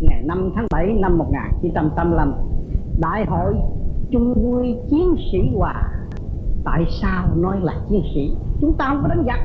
ngày 0.00 0.22
5 0.24 0.52
tháng 0.54 0.66
7 0.70 0.86
năm 0.86 1.18
1985 1.18 2.32
Đại 3.00 3.24
hội 3.26 3.54
chung 4.10 4.34
vui 4.34 4.76
chiến 4.90 5.16
sĩ 5.32 5.38
hòa. 5.56 5.74
Tại 6.64 6.84
sao 7.02 7.26
nói 7.36 7.60
là 7.62 7.72
chiến 7.88 8.02
sĩ? 8.14 8.36
Chúng 8.60 8.74
ta 8.78 8.84
không 8.88 9.02
có 9.02 9.08
đánh 9.08 9.24
giặc, 9.26 9.40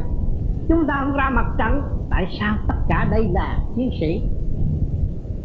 Chúng 0.67 0.87
ta 0.87 1.01
không 1.03 1.13
ra 1.13 1.29
mặt 1.29 1.45
trận. 1.57 1.81
Tại 2.09 2.25
sao 2.39 2.57
tất 2.67 2.75
cả 2.87 3.07
đây 3.11 3.27
là 3.31 3.59
chiến 3.75 3.89
sĩ? 3.99 4.23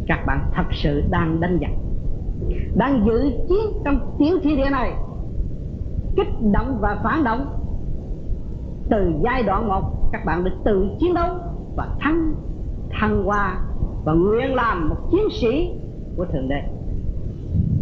Các 0.07 0.19
bạn 0.27 0.49
thật 0.53 0.65
sự 0.71 1.03
đang 1.09 1.39
đánh 1.39 1.57
giặc, 1.61 1.71
Đang 2.75 3.05
giữ 3.05 3.31
chiến 3.49 3.81
trong 3.85 4.15
tiểu 4.19 4.37
thi 4.43 4.55
địa 4.55 4.69
này. 4.71 4.93
Kích 6.15 6.41
động 6.53 6.77
và 6.81 6.99
phản 7.03 7.23
động. 7.23 7.45
Từ 8.89 9.13
giai 9.23 9.43
đoạn 9.43 9.67
1 9.67 10.11
Các 10.11 10.25
bạn 10.25 10.43
được 10.43 10.55
tự 10.65 10.89
chiến 10.99 11.13
đấu 11.13 11.35
Và 11.75 11.87
thắng, 11.99 12.33
thăng 12.89 13.23
hoa 13.23 13.61
và 14.03 14.13
nguyện 14.13 14.55
làm 14.55 14.89
một 14.89 14.95
chiến 15.11 15.23
sĩ 15.41 15.69
của 16.17 16.25
thượng 16.25 16.49
đế. 16.49 16.61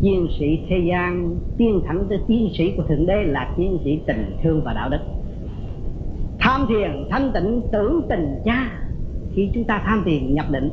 Chiến 0.02 0.28
sĩ 0.40 0.60
thế 0.70 0.78
gian 0.90 1.36
tiên 1.58 1.82
thẳng 1.86 2.06
tới 2.10 2.20
chiến 2.28 2.50
sĩ 2.58 2.74
của 2.78 2.84
thượng 2.84 3.06
đế 3.06 3.24
là 3.24 3.54
chiến 3.58 3.78
sĩ 3.84 4.00
tình 4.08 4.38
thương 4.44 4.62
và 4.66 4.74
đạo 4.74 4.90
đức. 4.90 5.00
Tham 6.40 6.66
thiền, 6.70 7.08
thanh 7.10 7.32
tịnh 7.34 7.62
tưởng 7.72 8.02
tình 8.10 8.36
cha. 8.46 8.72
Khi 9.34 9.50
chúng 9.54 9.64
ta 9.64 9.82
tham 9.86 10.04
thiền, 10.06 10.34
nhập 10.34 10.46
định, 10.52 10.70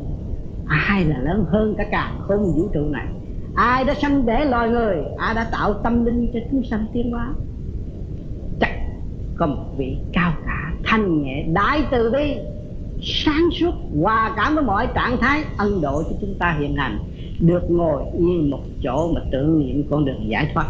ai 0.66 1.04
là 1.04 1.18
lớn 1.18 1.44
hơn 1.48 1.74
cả 1.78 1.84
cả 1.90 2.12
không 2.20 2.42
vũ 2.42 2.68
trụ 2.72 2.88
này? 2.90 3.06
Ai 3.54 3.84
đã 3.84 3.94
sanh 3.94 4.26
để 4.26 4.44
loài 4.44 4.68
người? 4.70 4.96
Ai 5.18 5.34
đã 5.34 5.48
tạo 5.52 5.74
tâm 5.74 6.04
linh 6.04 6.30
cho 6.34 6.40
chúng 6.50 6.62
sanh 6.62 6.86
tiến 6.92 7.10
hóa? 7.10 7.34
Chắc 8.60 8.70
có 9.36 9.46
một 9.46 9.64
vị 9.76 9.96
cao 10.12 10.32
cả, 10.46 10.72
thanh 10.84 11.22
nhẹ, 11.22 11.46
đại 11.52 11.80
từ 11.90 12.10
bi 12.10 12.36
sáng 13.04 13.48
suốt, 13.60 13.74
hòa 14.02 14.32
cảm 14.36 14.54
với 14.54 14.64
mọi 14.64 14.88
trạng 14.94 15.16
thái 15.20 15.44
ân 15.56 15.80
độ 15.80 16.02
cho 16.02 16.16
chúng 16.20 16.34
ta 16.38 16.56
hiện 16.60 16.76
hành, 16.76 16.98
được 17.40 17.70
ngồi 17.70 18.02
yên 18.18 18.50
một 18.50 18.60
chỗ 18.82 19.12
mà 19.14 19.20
tưởng 19.32 19.58
niệm 19.58 19.84
con 19.90 20.04
đường 20.04 20.28
giải 20.30 20.50
thoát. 20.54 20.66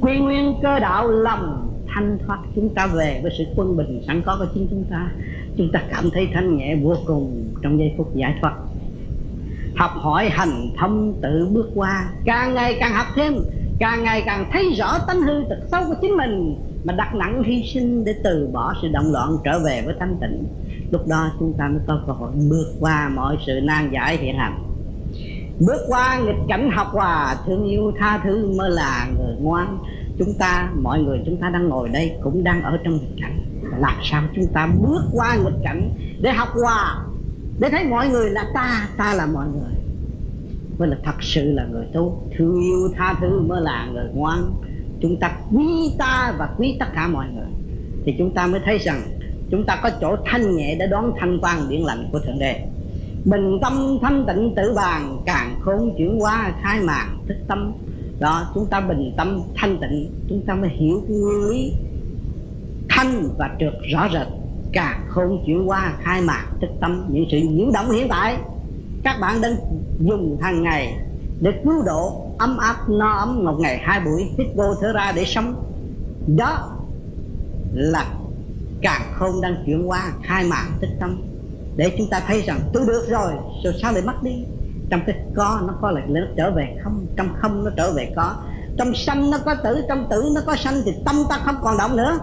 Quy 0.00 0.18
nguyên 0.18 0.54
cơ 0.62 0.78
đạo 0.78 1.08
lòng 1.08 1.70
thanh 1.94 2.18
thoát, 2.26 2.38
chúng 2.54 2.74
ta 2.74 2.86
về 2.86 3.20
với 3.22 3.32
sự 3.38 3.44
quân 3.56 3.76
bình 3.76 4.02
sẵn 4.06 4.22
có 4.22 4.36
của 4.38 4.46
chính 4.54 4.66
chúng 4.70 4.84
ta. 4.90 5.10
Chúng 5.56 5.72
ta 5.72 5.82
cảm 5.90 6.10
thấy 6.10 6.28
thanh 6.34 6.56
nhẹ 6.56 6.76
vô 6.82 6.94
cùng 7.06 7.44
trong 7.62 7.78
giây 7.78 7.94
phút 7.96 8.14
giải 8.14 8.34
thoát. 8.40 8.54
Học 9.76 9.90
hỏi 9.94 10.28
hành 10.28 10.70
thông 10.76 11.14
tự 11.22 11.48
bước 11.52 11.70
qua, 11.74 12.08
càng 12.24 12.54
ngày 12.54 12.76
càng 12.80 12.92
học 12.94 13.06
thêm, 13.16 13.34
càng 13.78 14.04
ngày 14.04 14.22
càng 14.26 14.50
thấy 14.52 14.74
rõ 14.78 14.98
tánh 15.06 15.22
hư 15.22 15.44
tật 15.48 15.58
xấu 15.70 15.80
của 15.88 15.94
chính 16.02 16.16
mình, 16.16 16.56
mà 16.84 16.92
đặt 16.92 17.14
nặng 17.14 17.42
hy 17.42 17.62
sinh 17.62 18.04
để 18.04 18.14
từ 18.24 18.48
bỏ 18.52 18.74
sự 18.82 18.88
động 18.88 19.12
loạn 19.12 19.36
trở 19.44 19.58
về 19.58 19.82
với 19.84 19.94
thanh 19.98 20.16
tịnh 20.20 20.44
lúc 20.90 21.06
đó 21.06 21.30
chúng 21.38 21.52
ta 21.58 21.68
mới 21.68 21.80
có 21.86 22.00
cơ 22.06 22.12
hội 22.12 22.30
bước 22.50 22.66
qua 22.80 23.08
mọi 23.08 23.36
sự 23.46 23.60
nan 23.62 23.90
giải 23.92 24.16
hiện 24.16 24.36
hành 24.38 24.68
bước 25.60 25.80
qua 25.88 26.18
nghịch 26.18 26.48
cảnh 26.48 26.70
học 26.70 26.86
hòa, 26.92 27.36
thương 27.46 27.64
yêu 27.64 27.92
tha 27.98 28.20
thứ 28.24 28.52
mới 28.56 28.70
là 28.70 29.08
người 29.18 29.36
ngoan. 29.40 29.78
Chúng 30.18 30.34
ta, 30.38 30.70
mọi 30.82 31.02
người 31.02 31.22
chúng 31.26 31.36
ta 31.36 31.50
đang 31.50 31.68
ngồi 31.68 31.88
đây 31.88 32.12
cũng 32.22 32.44
đang 32.44 32.62
ở 32.62 32.78
trong 32.84 32.94
nghịch 32.94 33.16
cảnh. 33.20 33.44
Làm 33.78 33.94
sao 34.02 34.22
chúng 34.36 34.46
ta 34.46 34.68
bước 34.82 35.02
qua 35.12 35.36
nghịch 35.36 35.62
cảnh 35.62 35.90
để 36.20 36.32
học 36.32 36.48
hòa? 36.54 37.04
Để 37.60 37.68
thấy 37.70 37.84
mọi 37.84 38.08
người 38.08 38.30
là 38.30 38.44
ta 38.54 38.88
ta 38.96 39.14
là 39.14 39.26
mọi 39.26 39.46
người. 39.46 39.72
Mới 40.78 40.88
là 40.88 40.96
thật 41.04 41.22
sự 41.22 41.52
là 41.52 41.64
người 41.64 41.86
tốt, 41.92 42.22
thương 42.36 42.60
yêu 42.60 42.88
tha 42.96 43.14
thứ 43.20 43.40
mới 43.40 43.60
là 43.60 43.88
người 43.92 44.06
ngoan. 44.14 44.54
Chúng 45.00 45.16
ta 45.20 45.36
quý 45.52 45.94
ta 45.98 46.34
và 46.38 46.48
quý 46.58 46.76
tất 46.80 46.86
cả 46.94 47.08
mọi 47.08 47.26
người. 47.34 47.48
Thì 48.04 48.14
chúng 48.18 48.34
ta 48.34 48.46
mới 48.46 48.60
thấy 48.64 48.78
rằng 48.78 49.02
chúng 49.50 49.64
ta 49.66 49.80
có 49.82 49.90
chỗ 50.00 50.16
thanh 50.24 50.56
nhẹ 50.56 50.76
để 50.78 50.86
đón 50.86 51.12
thanh 51.20 51.38
quan 51.42 51.68
điện 51.68 51.84
lành 51.84 52.08
của 52.12 52.18
thượng 52.18 52.38
đế. 52.38 52.64
Bình 53.24 53.58
tâm 53.62 53.98
thanh 54.02 54.24
tịnh 54.26 54.54
tử 54.56 54.72
bàn 54.76 55.18
càng 55.26 55.56
khôn 55.60 55.94
chuyển 55.98 56.20
hóa 56.20 56.52
khai 56.62 56.80
màn 56.82 57.18
thức 57.28 57.36
tâm. 57.48 57.72
Đó, 58.18 58.50
chúng 58.54 58.66
ta 58.66 58.80
bình 58.80 59.14
tâm 59.16 59.42
thanh 59.54 59.78
tịnh, 59.80 60.10
chúng 60.28 60.42
ta 60.46 60.54
mới 60.54 60.70
hiểu 60.70 61.02
nguyên 61.08 61.48
lý 61.48 61.72
thanh 62.88 63.28
và 63.38 63.50
trượt 63.60 63.72
rõ 63.92 64.08
rệt, 64.12 64.26
càng 64.72 65.00
khôn 65.08 65.42
chuyển 65.46 65.66
hóa 65.66 65.92
khai 66.00 66.22
mạc 66.22 66.46
thức 66.60 66.70
tâm. 66.80 67.06
Những 67.08 67.24
sự 67.30 67.38
nhiễu 67.38 67.70
động 67.74 67.90
hiện 67.90 68.08
tại, 68.08 68.36
các 69.02 69.18
bạn 69.20 69.40
đang 69.40 69.54
dùng 70.00 70.38
hàng 70.40 70.62
ngày 70.62 70.96
để 71.40 71.50
cứu 71.64 71.82
độ 71.86 72.26
ấm 72.38 72.58
áp, 72.58 72.76
no 72.88 73.12
ấm 73.12 73.44
một 73.44 73.56
ngày, 73.60 73.78
hai 73.82 74.00
buổi 74.00 74.24
hít 74.38 74.46
vô 74.56 74.74
thở 74.80 74.92
ra 74.92 75.12
để 75.16 75.24
sống. 75.24 75.54
Đó 76.36 76.72
là 77.74 78.04
càng 78.82 79.02
không 79.14 79.40
đang 79.40 79.62
chuyển 79.66 79.88
qua 79.88 80.12
hai 80.22 80.44
mạng 80.44 80.70
tích 80.80 80.90
tâm. 81.00 81.22
Để 81.76 81.94
chúng 81.98 82.10
ta 82.10 82.20
thấy 82.26 82.40
rằng 82.40 82.60
tôi 82.72 82.86
được 82.86 83.06
rồi 83.08 83.32
rồi 83.64 83.74
sao 83.82 83.92
lại 83.92 84.02
mất 84.02 84.22
đi? 84.22 84.44
Trong 84.90 85.00
cái 85.06 85.16
có, 85.34 85.60
nó 85.66 85.74
có 85.80 85.90
lại 85.90 86.04
nó 86.08 86.20
trở 86.36 86.50
về 86.50 86.76
không? 86.84 87.06
Trong 87.16 87.28
không, 87.38 87.64
nó 87.64 87.70
trở 87.76 87.92
về 87.92 88.12
có. 88.16 88.34
Trong 88.78 88.94
sanh, 88.94 89.30
nó 89.30 89.38
có 89.38 89.54
tử, 89.54 89.84
trong 89.88 90.06
tử, 90.10 90.30
nó 90.34 90.40
có 90.46 90.56
sanh 90.56 90.74
thì 90.84 90.92
tâm 91.04 91.16
ta 91.30 91.38
không 91.44 91.56
còn 91.62 91.78
động 91.78 91.96
nữa. 91.96 92.18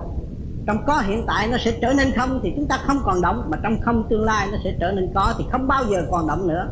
Trong 0.66 0.78
có 0.88 1.00
hiện 1.00 1.24
tại, 1.28 1.48
nó 1.48 1.58
sẽ 1.66 1.78
trở 1.82 1.94
nên 1.94 2.12
không 2.12 2.40
thì 2.44 2.54
chúng 2.56 2.68
ta 2.68 2.80
không 2.88 2.98
còn 3.04 3.22
động. 3.22 3.48
Mà 3.50 3.58
trong 3.64 3.82
không, 3.82 4.08
tương 4.10 4.24
lai, 4.24 4.48
nó 4.52 4.58
sẽ 4.64 4.76
trở 4.80 4.92
nên 4.92 5.10
có 5.16 5.34
thì 5.38 5.46
không 5.52 5.68
bao 5.68 5.84
giờ 5.90 6.06
còn 6.12 6.28
động 6.28 6.48
nữa. 6.48 6.68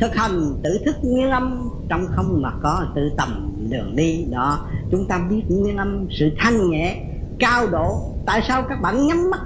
Thực 0.00 0.14
hành 0.14 0.54
tự 0.62 0.78
thức 0.84 0.96
nguyên 1.02 1.30
âm, 1.30 1.68
trong 1.88 2.06
không 2.06 2.42
mà 2.42 2.50
có 2.62 2.86
tự 2.94 3.10
tầm 3.16 3.52
đường 3.70 3.96
đi. 3.96 4.24
Đó, 4.30 4.66
chúng 4.90 5.06
ta 5.08 5.18
biết 5.30 5.42
nguyên 5.48 5.76
âm, 5.76 6.06
sự 6.10 6.30
thanh 6.38 6.70
nhẹ 6.70 7.04
cao 7.38 7.66
độ. 7.66 8.00
Tại 8.26 8.42
sao 8.48 8.62
các 8.68 8.80
bạn 8.82 9.06
nhắm 9.06 9.30
mắt, 9.30 9.40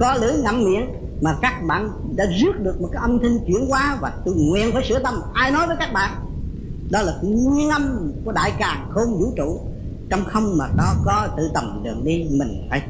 có 0.00 0.14
lưỡi 0.14 0.32
ngậm 0.42 0.64
miệng 0.64 0.88
mà 1.22 1.36
các 1.42 1.62
bạn 1.66 1.90
đã 2.16 2.24
rước 2.24 2.52
được 2.60 2.80
một 2.80 2.88
cái 2.92 3.02
âm 3.02 3.18
thanh 3.22 3.38
chuyển 3.46 3.68
hóa 3.68 3.98
và 4.00 4.12
tự 4.24 4.34
nguyện 4.34 4.70
phải 4.72 4.84
sửa 4.88 4.98
tâm? 4.98 5.14
Ai 5.34 5.50
nói 5.50 5.66
với 5.66 5.76
các 5.78 5.92
bạn? 5.92 6.10
Đó 6.90 7.02
là 7.02 7.12
nguyên 7.22 7.68
âm 7.68 8.12
của 8.24 8.32
đại 8.32 8.52
càng 8.58 8.90
không 8.90 9.18
vũ 9.18 9.32
trụ. 9.36 9.60
Trong 10.10 10.24
không 10.24 10.58
mà 10.58 10.68
đó 10.76 10.94
có 11.04 11.28
tự 11.36 11.50
tầm 11.54 11.80
đường 11.84 12.04
đi, 12.04 12.26
mình 12.30 12.66
phải 12.70 12.82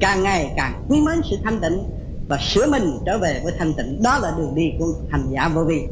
càng 0.00 0.22
ngày 0.22 0.52
càng 0.56 0.84
quý 0.88 1.00
mến 1.00 1.20
sự 1.30 1.36
thanh 1.44 1.60
tịnh 1.60 1.82
và 2.28 2.38
sửa 2.40 2.66
mình 2.66 2.98
trở 3.06 3.18
về 3.18 3.40
với 3.44 3.52
thanh 3.58 3.74
tịnh. 3.74 4.02
Đó 4.02 4.18
là 4.18 4.34
đường 4.38 4.54
đi 4.54 4.72
của 4.78 4.86
hành 5.10 5.26
giả 5.30 5.48
vô 5.54 5.64
vi. 5.64 5.86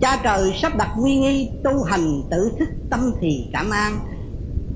Cha 0.00 0.20
trời 0.24 0.52
sắp 0.62 0.76
đặt 0.76 0.88
quy 1.02 1.16
nghi 1.16 1.50
tu 1.64 1.82
hành, 1.82 2.22
tự 2.30 2.52
thức 2.58 2.68
tâm 2.90 3.12
thì 3.20 3.46
cảm 3.52 3.70
an 3.70 3.98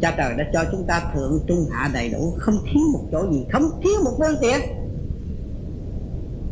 cha 0.01 0.15
trời 0.19 0.35
đã 0.37 0.45
cho 0.53 0.65
chúng 0.73 0.85
ta 0.85 1.03
thượng 1.15 1.41
trung 1.47 1.67
hạ 1.73 1.91
đầy 1.95 2.09
đủ, 2.09 2.35
không 2.39 2.59
thiếu 2.73 2.83
một 2.93 3.01
chỗ 3.13 3.33
gì, 3.33 3.45
không 3.53 3.71
thiếu 3.83 3.95
một 4.05 4.13
phương 4.19 4.37
tiện 4.41 4.61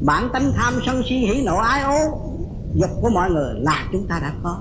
bản 0.00 0.28
tánh 0.32 0.52
tham 0.54 0.74
sân 0.86 1.02
si 1.08 1.14
hỉ 1.14 1.42
nộ 1.42 1.56
ái 1.56 1.82
ố, 1.82 2.20
dục 2.74 2.90
của 3.00 3.08
mọi 3.08 3.30
người 3.30 3.54
là 3.60 3.88
chúng 3.92 4.06
ta 4.06 4.18
đã 4.22 4.32
có. 4.42 4.58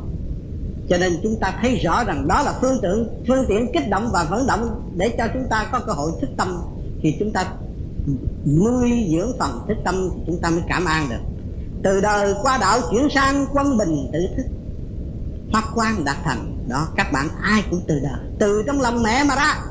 Cho 0.89 0.97
nên 0.97 1.13
chúng 1.23 1.35
ta 1.39 1.57
thấy 1.61 1.75
rõ 1.75 2.03
rằng 2.03 2.27
đó 2.27 2.41
là 2.41 2.53
phương 2.61 2.77
tiện 2.81 3.07
phương 3.27 3.45
tiện 3.47 3.71
kích 3.73 3.89
động 3.89 4.09
và 4.13 4.27
vận 4.29 4.47
động 4.47 4.91
để 4.95 5.15
cho 5.17 5.27
chúng 5.33 5.43
ta 5.49 5.69
có 5.71 5.79
cơ 5.79 5.93
hội 5.93 6.11
thức 6.21 6.29
tâm. 6.37 6.61
Thì 7.01 7.15
chúng 7.19 7.31
ta 7.31 7.53
nuôi 8.45 9.07
dưỡng 9.11 9.31
phần 9.39 9.49
thức 9.67 9.77
tâm 9.83 10.09
thì 10.15 10.21
chúng 10.27 10.39
ta 10.39 10.49
mới 10.49 10.61
cảm 10.67 10.85
an 10.85 11.07
được. 11.09 11.21
Từ 11.83 12.01
đời 12.01 12.33
qua 12.43 12.57
đạo 12.61 12.79
chuyển 12.91 13.07
sang 13.09 13.45
quân 13.53 13.77
bình 13.77 14.09
tự 14.13 14.19
thức 14.37 14.45
phát 15.53 15.63
quan 15.75 16.05
đạt 16.05 16.17
thành 16.23 16.54
đó, 16.67 16.87
các 16.95 17.11
bạn 17.11 17.27
ai 17.41 17.63
cũng 17.69 17.81
từ 17.87 17.99
đời. 17.99 18.19
Từ 18.39 18.63
trong 18.67 18.81
lòng 18.81 19.03
mẹ 19.03 19.23
mà 19.23 19.35
ra. 19.35 19.61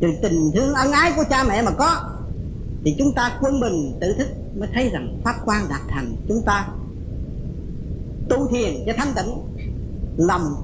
Từ 0.00 0.08
tình 0.22 0.50
thương 0.54 0.74
ân 0.74 0.92
ái 0.92 1.12
của 1.16 1.24
cha 1.30 1.44
mẹ 1.44 1.62
mà 1.62 1.70
có. 1.70 2.10
Thì 2.84 2.94
chúng 2.98 3.12
ta 3.14 3.38
quân 3.40 3.60
bình 3.60 3.98
tự 4.00 4.12
thức 4.18 4.28
mới 4.54 4.68
thấy 4.74 4.88
rằng 4.88 5.20
pháp 5.24 5.34
quan 5.44 5.68
đạt 5.68 5.80
thành. 5.88 6.16
Chúng 6.28 6.42
ta 6.42 6.68
tu 8.28 8.48
thiền 8.48 8.74
cho 8.86 8.92
thanh 8.96 9.12
tịnh. 9.16 9.34
Lòng 10.16 10.54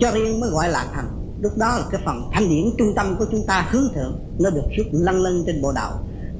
cho 0.00 0.10
riêng 0.10 0.40
mới 0.40 0.50
gọi 0.50 0.68
là 0.68 0.86
thành. 0.94 1.08
Lúc 1.40 1.58
đó 1.58 1.78
là 1.78 1.84
cái 1.90 2.00
phần 2.04 2.30
thanh 2.32 2.48
điển 2.48 2.70
trung 2.78 2.92
tâm 2.96 3.16
của 3.18 3.26
chúng 3.30 3.46
ta 3.46 3.68
hướng 3.70 3.88
thượng. 3.94 4.20
Nó 4.38 4.50
được 4.50 4.64
xuất 4.76 4.86
lăn 4.92 5.22
lân 5.22 5.44
trên 5.46 5.62
bộ 5.62 5.72
đầu 5.72 5.92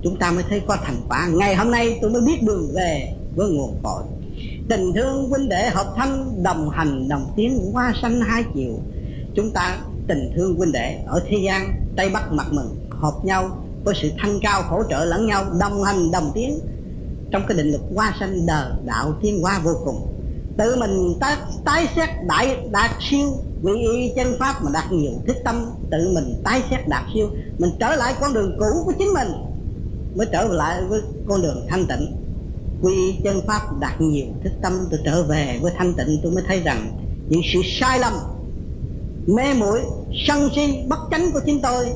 chúng 0.03 0.17
ta 0.19 0.31
mới 0.31 0.45
thấy 0.49 0.63
có 0.69 0.77
thành 0.85 0.97
quả. 1.09 1.29
Ngày 1.33 1.55
hôm 1.55 1.71
nay 1.71 1.99
tôi 2.03 2.11
mới 2.11 2.23
biết 2.23 2.43
đường 2.43 2.73
về 2.75 3.15
với 3.37 3.51
nguồn 3.51 3.81
cội 3.83 4.03
tình 4.69 4.93
thương 4.95 5.29
huynh 5.29 5.49
đệ 5.49 5.71
hợp 5.71 5.95
thanh 5.97 6.43
đồng 6.43 6.71
hành 6.71 7.09
đồng 7.09 7.33
tiến 7.37 7.73
hoa 7.73 7.95
xanh 8.03 8.21
hai 8.21 8.45
chiều. 8.55 8.73
Chúng 9.35 9.51
ta 9.51 9.79
tình 10.09 10.33
thương 10.37 10.57
huynh 10.57 10.73
đệ 10.73 10.99
ở 11.07 11.23
thế 11.29 11.37
gian 11.45 11.75
tây 11.97 12.11
bắc 12.11 12.33
mặt 12.33 12.47
mừng 12.51 12.89
hợp 12.91 13.15
nhau 13.25 13.65
có 13.85 13.93
sự 14.03 14.11
thanh 14.19 14.41
cao 14.43 14.63
hỗ 14.69 14.83
trợ 14.91 15.05
lẫn 15.05 15.27
nhau 15.27 15.45
đồng 15.61 15.83
hành 15.85 16.11
đồng 16.11 16.31
tiến 16.35 16.59
trong 17.31 17.43
cái 17.49 17.57
định 17.57 17.71
lực 17.71 17.81
hoa 17.95 18.15
xanh 18.21 18.47
đời 18.47 18.71
đạo 18.85 19.15
tiến 19.23 19.43
hoa 19.43 19.61
vô 19.65 19.73
cùng 19.85 20.13
tự 20.59 20.77
mình 20.77 21.15
tái, 21.21 21.37
tái 21.65 21.89
xét 21.97 22.09
đại 22.29 22.59
đạt 22.71 22.91
siêu. 23.01 23.29
Vị 23.63 23.73
y 23.93 24.13
chân 24.17 24.27
pháp 24.39 24.65
mà 24.65 24.71
đạt 24.75 24.93
nhiều 24.93 25.13
thức 25.27 25.37
tâm 25.45 25.71
tự 25.91 26.13
mình 26.15 26.41
tái 26.45 26.63
xét 26.71 26.89
đạt 26.89 27.03
siêu. 27.15 27.29
Mình 27.59 27.71
trở 27.81 27.97
lại 27.97 28.15
con 28.21 28.35
đường 28.35 28.57
cũ 28.59 28.83
của 28.85 28.93
chính 28.99 29.13
mình 29.15 29.29
mới 30.17 30.27
trở 30.33 30.45
lại 30.45 30.83
với 30.89 31.01
con 31.29 31.43
đường 31.43 31.67
thanh 31.69 31.87
tịnh 31.87 32.22
quy 32.83 33.17
chân 33.25 33.41
pháp 33.47 33.81
đạt 33.81 34.01
nhiều 34.01 34.27
thức 34.45 34.53
tâm, 34.63 34.73
tôi 34.91 35.01
trở 35.05 35.23
về 35.23 35.59
với 35.63 35.73
thanh 35.77 35.95
tịnh, 35.95 36.21
tôi 36.23 36.33
mới 36.33 36.45
thấy 36.47 36.61
rằng 36.61 36.99
những 37.29 37.41
sự 37.53 37.61
sai 37.81 37.99
lầm, 37.99 38.13
mê 39.27 39.55
muội, 39.55 39.81
sân 40.27 40.49
si, 40.55 40.85
bất 40.89 40.99
chánh 41.11 41.33
của 41.33 41.41
chính 41.47 41.61
tôi 41.63 41.87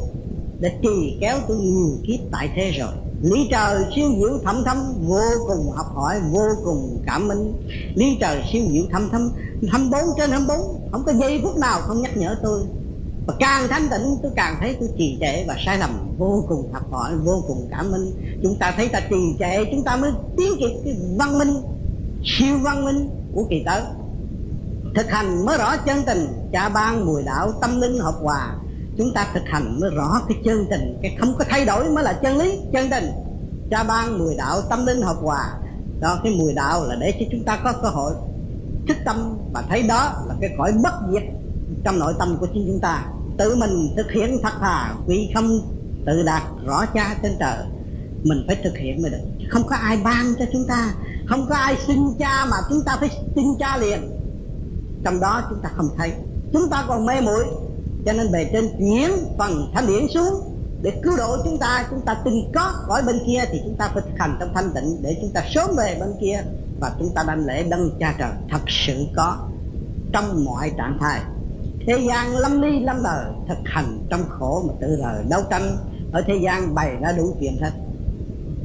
đã 0.60 0.68
trì 0.82 1.16
kéo 1.20 1.38
tôi 1.48 1.56
nhiều 1.56 1.96
kiếp 2.06 2.20
tại 2.32 2.50
thế 2.56 2.70
rồi. 2.70 2.90
Lý 3.22 3.48
trời 3.50 3.84
siêu 3.96 4.10
diệu 4.18 4.38
thâm 4.44 4.62
thấm 4.64 4.76
vô 5.06 5.20
cùng 5.48 5.70
học 5.70 5.86
hỏi, 5.94 6.20
vô 6.30 6.44
cùng 6.64 7.02
cảm 7.06 7.28
minh 7.28 7.52
lý 7.94 8.16
trời 8.20 8.42
siêu 8.52 8.62
diệu 8.72 8.84
thâm 8.92 9.08
thấm 9.12 9.30
thâm 9.70 9.90
bốn 9.90 10.00
trên 10.18 10.30
thâm 10.30 10.46
bốn, 10.46 10.88
không 10.92 11.02
có 11.06 11.12
giây 11.12 11.40
phút 11.42 11.56
nào 11.56 11.80
không 11.80 12.02
nhắc 12.02 12.16
nhở 12.16 12.36
tôi 12.42 12.60
và 13.26 13.34
càng 13.38 13.68
thanh 13.68 13.88
tịnh, 13.90 14.18
tôi 14.22 14.32
càng 14.36 14.56
thấy 14.60 14.76
tôi 14.80 14.88
trì 14.98 15.18
trệ 15.20 15.44
và 15.48 15.56
sai 15.66 15.78
lầm, 15.78 16.14
vô 16.18 16.44
cùng 16.48 16.72
học 16.72 16.92
hỏi, 16.92 17.16
vô 17.24 17.44
cùng 17.48 17.68
cảm 17.70 17.92
minh 17.92 18.12
chúng 18.42 18.56
ta 18.58 18.74
thấy 18.76 18.88
ta 18.88 19.00
trì 19.10 19.36
trệ, 19.38 19.64
chúng 19.70 19.84
ta 19.84 19.96
mới 19.96 20.10
tiến 20.36 20.52
kịp 20.58 20.80
cái 20.84 20.96
văn 21.16 21.38
minh, 21.38 21.54
siêu 22.24 22.58
văn 22.62 22.84
minh 22.84 23.10
của 23.34 23.46
kỳ 23.50 23.62
tới. 23.66 23.82
Thực 24.94 25.10
hành 25.10 25.46
mới 25.46 25.58
rõ 25.58 25.76
chân 25.76 26.02
tình, 26.06 26.26
cha 26.52 26.68
ban, 26.68 27.06
mùi 27.06 27.22
đạo, 27.22 27.52
tâm 27.60 27.80
linh 27.80 27.98
hợp 27.98 28.14
hòa. 28.22 28.54
Chúng 28.98 29.12
ta 29.14 29.28
thực 29.34 29.42
hành 29.46 29.80
mới 29.80 29.90
rõ 29.90 30.20
cái 30.28 30.38
chân 30.44 30.66
tình, 30.70 30.98
cái 31.02 31.16
không 31.20 31.34
có 31.38 31.44
thay 31.48 31.64
đổi 31.64 31.90
mới 31.90 32.04
là 32.04 32.12
chân 32.12 32.38
lý, 32.38 32.58
chân 32.72 32.90
tình. 32.90 33.04
Cha 33.70 33.84
ban, 33.84 34.18
mùi 34.18 34.34
đạo, 34.36 34.60
tâm 34.70 34.86
linh 34.86 35.02
hợp 35.02 35.16
hòa. 35.22 35.54
Đó, 36.00 36.20
cái 36.24 36.34
mùi 36.38 36.52
đạo 36.52 36.84
là 36.84 36.94
để 37.00 37.12
cho 37.20 37.26
chúng 37.32 37.44
ta 37.44 37.60
có 37.64 37.72
cơ 37.82 37.88
hội 37.88 38.12
thức 38.88 38.96
tâm 39.04 39.38
và 39.52 39.62
thấy 39.68 39.82
đó 39.82 40.12
là 40.28 40.34
cái 40.40 40.50
khỏi 40.58 40.72
bất 40.82 40.92
diệt 41.12 41.22
trong 41.84 41.98
nội 41.98 42.14
tâm 42.18 42.36
của 42.40 42.46
chính 42.54 42.64
chúng 42.66 42.80
ta 42.80 43.04
tự 43.38 43.56
mình 43.56 43.94
thực 43.96 44.12
hiện 44.12 44.38
thật 44.42 44.52
thà 44.60 44.94
vì 45.06 45.30
không, 45.34 45.60
tự 46.06 46.22
đạt 46.22 46.42
rõ 46.66 46.86
cha 46.86 47.16
trên 47.22 47.36
trời, 47.40 47.58
mình 48.22 48.44
phải 48.46 48.56
thực 48.64 48.78
hiện 48.78 49.02
mới 49.02 49.10
được. 49.10 49.46
Không 49.50 49.66
có 49.66 49.76
ai 49.76 49.98
ban 50.04 50.34
cho 50.38 50.44
chúng 50.52 50.66
ta, 50.66 50.94
không 51.26 51.46
có 51.48 51.54
ai 51.54 51.76
xin 51.86 51.98
cha 52.18 52.46
mà 52.50 52.56
chúng 52.70 52.82
ta 52.86 52.96
phải 53.00 53.10
xin 53.34 53.44
cha 53.58 53.76
liền. 53.76 54.10
Trong 55.04 55.20
đó 55.20 55.42
chúng 55.50 55.58
ta 55.62 55.70
không 55.76 55.88
thấy. 55.96 56.12
Chúng 56.52 56.68
ta 56.70 56.84
còn 56.88 57.06
mê 57.06 57.20
muội, 57.20 57.44
cho 58.06 58.12
nên 58.12 58.32
về 58.32 58.50
trên 58.52 58.68
chuyển 58.78 59.10
phần 59.38 59.70
thanh 59.74 59.86
điển 59.86 60.08
xuống. 60.14 60.52
Để 60.82 61.00
cứu 61.02 61.16
độ 61.16 61.36
chúng 61.44 61.58
ta 61.58 61.86
chúng 61.90 62.00
ta 62.00 62.16
từng 62.24 62.50
có 62.54 62.72
khỏi 62.72 63.02
bên 63.06 63.18
kia 63.26 63.44
thì 63.50 63.60
chúng 63.64 63.76
ta 63.76 63.90
phải 63.94 64.02
thực 64.02 64.18
hành 64.18 64.36
trong 64.40 64.54
thanh 64.54 64.70
tịnh 64.74 65.02
để 65.02 65.16
chúng 65.20 65.30
ta 65.30 65.42
sớm 65.54 65.70
về 65.76 65.96
bên 66.00 66.08
kia. 66.20 66.42
Và 66.80 66.92
chúng 66.98 67.14
ta 67.14 67.24
đảnh 67.26 67.46
lễ 67.46 67.62
đấng 67.68 67.90
cha 68.00 68.14
trời, 68.18 68.30
thật 68.50 68.60
sự 68.66 69.06
có 69.16 69.36
trong 70.12 70.44
mọi 70.44 70.72
trạng 70.78 70.98
thái 71.00 71.20
thế 71.86 72.06
gian 72.08 72.36
lâm 72.36 72.62
ly 72.62 72.80
lâm 72.80 73.02
đời 73.02 73.24
thực 73.48 73.58
hành 73.64 73.98
trong 74.10 74.20
khổ 74.28 74.64
mà 74.68 74.74
tự 74.80 74.96
rời 74.96 75.24
đấu 75.30 75.40
tranh. 75.50 75.76
Ở 76.12 76.22
thế 76.26 76.34
gian 76.42 76.74
bày 76.74 76.96
ra 77.00 77.12
đủ 77.12 77.36
chuyện 77.40 77.56
hết. 77.60 77.70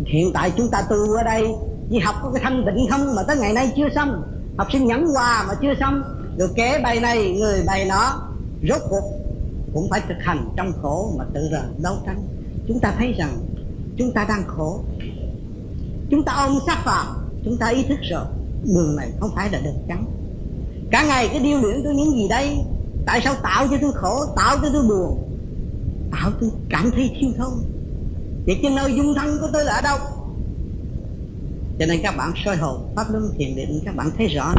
Hiện 0.05 0.31
tại 0.33 0.51
chúng 0.57 0.69
ta 0.71 0.81
tu 0.89 1.13
ở 1.13 1.23
đây 1.23 1.47
chỉ 1.91 1.99
học 1.99 2.15
có 2.23 2.31
cái 2.33 2.43
thanh 2.43 2.65
tịnh 2.65 2.87
không 2.89 3.15
mà 3.15 3.23
tới 3.23 3.37
ngày 3.37 3.53
nay 3.53 3.73
chưa 3.75 3.89
xong. 3.95 4.23
Học 4.57 4.67
sinh 4.71 4.87
nhẫn 4.87 5.07
hòa 5.07 5.45
mà 5.47 5.53
chưa 5.61 5.73
xong. 5.79 6.03
Rồi 6.37 6.49
kế 6.55 6.79
bài 6.83 6.99
này 6.99 7.37
người 7.39 7.63
bài 7.67 7.85
nó 7.85 8.29
rốt 8.69 8.81
cuộc 8.89 9.03
cũng 9.73 9.87
phải 9.89 10.01
thực 10.07 10.17
hành 10.19 10.49
trong 10.57 10.71
khổ 10.81 11.13
mà 11.17 11.25
tự 11.33 11.49
rời 11.51 11.61
đấu 11.83 11.95
tranh. 12.05 12.23
Chúng 12.67 12.79
ta 12.79 12.93
thấy 12.97 13.13
rằng 13.17 13.37
chúng 13.97 14.11
ta 14.11 14.25
đang 14.29 14.43
khổ. 14.47 14.79
Chúng 16.09 16.23
ta 16.23 16.33
ôm 16.33 16.59
sát 16.67 16.81
vào, 16.85 17.05
chúng 17.45 17.57
ta 17.57 17.67
ý 17.67 17.83
thức 17.83 17.97
rồi 18.11 18.25
đường 18.63 18.95
này 18.95 19.11
không 19.19 19.31
phải 19.35 19.49
là 19.51 19.59
đường 19.63 19.83
trắng. 19.87 20.05
Cả 20.91 21.03
ngày 21.07 21.27
cái 21.27 21.39
điêu 21.39 21.57
luyện 21.61 21.81
tôi 21.83 21.93
những 21.95 22.11
gì 22.11 22.27
đây? 22.27 22.57
Tại 23.05 23.21
sao 23.23 23.35
tạo 23.43 23.67
cho 23.71 23.77
tôi 23.81 23.91
khổ, 23.95 24.25
tạo 24.35 24.57
cho 24.61 24.69
tôi 24.73 24.83
buồn? 24.83 25.37
Tạo 26.11 26.31
tôi 26.41 26.49
cảm 26.69 26.91
thấy 26.91 27.11
thiếu 27.19 27.29
thốn. 27.37 27.53
Vậy 28.45 28.59
cho 28.63 28.69
nơi 28.69 28.95
dung 28.95 29.13
thân 29.15 29.37
của 29.41 29.47
tôi 29.53 29.63
là 29.63 29.73
ở 29.73 29.81
đâu? 29.81 29.97
Cho 31.79 31.85
nên 31.85 31.99
các 32.03 32.15
bạn 32.17 32.33
soi 32.45 32.57
hồn, 32.57 32.93
pháp 32.95 33.05
luân 33.11 33.33
thiền 33.37 33.55
định, 33.55 33.81
các 33.85 33.95
bạn 33.95 34.11
thấy 34.17 34.27
rõ. 34.27 34.53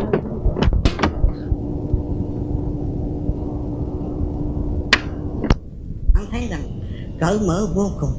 Bạn 6.14 6.26
thấy 6.30 6.48
rằng 6.50 6.80
cởi 7.20 7.38
mở 7.40 7.66
vô 7.74 7.90
cùng. 8.00 8.12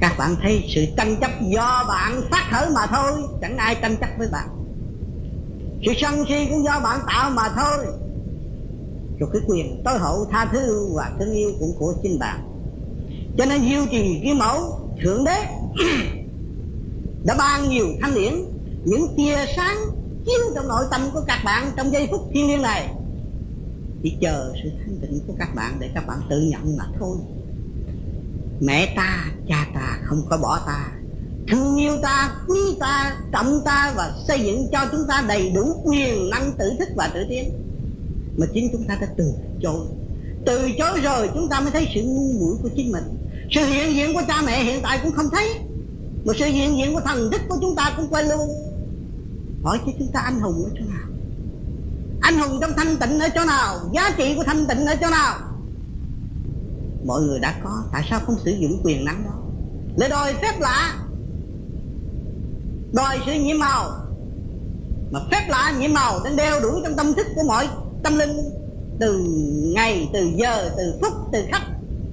Các 0.00 0.12
bạn 0.18 0.36
thấy 0.42 0.64
sự 0.68 0.84
tranh 0.96 1.16
chấp 1.20 1.30
do 1.42 1.84
bạn 1.88 2.20
phát 2.30 2.48
khởi 2.50 2.70
mà 2.74 2.86
thôi, 2.86 3.22
chẳng 3.40 3.56
ai 3.56 3.76
tranh 3.82 3.96
chấp 4.00 4.08
với 4.18 4.28
bạn. 4.32 4.48
Sự 5.86 5.92
sân 5.96 6.24
si 6.28 6.46
cũng 6.50 6.64
do 6.64 6.80
bạn 6.84 7.00
tạo 7.06 7.30
mà 7.30 7.48
thôi 7.56 7.86
rồi 9.20 9.30
cái 9.32 9.42
quyền 9.46 9.82
tối 9.84 9.98
hậu 9.98 10.26
tha 10.30 10.48
thứ 10.52 10.88
và 10.94 11.12
thương 11.18 11.32
yêu 11.32 11.50
cũng 11.60 11.72
của 11.78 11.94
chính 12.02 12.18
bạn. 12.18 12.40
Cho 13.38 13.44
nên 13.44 13.60
diêu 13.60 13.86
trì 13.90 14.20
cái 14.24 14.34
mẫu 14.34 14.80
thượng 15.02 15.24
đế 15.24 15.36
đã 17.24 17.34
ban 17.38 17.68
nhiều 17.68 17.86
thanh 18.00 18.14
điển, 18.14 18.32
những 18.84 19.14
tia 19.16 19.36
sáng 19.56 19.76
chiếu 20.26 20.40
trong 20.54 20.68
nội 20.68 20.84
tâm 20.90 21.00
của 21.12 21.20
các 21.26 21.42
bạn 21.44 21.70
trong 21.76 21.92
giây 21.92 22.08
phút 22.10 22.20
thiên 22.32 22.48
liêng 22.48 22.62
này. 22.62 22.94
Chỉ 24.02 24.16
chờ 24.20 24.52
sự 24.62 24.70
thanh 24.84 24.98
tịnh 25.00 25.20
của 25.26 25.34
các 25.38 25.54
bạn 25.54 25.76
để 25.80 25.90
các 25.94 26.06
bạn 26.06 26.18
tự 26.30 26.40
nhận 26.40 26.76
mà 26.76 26.84
thôi. 26.98 27.16
Mẹ 28.60 28.92
ta, 28.96 29.24
cha 29.48 29.66
ta 29.74 29.98
không 30.04 30.22
có 30.30 30.36
bỏ 30.36 30.60
ta. 30.66 30.92
Thương 31.48 31.76
yêu 31.76 31.96
ta, 32.02 32.34
quý 32.48 32.60
ta, 32.80 33.16
trọng 33.32 33.60
ta 33.64 33.92
và 33.96 34.12
xây 34.28 34.40
dựng 34.40 34.68
cho 34.72 34.78
chúng 34.92 35.06
ta 35.08 35.24
đầy 35.28 35.50
đủ 35.50 35.82
quyền 35.84 36.30
năng 36.30 36.52
tự 36.58 36.72
thức 36.78 36.88
và 36.96 37.10
tự 37.14 37.20
tiến 37.28 37.69
mà 38.40 38.46
chính 38.54 38.68
chúng 38.72 38.84
ta 38.84 38.98
đã 39.00 39.06
từ 39.16 39.32
chối. 39.62 39.86
Từ 40.46 40.70
chối 40.78 41.00
rồi 41.00 41.30
chúng 41.34 41.48
ta 41.48 41.60
mới 41.60 41.70
thấy 41.70 41.88
sự 41.94 42.02
ngu 42.02 42.32
muội 42.32 42.56
của 42.62 42.68
chính 42.76 42.92
mình. 42.92 43.04
Sự 43.50 43.64
hiện 43.64 43.94
diện 43.94 44.14
của 44.14 44.22
cha 44.28 44.42
mẹ 44.46 44.64
hiện 44.64 44.80
tại 44.82 45.00
cũng 45.02 45.12
không 45.12 45.30
thấy, 45.32 45.48
mà 46.24 46.32
sự 46.38 46.44
hiện 46.44 46.76
diện 46.76 46.94
của 46.94 47.00
thần 47.00 47.30
đức 47.30 47.40
của 47.48 47.58
chúng 47.60 47.76
ta 47.76 47.92
cũng 47.96 48.08
quên 48.10 48.26
luôn. 48.26 48.48
Hỏi 49.62 49.78
cho 49.86 49.92
chúng 49.98 50.12
ta 50.12 50.20
anh 50.20 50.40
hùng 50.40 50.64
ở 50.64 50.70
chỗ 50.78 50.84
nào? 50.84 51.08
Anh 52.20 52.38
hùng 52.38 52.58
trong 52.60 52.70
thanh 52.76 52.96
tịnh 52.96 53.20
ở 53.20 53.28
chỗ 53.34 53.44
nào? 53.44 53.78
Giá 53.92 54.10
trị 54.18 54.34
của 54.36 54.44
thanh 54.44 54.66
tịnh 54.66 54.86
ở 54.86 54.96
chỗ 55.00 55.10
nào? 55.10 55.38
Mọi 57.06 57.22
người 57.22 57.38
đã 57.38 57.60
có, 57.64 57.82
tại 57.92 58.06
sao 58.10 58.20
không 58.20 58.36
sử 58.44 58.50
dụng 58.50 58.80
quyền 58.84 59.04
năng 59.04 59.24
đó? 59.24 59.32
Để 59.98 60.08
đòi 60.08 60.34
phép 60.42 60.60
lạ. 60.60 60.94
Đòi 62.92 63.18
sự 63.26 63.32
nhiễm 63.32 63.58
màu. 63.58 63.90
Mà 65.10 65.20
phép 65.30 65.46
lạ 65.48 65.74
nhiễm 65.78 65.92
màu 65.94 66.20
đang 66.24 66.36
đeo 66.36 66.60
đuổi 66.60 66.80
trong 66.84 66.96
tâm 66.96 67.14
thức 67.14 67.26
của 67.34 67.42
mọi 67.46 67.68
tâm 68.02 68.18
linh 68.18 68.36
từ 69.00 69.18
ngày, 69.74 70.08
từ 70.12 70.30
giờ, 70.36 70.70
từ 70.76 70.94
phút, 71.00 71.12
từ 71.32 71.44
khắc 71.50 71.62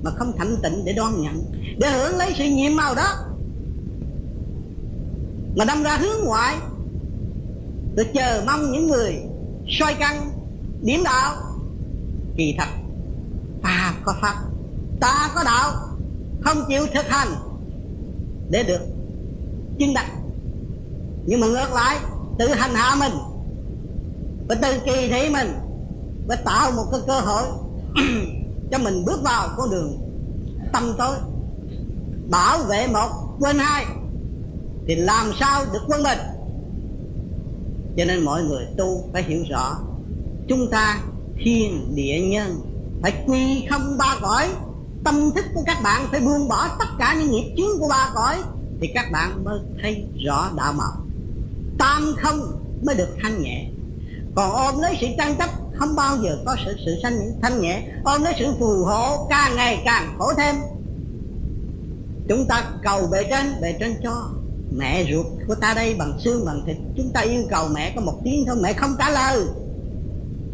mà 0.03 0.11
không 0.11 0.31
thanh 0.37 0.57
tịnh 0.63 0.85
để 0.85 0.93
đoan 0.93 1.21
nhận, 1.21 1.43
để 1.79 1.89
hưởng 1.89 2.17
lấy 2.17 2.33
sự 2.37 2.43
nhiệm 2.43 2.75
màu 2.75 2.95
đó. 2.95 3.13
Mà 5.55 5.65
đâm 5.65 5.83
ra 5.83 5.97
hướng 5.97 6.25
ngoại, 6.25 6.55
tôi 7.95 8.05
chờ 8.13 8.43
mong 8.45 8.71
những 8.71 8.87
người 8.87 9.15
soi 9.67 9.95
căn 9.99 10.31
điểm 10.81 11.03
đạo, 11.03 11.35
kỳ 12.37 12.55
thật, 12.57 12.69
ta 13.63 13.93
có 14.03 14.15
pháp, 14.21 14.35
ta 14.99 15.31
có 15.35 15.43
đạo, 15.43 15.71
không 16.41 16.57
chịu 16.69 16.85
thực 16.93 17.05
hành 17.07 17.27
để 18.49 18.63
được 18.63 18.81
chứng 19.79 19.93
đắc. 19.93 20.05
Nhưng 21.25 21.39
mà 21.39 21.47
ngược 21.47 21.73
lại, 21.73 21.97
tự 22.39 22.47
hành 22.47 22.71
hạ 22.73 22.95
mình 22.99 23.13
và 24.47 24.55
tự 24.55 24.79
kỳ 24.85 25.07
thị 25.09 25.29
mình 25.29 25.66
và 26.27 26.35
tạo 26.35 26.71
một 26.71 26.85
cái 26.91 27.01
cơ 27.07 27.19
hội 27.19 27.43
cho 28.71 28.77
mình 28.77 29.05
bước 29.05 29.19
vào 29.23 29.49
con 29.57 29.69
đường 29.69 29.97
tâm 30.73 30.93
tối. 30.97 31.15
Bảo 32.29 32.57
vệ 32.63 32.87
một, 32.87 33.09
quên 33.39 33.57
hai, 33.59 33.85
thì 34.87 34.95
làm 34.95 35.31
sao 35.39 35.65
được 35.73 35.79
quân 35.87 36.03
bình 36.03 36.19
cho 37.97 38.05
nên 38.05 38.25
mọi 38.25 38.43
người 38.43 38.65
tu 38.77 39.09
phải 39.13 39.23
hiểu 39.23 39.43
rõ, 39.49 39.77
chúng 40.47 40.69
ta 40.71 40.99
thiên 41.43 41.95
địa 41.95 42.19
nhân 42.21 42.61
phải 43.01 43.23
quy 43.27 43.65
không 43.69 43.97
ba 43.97 44.17
cõi. 44.21 44.47
Tâm 45.03 45.31
thức 45.35 45.45
của 45.53 45.63
các 45.65 45.77
bạn 45.83 46.07
phải 46.11 46.21
buông 46.21 46.47
bỏ 46.47 46.67
tất 46.79 46.87
cả 46.99 47.15
những 47.19 47.31
nghiệp 47.31 47.53
chướng 47.57 47.79
của 47.79 47.87
ba 47.89 48.11
cõi, 48.15 48.35
thì 48.81 48.87
các 48.93 49.05
bạn 49.11 49.43
mới 49.43 49.59
thấy 49.81 50.05
rõ 50.25 50.51
đạo 50.57 50.73
màu 50.73 51.07
tam 51.77 52.15
không 52.17 52.39
mới 52.85 52.95
được 52.95 53.09
thanh 53.21 53.41
nhẹ. 53.41 53.69
Còn 54.35 54.51
ôm 54.51 54.81
lấy 54.81 54.97
sự 55.01 55.07
tranh 55.17 55.35
chấp 55.37 55.49
không 55.79 55.95
bao 55.95 56.17
giờ 56.17 56.37
có 56.45 56.55
sự 56.65 56.75
sự 56.85 56.95
sanh 57.03 57.13
thanh 57.41 57.61
nhẹ. 57.61 57.83
Ôm 58.03 58.23
lấy 58.23 58.33
sự 58.39 58.45
phù 58.59 58.85
hộ 58.85 59.27
càng 59.29 59.55
ngày 59.55 59.81
càng 59.85 60.15
khổ 60.17 60.33
thêm. 60.37 60.55
Chúng 62.29 62.45
ta 62.47 62.71
cầu 62.83 63.07
bề 63.11 63.23
trên 63.29 63.61
bề 63.61 63.73
trên 63.79 63.95
cho 64.03 64.29
mẹ 64.71 65.05
ruột 65.11 65.25
của 65.47 65.55
ta 65.55 65.73
đây 65.73 65.95
bằng 65.99 66.19
xương, 66.19 66.45
bằng 66.45 66.61
thịt. 66.65 66.77
Chúng 66.97 67.11
ta 67.13 67.21
yêu 67.21 67.43
cầu 67.49 67.67
mẹ 67.73 67.93
có 67.95 68.01
một 68.01 68.19
tiếng 68.23 68.45
thôi, 68.47 68.55
mẹ 68.61 68.73
không 68.73 68.95
trả 68.99 69.09
lời. 69.09 69.45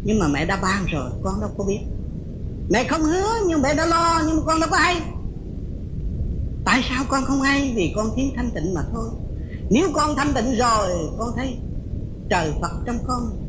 Nhưng 0.04 0.18
mà 0.18 0.28
mẹ 0.28 0.44
đã 0.44 0.58
ban 0.62 0.86
rồi, 0.86 1.10
con 1.22 1.40
đâu 1.40 1.50
có 1.58 1.64
biết. 1.64 1.80
Mẹ 2.70 2.84
không 2.84 3.02
hứa, 3.02 3.32
nhưng 3.46 3.62
mẹ 3.62 3.74
đã 3.74 3.86
lo, 3.86 4.22
nhưng 4.26 4.36
mà 4.36 4.42
con 4.46 4.60
đâu 4.60 4.68
có 4.70 4.76
hay. 4.76 5.00
Tại 6.64 6.80
sao 6.88 7.04
con 7.08 7.24
không 7.24 7.40
hay? 7.40 7.72
Vì 7.76 7.92
con 7.96 8.10
thiếu 8.16 8.26
thanh 8.36 8.50
tịnh 8.50 8.74
mà 8.74 8.82
thôi. 8.92 9.08
Nếu 9.70 9.88
con 9.94 10.16
thanh 10.16 10.32
tịnh 10.34 10.58
rồi, 10.58 10.88
con 11.18 11.32
thấy 11.36 11.56
trời 12.30 12.52
phật 12.60 12.72
trong 12.86 12.98
con 13.06 13.43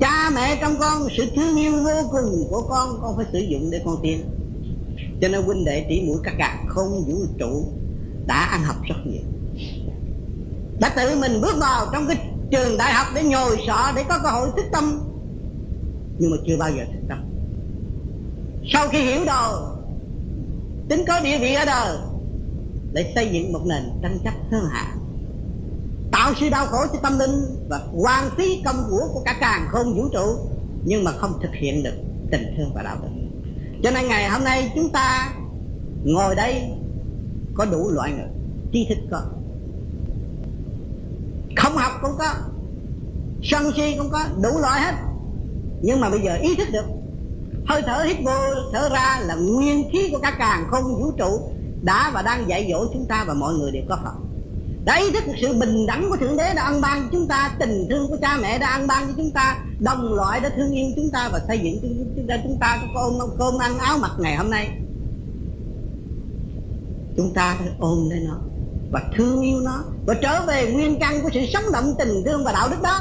cha 0.00 0.30
mẹ 0.34 0.58
trong 0.60 0.74
con, 0.80 1.08
sự 1.16 1.24
thương 1.36 1.56
yêu 1.56 1.72
vô 1.72 2.08
cùng 2.10 2.46
của 2.50 2.62
con 2.68 2.98
con 3.02 3.16
phải 3.16 3.26
sử 3.32 3.38
dụng 3.38 3.70
để 3.70 3.80
con 3.84 3.96
tiến 4.02 4.24
cho 5.20 5.28
nên 5.28 5.42
huynh 5.42 5.64
đệ 5.64 5.86
tỷ 5.88 6.00
mũi 6.00 6.18
các 6.24 6.34
gạt, 6.38 6.58
không 6.68 7.04
vũ 7.06 7.14
trụ 7.38 7.64
đã 8.26 8.34
ăn 8.34 8.62
học 8.62 8.76
rất 8.88 8.96
nhiều. 9.06 9.22
Đã 10.80 10.92
tự 10.96 11.18
mình 11.20 11.40
bước 11.40 11.56
vào 11.60 11.86
trong 11.92 12.06
cái 12.06 12.16
trường 12.50 12.78
đại 12.78 12.92
học 12.92 13.06
để 13.14 13.22
nhồi 13.22 13.58
sọ, 13.66 13.92
để 13.96 14.04
có 14.08 14.18
cơ 14.22 14.28
hội 14.28 14.48
thức 14.56 14.64
tâm. 14.72 15.00
Nhưng 16.18 16.30
mà 16.30 16.36
chưa 16.46 16.56
bao 16.56 16.70
giờ 16.70 16.84
thức 16.92 17.00
tâm. 17.08 17.24
Sau 18.64 18.88
khi 18.88 19.02
hiểu 19.02 19.24
đồ 19.26 19.76
tính 20.88 21.04
có 21.08 21.20
địa 21.20 21.38
vị 21.38 21.54
ở 21.54 21.64
đời 21.64 21.98
để 22.92 23.12
xây 23.14 23.28
dựng 23.32 23.52
một 23.52 23.60
nền 23.66 23.82
tranh 24.02 24.18
chấp 24.24 24.34
hơn 24.50 24.64
hạ 24.70 24.94
tạo 26.26 26.34
sự 26.40 26.48
đau 26.48 26.66
khổ 26.66 26.86
cho 26.92 26.98
tâm 27.02 27.18
linh 27.18 27.66
và 27.68 27.80
hoàn 27.92 28.30
phí 28.36 28.62
công 28.64 28.76
của 28.90 29.08
của 29.12 29.22
cả 29.24 29.36
càng 29.40 29.66
không 29.68 29.94
vũ 29.94 30.08
trụ, 30.12 30.38
nhưng 30.84 31.04
mà 31.04 31.12
không 31.12 31.38
thực 31.42 31.54
hiện 31.54 31.82
được 31.82 31.94
tình 32.30 32.54
thương 32.56 32.70
và 32.74 32.82
đạo 32.82 32.96
đức. 33.02 33.08
Cho 33.82 33.90
nên 33.90 34.08
ngày 34.08 34.28
hôm 34.28 34.44
nay 34.44 34.72
chúng 34.74 34.90
ta 34.90 35.32
ngồi 36.04 36.34
đây 36.34 36.70
có 37.54 37.64
đủ 37.64 37.90
loại 37.90 38.12
người, 38.12 38.28
tri 38.72 38.86
thức 38.88 38.98
có. 39.10 39.20
Không 41.56 41.76
học 41.76 41.92
cũng 42.02 42.16
có, 42.18 42.34
sân 43.42 43.72
si 43.76 43.96
cũng 43.98 44.10
có, 44.10 44.24
đủ 44.42 44.58
loại 44.60 44.80
hết. 44.80 44.94
Nhưng 45.82 46.00
mà 46.00 46.10
bây 46.10 46.20
giờ 46.20 46.36
ý 46.36 46.54
thức 46.54 46.68
được, 46.72 46.86
hơi 47.66 47.82
thở 47.86 48.02
hít 48.02 48.16
vô, 48.24 48.40
thở 48.72 48.88
ra 48.88 49.20
là 49.22 49.34
nguyên 49.34 49.90
khí 49.92 50.08
của 50.12 50.18
cả 50.18 50.36
càng 50.38 50.66
không 50.70 50.84
vũ 50.84 51.12
trụ 51.18 51.50
đã 51.82 52.10
và 52.14 52.22
đang 52.22 52.48
dạy 52.48 52.68
dỗ 52.72 52.86
chúng 52.92 53.06
ta 53.06 53.24
và 53.28 53.34
mọi 53.34 53.54
người 53.54 53.70
đều 53.70 53.82
có 53.88 53.94
học 53.94 54.14
đã 54.86 54.94
ý 54.94 55.10
thức 55.10 55.24
sự 55.40 55.54
bình 55.60 55.86
đẳng 55.86 56.10
của 56.10 56.16
thượng 56.16 56.36
đế 56.36 56.54
đã 56.54 56.62
ăn 56.62 56.80
ban 56.80 57.02
cho 57.02 57.08
chúng 57.12 57.28
ta, 57.28 57.56
tình 57.58 57.86
thương 57.90 58.08
của 58.08 58.16
cha 58.20 58.38
mẹ 58.42 58.58
đã 58.58 58.68
ăn 58.68 58.86
ban 58.86 59.06
cho 59.06 59.12
chúng 59.16 59.30
ta, 59.30 59.58
đồng 59.78 60.14
loại 60.14 60.40
đã 60.40 60.48
thương 60.56 60.72
yêu 60.72 60.86
chúng 60.96 61.10
ta 61.10 61.28
và 61.32 61.40
xây 61.48 61.58
dựng 61.58 61.78
chúng 62.16 62.26
ta 62.28 62.36
chúng 62.42 62.58
ta 62.60 62.78
có 62.94 63.00
ôm 63.00 63.30
cơm 63.38 63.58
ăn 63.58 63.78
áo 63.78 63.98
mặc 63.98 64.10
ngày 64.18 64.36
hôm 64.36 64.50
nay. 64.50 64.78
Chúng 67.16 67.34
ta 67.34 67.56
phải 67.58 67.68
ôm 67.78 68.10
lấy 68.10 68.20
nó 68.20 68.38
và 68.92 69.02
thương 69.16 69.40
yêu 69.40 69.60
nó 69.60 69.84
và 70.06 70.14
trở 70.22 70.46
về 70.46 70.72
nguyên 70.72 70.98
căn 71.00 71.22
của 71.22 71.30
sự 71.34 71.40
sống 71.52 71.64
động, 71.72 71.94
tình 71.98 72.22
thương 72.24 72.44
và 72.44 72.52
đạo 72.52 72.68
đức 72.70 72.82
đó. 72.82 73.00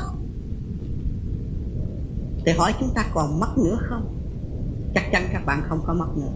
Thì 2.45 2.51
hỏi 2.51 2.73
chúng 2.79 2.89
ta 2.95 3.05
còn 3.13 3.39
mất 3.39 3.57
nữa 3.57 3.77
không? 3.89 4.17
Chắc 4.95 5.11
chắn 5.11 5.29
các 5.33 5.45
bạn 5.45 5.63
không 5.69 5.79
có 5.87 5.93
mất 5.93 6.17
nữa. 6.17 6.31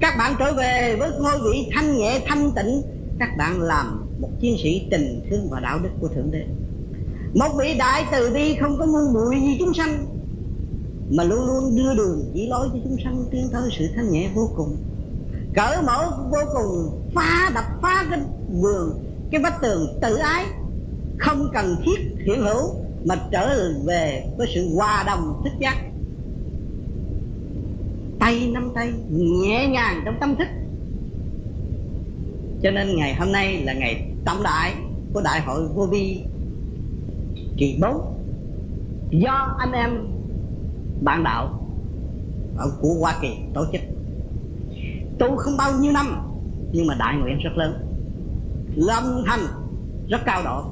Các 0.00 0.14
bạn 0.18 0.34
trở 0.38 0.52
về 0.52 0.96
với 0.98 1.10
ngôi 1.20 1.38
vị 1.38 1.68
thanh 1.74 1.98
nhẹ, 1.98 2.20
thanh 2.26 2.52
tịnh 2.56 2.82
các 3.18 3.36
bạn 3.38 3.60
làm 3.60 4.06
một 4.20 4.30
chiến 4.40 4.56
sĩ 4.62 4.86
tình 4.90 5.26
thương 5.30 5.48
và 5.50 5.60
đạo 5.60 5.78
đức 5.82 5.90
của 6.00 6.08
thượng 6.08 6.30
đế. 6.30 6.44
Một 7.34 7.48
vị 7.58 7.74
đại 7.78 8.04
từ 8.12 8.30
bi 8.34 8.56
không 8.60 8.78
có 8.78 8.86
ngu 8.86 9.12
muội 9.12 9.40
gì 9.40 9.56
chúng 9.58 9.74
sanh, 9.74 10.06
mà 11.10 11.24
luôn 11.24 11.46
luôn 11.46 11.76
đưa 11.76 11.94
đường 11.94 12.30
chỉ 12.34 12.46
lối 12.46 12.68
cho 12.72 12.78
chúng 12.84 12.96
sanh 13.04 13.24
tiến 13.30 13.48
tới 13.52 13.62
sự 13.78 13.88
thanh 13.96 14.10
nhẹ 14.10 14.30
vô 14.34 14.50
cùng. 14.56 14.76
Cỡ 15.54 15.82
mở 15.86 16.10
vô 16.30 16.38
cùng, 16.54 17.02
phá 17.14 17.50
đập 17.54 17.64
phá 17.82 18.06
cái 18.10 18.20
vườn 18.60 19.04
cái 19.30 19.42
vách 19.42 19.62
tường 19.62 19.98
tự 20.02 20.16
ái, 20.16 20.44
không 21.18 21.50
cần 21.54 21.76
thiết 21.84 22.24
hiện 22.26 22.42
hữu, 22.42 22.74
mà 23.04 23.14
trở 23.32 23.72
về 23.84 24.24
với 24.36 24.46
sự 24.54 24.74
hòa 24.74 25.04
đồng 25.06 25.40
thích 25.44 25.52
giác. 25.60 25.76
Tay 28.18 28.50
nắm 28.52 28.70
tay 28.74 28.92
nhẹ 29.10 29.68
nhàng 29.68 30.02
trong 30.04 30.14
tâm 30.20 30.36
thức 30.36 30.48
cho 32.64 32.70
nên 32.70 32.96
ngày 32.96 33.14
hôm 33.14 33.32
nay 33.32 33.62
là 33.62 33.72
ngày 33.72 34.10
trọng 34.26 34.42
đại 34.42 34.74
của 35.12 35.20
đại 35.20 35.40
hội 35.40 35.68
vô 35.74 35.86
vi 35.86 36.24
kỳ 37.56 37.78
bốn. 37.82 38.14
Do 39.10 39.56
anh 39.58 39.72
em 39.72 39.90
bạn 41.00 41.24
đạo 41.24 41.68
ở 42.56 42.70
của 42.80 42.94
Hoa 43.00 43.18
Kỳ 43.22 43.28
tổ 43.54 43.64
chức. 43.72 43.80
Tu 45.18 45.36
không 45.36 45.56
bao 45.56 45.72
nhiêu 45.80 45.92
năm, 45.92 46.06
nhưng 46.72 46.86
mà 46.86 46.94
đại 46.98 47.16
nguyện 47.16 47.38
rất 47.38 47.50
lớn. 47.56 47.74
Lâm 48.76 49.04
thành 49.26 49.40
rất 50.08 50.20
cao 50.24 50.42
độ 50.44 50.64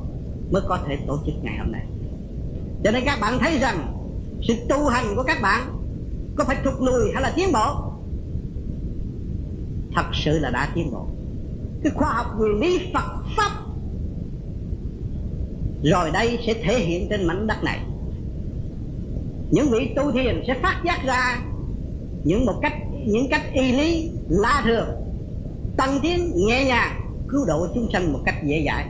mới 0.50 0.62
có 0.68 0.78
thể 0.86 0.98
tổ 1.06 1.18
chức 1.26 1.34
ngày 1.42 1.58
hôm 1.58 1.72
nay. 1.72 1.86
Cho 2.84 2.90
nên 2.90 3.04
các 3.04 3.18
bạn 3.20 3.38
thấy 3.38 3.58
rằng 3.58 3.92
sự 4.42 4.54
tu 4.68 4.86
hành 4.86 5.04
của 5.16 5.22
các 5.22 5.38
bạn 5.42 5.60
có 6.36 6.44
phải 6.44 6.56
thụt 6.64 6.74
lùi 6.80 7.12
hay 7.12 7.22
là 7.22 7.32
tiến 7.36 7.52
bộ? 7.52 7.92
Thật 9.94 10.06
sự 10.12 10.38
là 10.38 10.50
đã 10.50 10.72
tiến 10.74 10.90
bộ 10.92 11.06
cái 11.82 11.92
khoa 11.94 12.12
học 12.12 12.26
nguyên 12.38 12.60
lý 12.60 12.90
Phật 12.94 13.24
pháp. 13.36 13.50
Rồi 15.82 16.10
đây 16.10 16.38
sẽ 16.46 16.54
thể 16.54 16.78
hiện 16.78 17.06
trên 17.10 17.26
mảnh 17.26 17.46
đất 17.46 17.64
này. 17.64 17.80
Những 19.50 19.70
vị 19.70 19.92
tu 19.96 20.12
thiền 20.12 20.42
sẽ 20.46 20.54
phát 20.62 20.82
giác 20.84 21.04
ra 21.04 21.38
những 22.24 22.46
một 22.46 22.58
cách, 22.62 22.74
những 23.06 23.28
cách 23.30 23.42
y 23.52 23.72
lý 23.72 24.10
la 24.28 24.62
thường, 24.64 24.88
tăng 25.76 25.98
tiến, 26.02 26.32
nhẹ 26.34 26.64
nhàng, 26.64 27.00
cứu 27.28 27.44
độ 27.46 27.66
chúng 27.74 27.88
sanh 27.92 28.12
một 28.12 28.20
cách 28.24 28.34
dễ 28.44 28.64
dãi. 28.66 28.86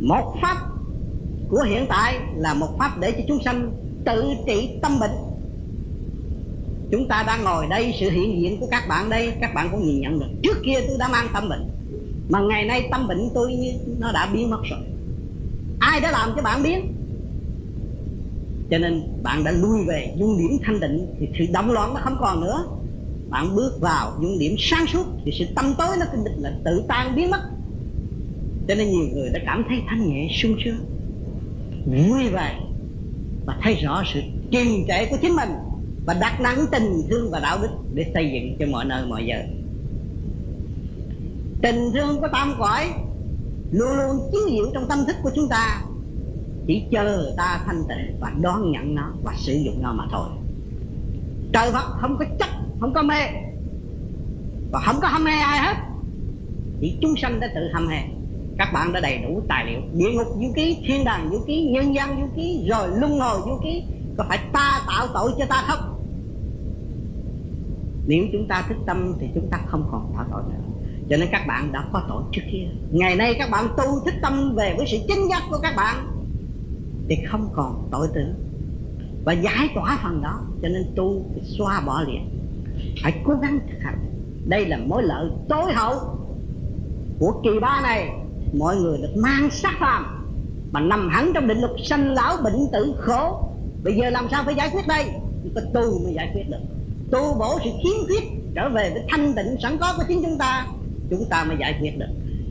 Một 0.00 0.34
pháp 0.42 0.56
của 1.48 1.62
hiện 1.62 1.86
tại 1.88 2.18
là 2.36 2.54
một 2.54 2.68
pháp 2.78 2.98
để 3.00 3.12
cho 3.12 3.24
chúng 3.28 3.42
sanh 3.44 3.72
tự 4.04 4.24
trị 4.46 4.78
tâm 4.82 4.98
bệnh 5.00 5.25
chúng 6.90 7.08
ta 7.08 7.24
đang 7.26 7.44
ngồi 7.44 7.66
đây, 7.66 7.94
sự 8.00 8.10
hiện 8.10 8.42
diện 8.42 8.60
của 8.60 8.66
các 8.70 8.88
bạn 8.88 9.10
đây, 9.10 9.32
các 9.40 9.54
bạn 9.54 9.68
cũng 9.72 9.86
nhìn 9.86 10.00
nhận 10.00 10.18
được. 10.18 10.26
Trước 10.42 10.56
kia 10.64 10.80
tôi 10.88 10.96
đã 10.98 11.08
mang 11.08 11.26
tâm 11.34 11.48
bệnh, 11.48 11.68
mà 12.28 12.40
ngày 12.40 12.64
nay 12.64 12.88
tâm 12.90 13.08
bệnh 13.08 13.28
tôi 13.34 13.54
như 13.54 13.72
nó 13.98 14.12
đã 14.12 14.30
biến 14.32 14.50
mất 14.50 14.60
rồi. 14.70 14.80
Ai 15.80 16.00
đã 16.00 16.10
làm 16.10 16.30
cho 16.36 16.42
bạn 16.42 16.62
biến 16.62 16.92
cho 18.70 18.78
nên 18.78 19.02
bạn 19.22 19.44
đã 19.44 19.50
lui 19.50 19.84
về 19.86 20.14
dung 20.18 20.38
điểm 20.38 20.58
thanh 20.62 20.80
định 20.80 21.06
thì 21.20 21.28
sự 21.38 21.46
động 21.52 21.70
loạn 21.70 21.94
nó 21.94 22.00
không 22.04 22.16
còn 22.20 22.40
nữa. 22.40 22.64
Bạn 23.30 23.56
bước 23.56 23.80
vào 23.80 24.12
dung 24.22 24.38
điểm 24.38 24.54
sáng 24.58 24.86
suốt 24.86 25.04
thì 25.24 25.32
sự 25.38 25.44
tâm 25.54 25.74
tối 25.78 25.96
nó 26.00 26.06
định 26.24 26.42
là 26.42 26.52
tự 26.64 26.82
tan, 26.88 27.16
biến 27.16 27.30
mất. 27.30 27.40
Cho 28.68 28.74
nên 28.74 28.90
nhiều 28.90 29.06
người 29.12 29.30
đã 29.30 29.40
cảm 29.46 29.64
thấy 29.68 29.78
thanh 29.88 30.08
nhẹ, 30.08 30.28
sung 30.42 30.56
sướng 30.64 30.78
vui 31.86 32.28
vẻ 32.28 32.60
và 33.46 33.58
thấy 33.62 33.74
rõ 33.74 34.02
sự 34.14 34.20
kiềm 34.50 34.66
trệ 34.88 35.06
của 35.06 35.16
chính 35.22 35.36
mình 35.36 35.48
và 36.06 36.14
đặt 36.14 36.40
đắng 36.40 36.66
tình 36.72 37.02
thương 37.10 37.30
và 37.30 37.40
đạo 37.40 37.58
đức 37.62 37.68
để 37.94 38.10
xây 38.14 38.30
dựng 38.32 38.56
cho 38.58 38.66
mọi 38.72 38.84
nơi, 38.84 39.06
mọi 39.06 39.26
giờ. 39.26 39.36
Tình 41.62 41.90
thương 41.94 42.20
của 42.20 42.28
tam 42.32 42.54
cõi 42.58 42.88
luôn 43.72 43.88
luôn 43.96 44.28
chiếu 44.32 44.40
diệu 44.50 44.70
trong 44.74 44.88
tâm 44.88 44.98
thức 45.06 45.16
của 45.22 45.30
chúng 45.34 45.48
ta. 45.48 45.82
Chỉ 46.66 46.82
chờ 46.90 47.34
ta 47.36 47.60
thanh 47.66 47.82
tịnh 47.88 48.16
và 48.20 48.32
đón 48.40 48.72
nhận 48.72 48.94
nó 48.94 49.12
và 49.24 49.34
sử 49.36 49.52
dụng 49.52 49.82
nó 49.82 49.92
mà 49.92 50.04
thôi. 50.10 50.28
Trời 51.52 51.72
Phật 51.72 51.96
không 52.00 52.16
có 52.18 52.24
chấp, 52.38 52.48
không 52.80 52.92
có 52.94 53.02
mê. 53.02 53.20
Và 54.72 54.80
không 54.80 54.96
có 55.02 55.08
hâm 55.08 55.24
mê 55.24 55.30
ai 55.30 55.58
hết. 55.58 55.76
Chỉ 56.80 56.98
chúng 57.00 57.14
sanh 57.16 57.40
đã 57.40 57.48
tự 57.54 57.60
hâm 57.72 57.86
mê 57.86 57.96
các 58.58 58.72
bạn 58.72 58.92
đã 58.92 59.00
đầy 59.00 59.18
đủ 59.18 59.42
tài 59.48 59.66
liệu. 59.66 59.80
Địa 59.92 60.12
ngục 60.12 60.26
vũ 60.36 60.52
ký 60.54 60.78
thiên 60.86 61.04
đàng 61.04 61.30
vũ 61.30 61.38
ký 61.46 61.68
nhân 61.72 61.94
gian 61.94 62.20
vũ 62.20 62.28
ký 62.36 62.66
rồi 62.68 62.88
luân 62.98 63.18
hồi 63.18 63.40
vũ 63.40 63.58
ký 63.64 63.82
có 64.18 64.24
phải 64.28 64.38
ta 64.52 64.82
tạo 64.86 65.06
tội 65.14 65.32
cho 65.38 65.46
ta 65.48 65.64
không? 65.66 65.95
Nếu 68.06 68.24
chúng 68.32 68.48
ta 68.48 68.64
thức 68.68 68.76
tâm 68.86 69.14
thì 69.20 69.26
chúng 69.34 69.48
ta 69.50 69.58
không 69.66 69.88
còn 69.92 70.12
tạo 70.14 70.24
tội 70.32 70.42
nữa. 70.42 70.64
Cho 71.10 71.16
nên 71.16 71.28
các 71.32 71.44
bạn 71.48 71.72
đã 71.72 71.84
có 71.92 72.02
tội 72.08 72.22
trước 72.32 72.42
kia. 72.52 72.66
Ngày 72.90 73.16
nay 73.16 73.34
các 73.38 73.50
bạn 73.50 73.68
tu 73.76 74.00
thức 74.04 74.14
tâm 74.22 74.54
về 74.56 74.74
với 74.76 74.86
sự 74.86 74.98
chính 75.08 75.28
giác 75.28 75.42
của 75.50 75.58
các 75.62 75.74
bạn 75.76 76.06
thì 77.08 77.16
không 77.26 77.48
còn 77.54 77.88
tội 77.90 78.08
tử 78.14 78.24
và 79.24 79.32
giải 79.32 79.68
tỏa 79.74 79.98
phần 80.02 80.22
đó, 80.22 80.40
cho 80.62 80.68
nên 80.68 80.92
tu 80.96 81.24
thì 81.34 81.40
xoa 81.58 81.82
bỏ 81.86 82.02
liền. 82.02 82.30
Phải 83.02 83.14
cố 83.24 83.34
gắng 83.42 83.58
thực 83.70 83.82
hành. 83.82 83.98
Đây 84.48 84.66
là 84.66 84.78
mối 84.86 85.02
lợi 85.02 85.30
tối 85.48 85.72
hậu 85.72 85.94
của 87.18 87.40
kỳ 87.44 87.50
ba 87.60 87.80
này. 87.82 88.10
Mọi 88.58 88.76
người 88.76 88.98
được 88.98 89.16
mang 89.16 89.50
sắc 89.50 89.72
phàm. 89.80 90.26
Mà 90.72 90.80
nằm 90.80 91.08
hẳn 91.08 91.32
trong 91.34 91.48
định 91.48 91.58
luật 91.58 91.72
sanh 91.84 92.12
lão 92.12 92.36
bệnh 92.44 92.66
tử 92.72 92.94
khổ. 92.98 93.48
Bây 93.84 93.96
giờ 93.96 94.10
làm 94.10 94.26
sao 94.30 94.42
phải 94.44 94.54
giải 94.54 94.70
quyết 94.72 94.86
đây? 94.88 95.04
Chỉ 95.44 95.50
có 95.54 95.60
tu 95.74 96.04
mới 96.04 96.14
giải 96.14 96.30
quyết 96.34 96.50
được 96.50 96.75
tu 97.10 97.34
bổ 97.38 97.58
sự 97.64 97.70
khiếm 97.82 98.06
khuyết 98.06 98.22
trở 98.54 98.68
về 98.68 98.90
với 98.90 99.02
thanh 99.08 99.34
tịnh 99.34 99.56
sẵn 99.62 99.78
có 99.78 99.94
của 99.96 100.04
chính 100.08 100.22
chúng 100.22 100.38
ta. 100.38 100.66
Chúng 101.10 101.24
ta 101.30 101.44
mới 101.44 101.56
giải 101.60 101.78
quyết 101.80 101.98
được. 101.98 102.06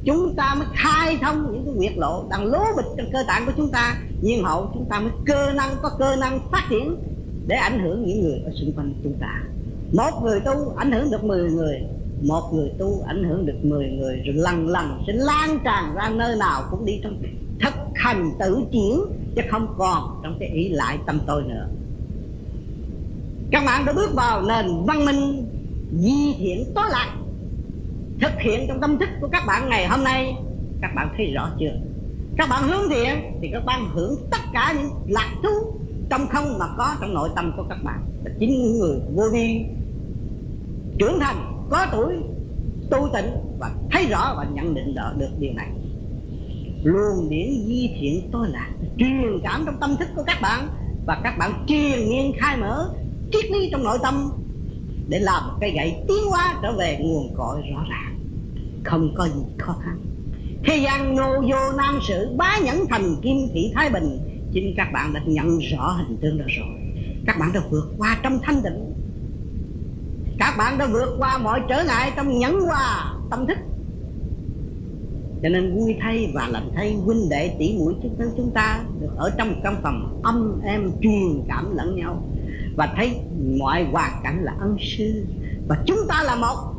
Chúng 0.06 0.36
ta 0.36 0.56
mới 0.56 0.68
khai 0.74 1.18
thông 1.22 1.52
những 1.52 1.66
cái 1.66 1.74
nguyệt 1.74 1.98
lộ 1.98 2.26
đang 2.30 2.46
lố 2.46 2.64
bịch 2.78 2.86
trong 2.98 3.08
cơ 3.14 3.24
tạng 3.28 3.46
của 3.46 3.52
chúng 3.58 3.72
ta. 3.72 3.98
Nhiên 4.22 4.44
hậu, 4.44 4.72
chúng 4.74 4.86
ta 4.90 5.00
mới 5.00 5.12
cơ 5.26 5.52
năng, 5.54 5.70
có 5.82 5.92
cơ 6.00 6.16
năng 6.16 6.40
phát 6.52 6.64
triển 6.70 6.96
để 7.48 7.56
ảnh 7.56 7.80
hưởng 7.80 8.06
những 8.06 8.22
người 8.22 8.40
ở 8.46 8.52
xung 8.56 8.72
quanh 8.76 8.94
chúng 9.04 9.14
ta. 9.22 9.42
Một 9.94 10.24
người 10.24 10.40
tu 10.40 10.74
ảnh 10.76 10.92
hưởng 10.92 11.12
được 11.12 11.24
10 11.24 11.52
người, 11.52 11.82
một 12.22 12.52
người 12.54 12.72
tu 12.80 13.04
ảnh 13.08 13.24
hưởng 13.24 13.46
được 13.46 13.58
10 13.64 13.88
người, 13.88 14.22
rồi 14.26 14.36
lần 14.36 14.68
lần 14.68 15.04
sẽ 15.08 15.14
lan 15.14 15.60
tràn 15.64 15.96
ra 15.96 16.10
nơi 16.10 16.36
nào 16.36 16.64
cũng 16.72 16.86
đi 16.86 17.00
trong 17.04 17.22
thực 17.62 17.74
hành 17.96 18.32
tự 18.40 18.64
chuyển, 18.72 19.00
chứ 19.36 19.42
không 19.52 19.76
còn 19.78 20.20
trong 20.24 20.38
cái 20.40 20.50
ý 20.50 20.70
lại 20.70 20.98
tâm 21.06 21.20
tôi 21.28 21.44
nữa 21.44 21.68
các 23.56 23.66
bạn 23.66 23.86
đã 23.86 23.94
bước 23.94 24.14
vào 24.16 24.42
nền 24.42 24.66
văn 24.86 25.06
minh 25.06 25.48
di 26.00 26.34
thiện 26.38 26.72
tối 26.76 26.86
lạc 26.92 27.16
thực 28.22 28.32
hiện 28.40 28.66
trong 28.68 28.82
tâm 28.82 28.98
thức 28.98 29.10
của 29.22 29.28
các 29.32 29.44
bạn 29.48 29.70
ngày 29.70 29.88
hôm 29.88 30.04
nay. 30.04 30.36
Các 30.82 30.92
bạn 30.96 31.10
thấy 31.18 31.32
rõ 31.36 31.50
chưa? 31.60 31.72
Các 32.38 32.50
bạn 32.50 32.64
hướng 32.64 32.90
thiện 32.90 33.40
thì 33.42 33.50
các 33.52 33.66
bạn 33.66 33.90
hưởng 33.94 34.16
tất 34.32 34.38
cả 34.54 34.74
những 34.78 34.90
lạc 35.08 35.30
thú 35.44 35.80
trong 36.10 36.28
không 36.28 36.60
mà 36.60 36.66
có 36.78 36.96
trong 37.02 37.14
nội 37.14 37.30
tâm 37.36 37.54
của 37.58 37.64
các 37.70 37.78
bạn. 37.84 38.00
Là 38.24 38.32
chính 38.40 38.50
những 38.50 38.80
người 38.80 39.00
vô 39.16 39.24
vi, 39.34 39.66
trưởng 41.00 41.20
thành, 41.20 41.68
có 41.70 41.88
tuổi, 41.92 42.14
tu 42.90 43.10
tịnh 43.14 43.32
và 43.60 43.72
thấy 43.92 44.06
rõ 44.06 44.34
và 44.38 44.46
nhận 44.54 44.76
định 44.76 44.96
rõ 44.96 45.14
được 45.18 45.32
điều 45.40 45.54
này. 45.54 45.70
Luôn 46.84 47.30
điển 47.30 47.48
di 47.66 47.96
thiện 48.00 48.30
tôi 48.32 48.48
là 48.50 48.70
truyền 48.98 49.40
cảm 49.44 49.64
trong 49.66 49.78
tâm 49.80 49.96
thức 50.00 50.08
của 50.16 50.24
các 50.24 50.38
bạn 50.42 50.68
và 51.06 51.22
các 51.24 51.38
bạn 51.38 51.66
truyền 51.68 52.10
nghiên 52.10 52.32
khai 52.40 52.58
mở 52.58 52.90
triết 53.32 53.52
lý 53.52 53.70
trong 53.72 53.84
nội 53.84 53.98
tâm 54.04 54.32
để 55.08 55.20
làm 55.20 55.48
một 55.48 55.54
cây 55.62 55.72
gậy 55.72 55.96
tiến 56.08 56.26
hóa 56.30 56.60
trở 56.62 56.78
về 56.78 56.98
nguồn 57.02 57.34
cội 57.38 57.62
rõ 57.74 57.86
ràng. 57.90 58.20
Không 58.84 59.14
có 59.16 59.28
gì 59.28 59.42
khó 59.58 59.76
khăn. 59.84 59.98
Thế 60.64 60.78
gian 60.78 61.16
nô 61.16 61.42
vô 61.42 61.78
nam 61.78 62.00
sự 62.08 62.36
bá 62.38 62.58
nhẫn 62.66 62.86
thành 62.90 63.16
kim 63.22 63.38
thị 63.54 63.72
thái 63.76 63.90
bình. 63.90 64.20
Chính 64.54 64.74
các 64.78 64.88
bạn 64.94 65.14
đã 65.14 65.22
nhận 65.26 65.60
rõ 65.60 65.92
hình 65.92 66.18
tượng 66.18 66.38
đó 66.38 66.46
rồi. 66.48 66.68
Các 67.26 67.40
bạn 67.40 67.54
đã 67.54 67.62
vượt 67.70 67.94
qua 67.98 68.20
trong 68.24 68.40
thanh 68.44 68.64
định 68.64 68.96
các 70.40 70.56
bạn 70.58 70.78
đã 70.78 70.88
vượt 70.92 71.16
qua 71.20 71.38
mọi 71.38 71.62
trở 71.70 71.84
ngại 71.84 72.12
trong 72.16 72.40
nhẫn 72.40 72.62
hòa 72.62 73.14
tâm 73.30 73.48
thức. 73.48 73.58
Cho 75.44 75.50
nên 75.50 75.76
vui 75.76 75.96
thay 76.02 76.32
và 76.34 76.48
lành 76.48 76.72
thay, 76.76 76.94
huynh 76.94 77.30
đệ 77.30 77.56
tỷ 77.60 77.78
muội 77.78 77.96
chúng 78.04 78.16
ta 78.18 78.26
chúng 78.38 78.52
ta 78.52 78.84
được 79.02 79.10
ở 79.18 79.32
trong 79.38 79.62
căn 79.64 79.76
phòng 79.84 80.22
âm 80.24 80.62
em 80.64 80.92
truyền 81.02 81.44
cảm 81.48 81.76
lẫn 81.76 81.96
nhau 81.96 82.24
và 82.76 82.94
thấy 82.96 83.20
mọi 83.60 83.84
hoàn 83.84 84.12
cảnh 84.24 84.44
là 84.44 84.56
ân 84.60 84.78
sư. 84.80 85.26
Và 85.68 85.78
chúng 85.86 86.00
ta 86.10 86.24
là 86.24 86.36
một, 86.36 86.74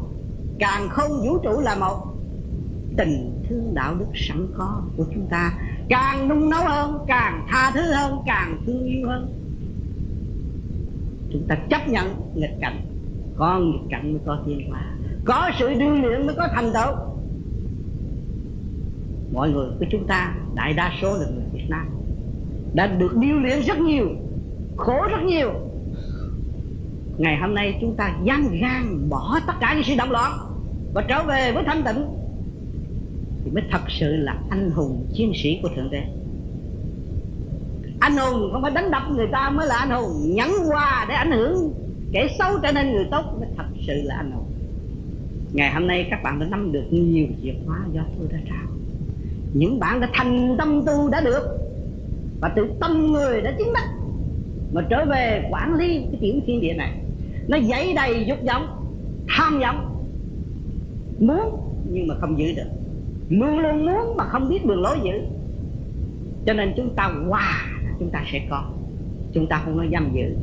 càng 0.59 0.89
không 0.89 1.11
vũ 1.23 1.39
trụ 1.39 1.61
là 1.61 1.75
một. 1.75 2.07
Tình 2.97 3.43
thương 3.49 3.75
đạo 3.75 3.95
đức 3.95 4.07
sẵn 4.15 4.47
có 4.57 4.83
của 4.97 5.05
chúng 5.15 5.27
ta 5.31 5.53
càng 5.89 6.29
nung 6.29 6.51
nấu 6.51 6.65
hơn, 6.65 6.99
càng 7.07 7.47
tha 7.49 7.71
thứ 7.75 7.81
hơn, 7.81 8.19
càng 8.27 8.63
thương 8.67 8.85
yêu 8.85 9.09
hơn. 9.09 9.33
Chúng 11.33 11.47
ta 11.49 11.57
chấp 11.71 11.89
nhận 11.89 12.07
nghịch 12.35 12.57
cảnh, 12.61 12.87
có 13.37 13.59
nghịch 13.59 13.91
cảnh 13.91 14.13
mới 14.13 14.21
có 14.27 14.39
thiên 14.47 14.71
hòa 14.71 14.97
có 15.27 15.51
sự 15.59 15.75
điêu 15.75 15.95
luyện 15.95 16.27
mới 16.27 16.35
có 16.35 16.49
thành 16.55 16.73
tựu. 16.75 16.97
Mọi 19.33 19.51
người 19.51 19.67
của 19.79 19.87
chúng 19.91 20.07
ta, 20.07 20.35
đại 20.55 20.73
đa 20.73 20.93
số 21.03 21.09
là 21.09 21.27
người 21.35 21.45
Việt 21.53 21.67
Nam, 21.69 21.89
đã 22.75 22.87
được 22.87 23.17
điêu 23.17 23.37
luyện 23.37 23.61
rất 23.61 23.79
nhiều, 23.79 24.09
khổ 24.77 25.07
rất 25.11 25.23
nhiều 25.27 25.53
ngày 27.19 27.37
hôm 27.37 27.55
nay 27.55 27.79
chúng 27.81 27.95
ta 27.97 28.15
gian 28.25 28.59
gan 28.61 29.09
bỏ 29.09 29.39
tất 29.47 29.53
cả 29.61 29.75
những 29.75 29.85
sự 29.85 29.95
động 29.99 30.11
loạn 30.11 30.33
và 30.95 31.05
trở 31.09 31.23
về 31.23 31.53
với 31.53 31.65
thanh 31.67 31.83
tịnh, 31.83 32.05
thì 33.45 33.51
mới 33.51 33.63
thật 33.71 33.83
sự 33.89 34.17
là 34.17 34.37
anh 34.51 34.71
hùng 34.71 35.07
chiến 35.15 35.33
sĩ 35.35 35.59
của 35.63 35.69
thượng 35.77 35.91
đế. 35.91 36.03
Anh 38.01 38.17
hùng 38.17 38.49
không 38.53 38.63
phải 38.63 38.71
đánh 38.71 38.91
đập 38.91 39.03
người 39.11 39.27
ta 39.33 39.51
mới 39.51 39.67
là 39.67 39.77
anh 39.77 39.91
hùng, 39.91 40.35
nhẫn 40.35 40.51
qua 40.69 41.07
để 41.09 41.15
ảnh 41.15 41.31
hưởng, 41.31 41.75
kẻ 42.13 42.29
xấu 42.39 42.59
trở 42.63 42.73
nên 42.73 42.93
người 42.93 43.07
tốt 43.11 43.25
mới 43.41 43.49
thật 43.57 43.67
sự 43.87 43.93
là 44.05 44.15
anh 44.17 44.31
hùng. 44.31 44.47
Ngày 45.53 45.75
hôm 45.75 45.87
nay 45.87 46.07
các 46.11 46.23
bạn 46.23 46.39
đã 46.39 46.47
nắm 46.51 46.73
được 46.73 46.85
nhiều 46.91 47.27
chìa 47.43 47.53
khóa 47.67 47.79
do 47.93 48.03
tôi 48.19 48.29
đã 48.33 48.39
trao. 48.49 48.67
Những 49.55 49.81
bạn 49.81 50.01
đã 50.01 50.09
thành 50.13 50.55
tâm 50.59 50.83
tu 50.87 51.11
đã 51.11 51.21
được 51.21 51.59
và 52.41 52.49
tự 52.49 52.67
tâm 52.81 53.13
người 53.13 53.41
đã 53.41 53.55
chứng 53.59 53.73
đắc 53.75 53.89
mà 54.73 54.83
trở 54.91 55.05
về 55.05 55.49
quản 55.51 55.75
lý 55.75 55.99
cái 55.99 56.19
tiểu 56.21 56.35
thiên 56.47 56.61
địa 56.61 56.75
này 56.75 56.93
nó 57.49 57.57
dậy 57.57 57.93
đầy 57.97 58.25
dục 58.29 58.39
vọng 58.47 58.67
tham 59.29 59.59
vọng 59.61 59.97
muốn 61.21 61.67
nhưng 61.91 62.09
mà 62.09 62.15
không 62.21 62.39
giữ 62.39 62.53
được. 62.57 62.71
Luôn 63.29 63.59
luôn 63.59 63.87
muốn 63.87 64.17
mà 64.17 64.25
không 64.25 64.49
biết 64.49 64.67
đường 64.67 64.83
lối 64.83 64.97
giữ. 65.03 65.13
Cho 66.47 66.53
nên 66.53 66.73
chúng 66.77 66.95
ta 66.95 67.11
hòa 67.29 67.65
chúng 67.99 68.11
ta 68.11 68.25
sẽ 68.33 68.47
có. 68.51 68.65
Chúng 69.33 69.47
ta 69.47 69.63
không 69.65 69.77
nói 69.77 69.89
giam 69.93 70.11
giữ. 70.15 70.37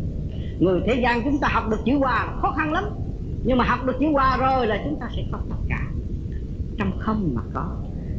Người 0.59 0.81
thế 0.87 1.01
gian 1.03 1.21
chúng 1.23 1.37
ta 1.39 1.47
học 1.51 1.69
được 1.69 1.79
chữ 1.85 1.97
hòa 1.97 2.27
khó 2.41 2.51
khăn 2.51 2.73
lắm. 2.73 2.83
Nhưng 3.43 3.57
mà 3.57 3.65
học 3.65 3.85
được 3.85 3.95
chữ 3.99 4.07
hòa 4.11 4.37
rồi 4.37 4.67
là 4.67 4.81
chúng 4.85 4.99
ta 4.99 5.09
sẽ 5.15 5.23
có 5.31 5.39
tất 5.49 5.55
cả. 5.69 5.87
Trong 6.77 6.91
không 6.99 7.31
mà 7.35 7.41
có. 7.53 7.69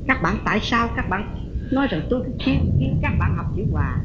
Các 0.06 0.22
bạn 0.22 0.36
tại 0.44 0.58
sao? 0.62 0.88
Các 0.96 1.08
bạn 1.08 1.36
nói 1.70 1.86
rằng 1.90 2.00
tôi 2.10 2.22
khiến, 2.40 2.72
khiến 2.78 2.98
các 3.02 3.12
bạn 3.18 3.34
học 3.36 3.46
chữ 3.56 3.62
hòa. 3.72 3.96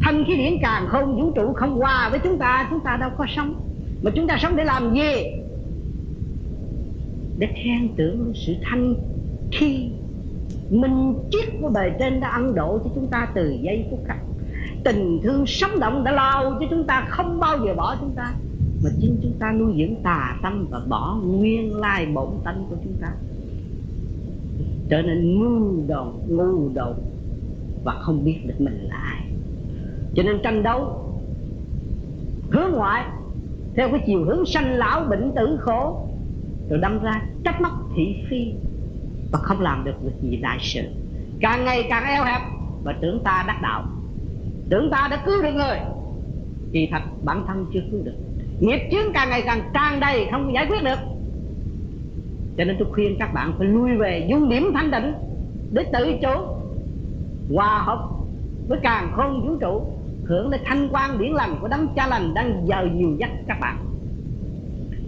Thanh 0.00 0.24
khí 0.26 0.36
điển 0.36 0.52
càng 0.62 0.86
không 0.88 1.20
vũ 1.20 1.32
trụ 1.32 1.52
không 1.52 1.78
hòa 1.78 2.08
với 2.10 2.18
chúng 2.18 2.38
ta 2.38 2.66
chúng 2.70 2.80
ta 2.80 2.96
đâu 2.96 3.10
có 3.18 3.26
sống 3.36 3.71
mà 4.02 4.10
chúng 4.14 4.26
ta 4.26 4.38
sống 4.42 4.56
để 4.56 4.64
làm 4.64 4.94
gì? 4.94 5.40
Để 7.38 7.48
khen 7.54 7.88
tưởng 7.96 8.32
sự 8.34 8.54
thanh 8.62 8.94
khi 9.52 9.88
minh 10.70 11.14
triết 11.30 11.44
của 11.60 11.68
bề 11.68 11.90
trên 11.98 12.20
đã 12.20 12.28
ăn 12.28 12.54
độ 12.54 12.78
cho 12.84 12.90
chúng 12.94 13.06
ta 13.06 13.28
từ 13.34 13.56
giây 13.62 13.86
phút 13.90 14.00
khắc 14.06 14.18
tình 14.84 15.20
thương 15.22 15.46
sống 15.46 15.80
động 15.80 16.04
đã 16.04 16.12
lao 16.12 16.56
cho 16.60 16.66
chúng 16.70 16.84
ta, 16.84 17.06
không 17.08 17.40
bao 17.40 17.58
giờ 17.66 17.74
bỏ 17.74 17.96
chúng 18.00 18.10
ta. 18.10 18.34
Mà 18.84 18.90
chính 19.00 19.16
chúng 19.22 19.32
ta 19.38 19.52
nuôi 19.52 19.72
dưỡng 19.78 20.02
tà 20.02 20.38
tâm 20.42 20.66
và 20.70 20.80
bỏ 20.88 21.18
nguyên 21.24 21.76
lai 21.76 22.06
bổn 22.06 22.28
tánh 22.44 22.66
của 22.70 22.76
chúng 22.84 22.94
ta. 23.00 23.12
Trở 24.88 25.02
nên 25.02 25.38
ngu 25.38 25.86
đồn 25.86 26.20
ngu 26.28 26.68
đồn 26.74 26.94
và 27.84 27.94
không 28.00 28.24
biết 28.24 28.38
được 28.46 28.60
mình 28.60 28.88
là 28.88 28.96
ai. 28.96 29.26
Cho 30.14 30.22
nên 30.22 30.38
tranh 30.42 30.62
đấu, 30.62 31.04
hướng 32.50 32.72
ngoại 32.72 33.04
theo 33.76 33.88
cái 33.90 34.02
chiều 34.06 34.24
hướng 34.24 34.46
sanh 34.46 34.72
lão 34.72 35.04
bệnh 35.04 35.32
tử 35.36 35.58
khổ, 35.60 36.08
rồi 36.70 36.78
đâm 36.78 37.02
ra 37.02 37.22
trách 37.44 37.60
móc 37.60 37.72
thị 37.96 38.16
phi 38.30 38.52
và 39.32 39.38
không 39.38 39.60
làm 39.60 39.84
được 39.84 40.02
việc 40.02 40.12
gì 40.20 40.36
đại 40.36 40.58
sự. 40.60 40.80
Càng 41.40 41.64
ngày 41.64 41.86
càng 41.88 42.04
eo 42.04 42.24
hẹp 42.24 42.40
và 42.84 42.94
tưởng 43.00 43.20
ta 43.24 43.44
đắc 43.46 43.58
đạo. 43.62 43.84
Tưởng 44.70 44.90
ta 44.90 45.08
đã 45.10 45.22
cứu 45.26 45.42
được 45.42 45.54
người, 45.54 45.78
thì 46.72 46.88
thật 46.90 47.02
bản 47.24 47.44
thân 47.46 47.66
chưa 47.74 47.80
cứu 47.90 48.00
được. 48.04 48.14
Nghiệp 48.60 48.88
chướng 48.90 49.12
càng 49.14 49.30
ngày 49.30 49.42
càng 49.46 49.60
tràn 49.74 50.00
đầy, 50.00 50.26
không 50.30 50.54
giải 50.54 50.66
quyết 50.66 50.84
được. 50.84 50.98
Cho 52.56 52.64
nên 52.64 52.76
tôi 52.78 52.88
khuyên 52.92 53.16
các 53.18 53.34
bạn 53.34 53.52
phải 53.58 53.66
lui 53.66 53.96
về 53.96 54.26
dung 54.30 54.48
điểm 54.48 54.70
thanh 54.74 54.90
định 54.90 55.12
để 55.72 55.84
tự 55.92 56.14
chỗ 56.22 56.56
hòa 57.54 57.78
hợp 57.78 58.08
với 58.68 58.78
càng 58.82 59.12
không 59.16 59.46
vũ 59.46 59.56
trụ 59.56 59.82
hưởng 60.24 60.50
lấy 60.50 60.60
thanh 60.64 60.88
quan 60.92 61.18
điển 61.18 61.32
lành 61.32 61.56
của 61.60 61.68
đấng 61.68 61.88
cha 61.96 62.06
lành 62.06 62.34
đang 62.34 62.66
giờ 62.66 62.88
nhiều 62.94 63.16
dắt 63.18 63.30
các 63.46 63.60
bạn. 63.60 63.76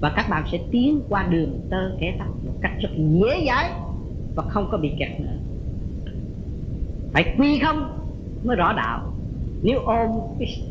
Và 0.00 0.12
các 0.16 0.26
bạn 0.30 0.44
sẽ 0.52 0.58
tiến 0.70 1.00
qua 1.08 1.26
đường 1.30 1.60
tơ 1.70 1.90
kẻ 2.00 2.16
tóc 2.18 2.28
một 2.44 2.52
cách 2.60 2.72
rất 2.80 2.88
dễ 2.96 3.44
dãi 3.46 3.70
và 4.34 4.42
không 4.48 4.68
có 4.70 4.78
bị 4.78 4.90
kẹt 4.98 5.20
nữa. 5.20 5.36
Phải 7.12 7.34
quy 7.38 7.58
không 7.58 7.98
mới 8.44 8.56
rõ 8.56 8.72
đạo. 8.72 9.12
Nếu 9.62 9.78
ôm 9.78 10.10
cái 10.38 10.62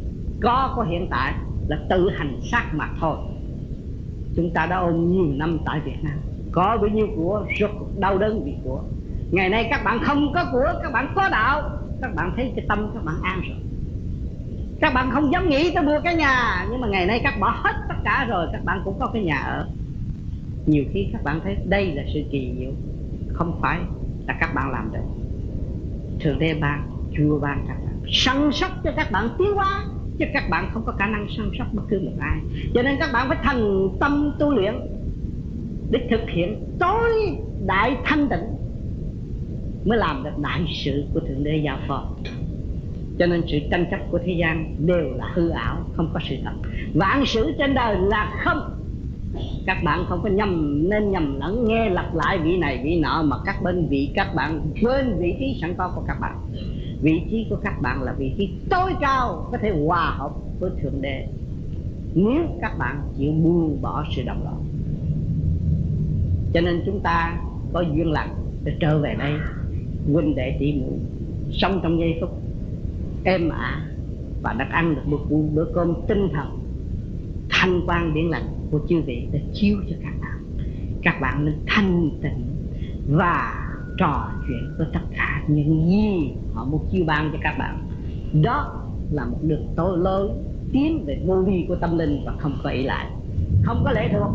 có 0.41 0.73
của 0.75 0.84
hiện 0.84 1.08
tại 1.12 1.34
là 1.67 1.77
tự 1.89 2.10
hành 2.10 2.39
sát 2.51 2.71
mà 2.73 2.89
thôi. 2.99 3.17
Chúng 4.36 4.51
ta 4.53 4.65
đã 4.65 4.77
ôm 4.77 5.12
nhiều 5.12 5.25
năm 5.36 5.58
tại 5.65 5.79
Việt 5.86 6.03
Nam. 6.03 6.17
Có 6.51 6.77
bấy 6.82 6.91
nhiêu 6.91 7.08
của 7.15 7.45
rất 7.60 7.71
đau 7.99 8.17
đớn 8.17 8.43
vì 8.45 8.53
của. 8.63 8.82
Ngày 9.32 9.49
nay 9.49 9.67
các 9.69 9.82
bạn 9.84 9.99
không 10.03 10.34
có 10.34 10.45
của, 10.51 10.73
các 10.84 10.91
bạn 10.93 11.13
có 11.15 11.29
đạo. 11.29 11.69
Các 12.01 12.15
bạn 12.15 12.34
thấy 12.36 12.53
cái 12.56 12.65
tâm 12.69 12.91
các 12.93 13.03
bạn 13.06 13.15
an 13.23 13.41
rồi 13.47 13.58
các 14.84 14.93
bạn 14.93 15.12
không 15.12 15.32
dám 15.32 15.50
nghĩ 15.50 15.72
tới 15.76 15.84
mua 15.84 16.00
cái 16.04 16.15
nhà. 16.15 16.65
Nhưng 16.72 16.82
mà 16.82 16.88
ngày 16.88 17.06
nay 17.06 17.22
các 17.24 17.39
bỏ 17.39 17.56
hết 17.63 17.76
tất 17.89 17.96
cả 18.04 18.26
rồi, 18.30 18.48
các 18.52 18.65
bạn 18.65 18.82
cũng 18.86 19.00
có 19.00 19.10
cái 19.13 19.24
nhà 19.24 19.38
ở. 19.38 19.67
Nhiều 20.65 20.84
khi 20.93 21.08
các 21.13 21.24
bạn 21.24 21.39
thấy 21.43 21.58
đây 21.65 21.91
là 21.91 22.04
sự 22.13 22.19
kỳ 22.32 22.54
diệu. 22.60 22.72
Không 23.34 23.60
phải 23.62 23.80
là 24.28 24.38
các 24.39 24.54
bạn 24.56 24.72
làm 24.72 24.91
được. 24.93 25.00
Thượng 26.19 26.39
đế 26.39 26.54
ban, 26.54 26.89
chúa 27.17 27.39
ban 27.39 27.65
các 27.67 27.74
bạn. 27.74 27.93
Săn 28.12 28.52
sóc 28.52 28.72
cho 28.84 28.91
các 28.96 29.12
bạn 29.12 29.30
tiến 29.38 29.54
hóa, 29.56 29.84
chứ 30.19 30.26
các 30.34 30.43
bạn 30.50 30.69
không 30.74 30.84
có 30.86 30.91
khả 30.91 31.06
năng 31.06 31.28
săn 31.38 31.50
sóc 31.58 31.67
bất 31.74 31.84
cứ 31.89 32.00
một 32.00 32.17
ai. 32.19 32.38
Cho 32.74 32.82
nên 32.82 32.96
các 33.00 33.10
bạn 33.13 33.30
phải 33.30 33.38
thành 33.43 33.89
tâm 34.00 34.36
tu 34.39 34.50
luyện 34.50 34.76
để 35.91 36.08
thực 36.10 36.30
hiện 36.30 36.63
tối 36.80 37.12
đại 37.65 37.98
thanh 38.04 38.30
tịnh 38.30 38.46
mới 39.86 39.98
làm 39.98 40.24
được 40.24 40.38
đại 40.43 40.62
sự 40.86 41.04
của 41.13 41.19
thượng 41.19 41.43
đế 41.43 41.62
giao 41.63 41.78
phó 41.88 42.10
cho 43.19 43.26
nên 43.26 43.43
sự 43.47 43.60
tranh 43.71 43.86
chấp 43.91 43.99
của 44.12 44.19
thế 44.26 44.36
gian 44.39 44.76
đều 44.80 45.13
là 45.15 45.32
hư 45.34 45.49
ảo, 45.49 45.78
không 45.93 46.10
có 46.13 46.19
sự 46.30 46.36
thật. 46.43 46.52
Vạn 46.93 47.23
sự 47.26 47.54
trên 47.58 47.73
đời 47.73 47.97
là 47.99 48.41
không. 48.43 48.69
Các 49.65 49.78
bạn 49.84 50.06
không 50.10 50.19
có 50.23 50.30
nhầm, 50.30 50.84
nên 50.89 51.12
nhầm 51.12 51.39
lẫn, 51.39 51.65
nghe 51.67 51.89
lặp 51.89 52.15
lại 52.15 52.38
vị 52.43 52.58
này 52.58 52.82
vị 52.84 52.99
nọ, 52.99 53.23
mà 53.23 53.36
các 53.45 53.56
bên 53.63 53.88
vị, 53.88 54.10
các 54.15 54.36
bạn, 54.36 54.62
quên 54.82 55.15
vị 55.19 55.36
trí 55.39 55.58
sẵn 55.62 55.73
có 55.78 55.91
của 55.95 56.04
các 56.08 56.17
bạn. 56.21 56.38
Vị 57.02 57.21
trí 57.32 57.45
của 57.49 57.58
các 57.63 57.82
bạn 57.82 58.04
là 58.04 58.13
vị 58.13 58.34
trí 58.38 58.49
tối 58.69 58.91
cao, 59.02 59.47
có 59.52 59.58
thể 59.58 59.71
hòa 59.86 60.15
hợp 60.17 60.32
với 60.60 60.71
thượng 60.82 61.02
đế. 61.02 61.28
Nếu 62.15 62.43
các 62.62 62.78
bạn 62.80 63.02
chịu 63.17 63.32
buông 63.32 63.82
bỏ 63.82 64.06
sự 64.15 64.23
đồng 64.26 64.43
loạn 64.43 64.63
cho 66.54 66.62
nên 66.62 66.84
chúng 66.86 66.99
ta 66.99 67.38
có 67.73 67.82
duyên 67.82 68.12
lành 68.12 68.30
để 68.63 68.73
trở 68.80 68.99
về 68.99 69.15
đây, 69.19 69.34
huynh 70.13 70.36
đệ 70.36 70.58
tỷ 70.60 70.73
muội, 70.73 70.99
sống 71.52 71.80
trong 71.84 71.99
giây 71.99 72.17
phút 72.21 72.42
êm 73.24 73.50
ả 73.50 73.82
và 74.42 74.54
đã 74.54 74.68
ăn 74.72 74.96
được 74.96 75.02
một 75.06 75.20
bữa 75.54 75.66
cơm 75.76 75.94
tinh 76.08 76.30
thần, 76.34 76.60
thanh 77.50 77.82
quan 77.88 78.14
điển 78.14 78.26
lành 78.26 78.48
của 78.72 78.80
chư 78.90 79.02
vị 79.02 79.28
để 79.32 79.42
chiếu 79.54 79.78
cho 79.90 79.96
các 80.04 80.14
bạn. 80.22 80.44
Các 81.02 81.22
bạn 81.22 81.46
nên 81.46 81.56
thanh 81.68 82.10
tịnh 82.22 82.46
và 83.10 83.66
trò 83.98 84.32
chuyện 84.48 84.74
với 84.78 84.88
tất 84.94 85.00
cả 85.18 85.44
những 85.48 85.90
gì 85.90 86.34
họ 86.54 86.66
muốn 86.66 86.86
chiêu 86.92 87.06
ban 87.08 87.30
cho 87.32 87.38
các 87.42 87.56
bạn. 87.60 87.88
Đó 88.42 88.84
là 89.12 89.26
một 89.26 89.38
đường 89.42 89.68
tối 89.76 89.98
lớn 89.98 90.44
tiến 90.74 91.04
về 91.06 91.22
vô 91.26 91.36
vi 91.36 91.66
của 91.68 91.76
tâm 91.76 91.98
linh 91.98 92.24
và 92.26 92.34
không 92.40 92.58
có 92.64 92.70
ý 92.70 92.84
lại. 92.84 93.08
Không 93.64 93.82
có 93.86 93.92
lệ 93.92 94.10
thuộc 94.14 94.32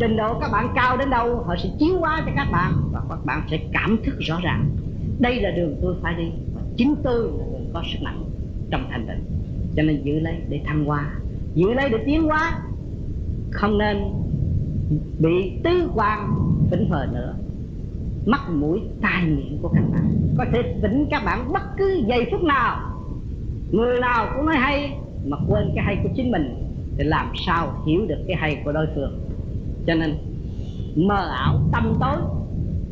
trình 0.00 0.16
độ 0.16 0.38
các 0.40 0.50
bạn 0.52 0.68
cao 0.74 0.96
đến 0.96 1.10
đâu, 1.10 1.44
họ 1.46 1.56
sẽ 1.62 1.70
chiếu 1.78 1.96
qua 2.00 2.22
cho 2.26 2.32
các 2.36 2.48
bạn 2.52 2.72
và 2.92 3.02
các 3.08 3.18
bạn 3.24 3.42
sẽ 3.50 3.58
cảm 3.72 3.98
thức 4.04 4.14
rõ 4.18 4.40
ràng. 4.42 4.70
Đây 5.18 5.40
là 5.40 5.50
đường 5.50 5.76
tôi 5.82 5.94
phải 6.02 6.14
đi 6.14 6.30
và 6.54 6.60
chính 6.76 6.94
tôi 7.02 7.30
là 7.38 7.53
có 7.74 7.82
sức 7.92 7.98
mạnh 8.02 8.24
trong 8.70 8.86
thành 8.90 9.06
tựu 9.06 9.16
cho 9.76 9.82
nên 9.82 10.02
giữ 10.04 10.20
lấy 10.20 10.34
để 10.48 10.60
thăng 10.64 10.84
hoa, 10.84 11.10
giữ 11.54 11.74
lấy 11.74 11.88
để 11.88 11.98
tiến 12.06 12.22
hóa. 12.22 12.62
Không 13.50 13.78
nên 13.78 13.98
bị 15.18 15.52
tứ 15.64 15.90
quan 15.94 16.34
vĩnh 16.70 16.88
phờ 16.90 17.06
nữa. 17.12 17.34
Mắt 18.26 18.40
mũi 18.50 18.80
tai 19.00 19.26
miệng 19.26 19.58
của 19.62 19.68
các 19.68 19.82
bạn 19.92 20.16
có 20.38 20.44
thể 20.52 20.74
vĩnh 20.82 21.06
các 21.10 21.22
bạn 21.24 21.52
bất 21.52 21.62
cứ 21.76 22.04
giây 22.06 22.26
phút 22.30 22.42
nào. 22.42 22.90
Người 23.72 24.00
nào 24.00 24.26
cũng 24.36 24.46
nói 24.46 24.56
hay 24.56 24.96
mà 25.26 25.36
quên 25.48 25.72
cái 25.74 25.84
hay 25.84 25.98
của 26.02 26.08
chính 26.16 26.30
mình 26.30 26.54
thì 26.98 27.04
làm 27.04 27.32
sao 27.46 27.82
hiểu 27.86 28.06
được 28.06 28.24
cái 28.26 28.36
hay 28.36 28.62
của 28.64 28.72
đối 28.72 28.86
phương. 28.94 29.20
Cho 29.86 29.94
nên 29.94 30.14
mờ 30.96 31.28
ảo 31.30 31.60
tâm 31.72 31.94
tối, 32.00 32.16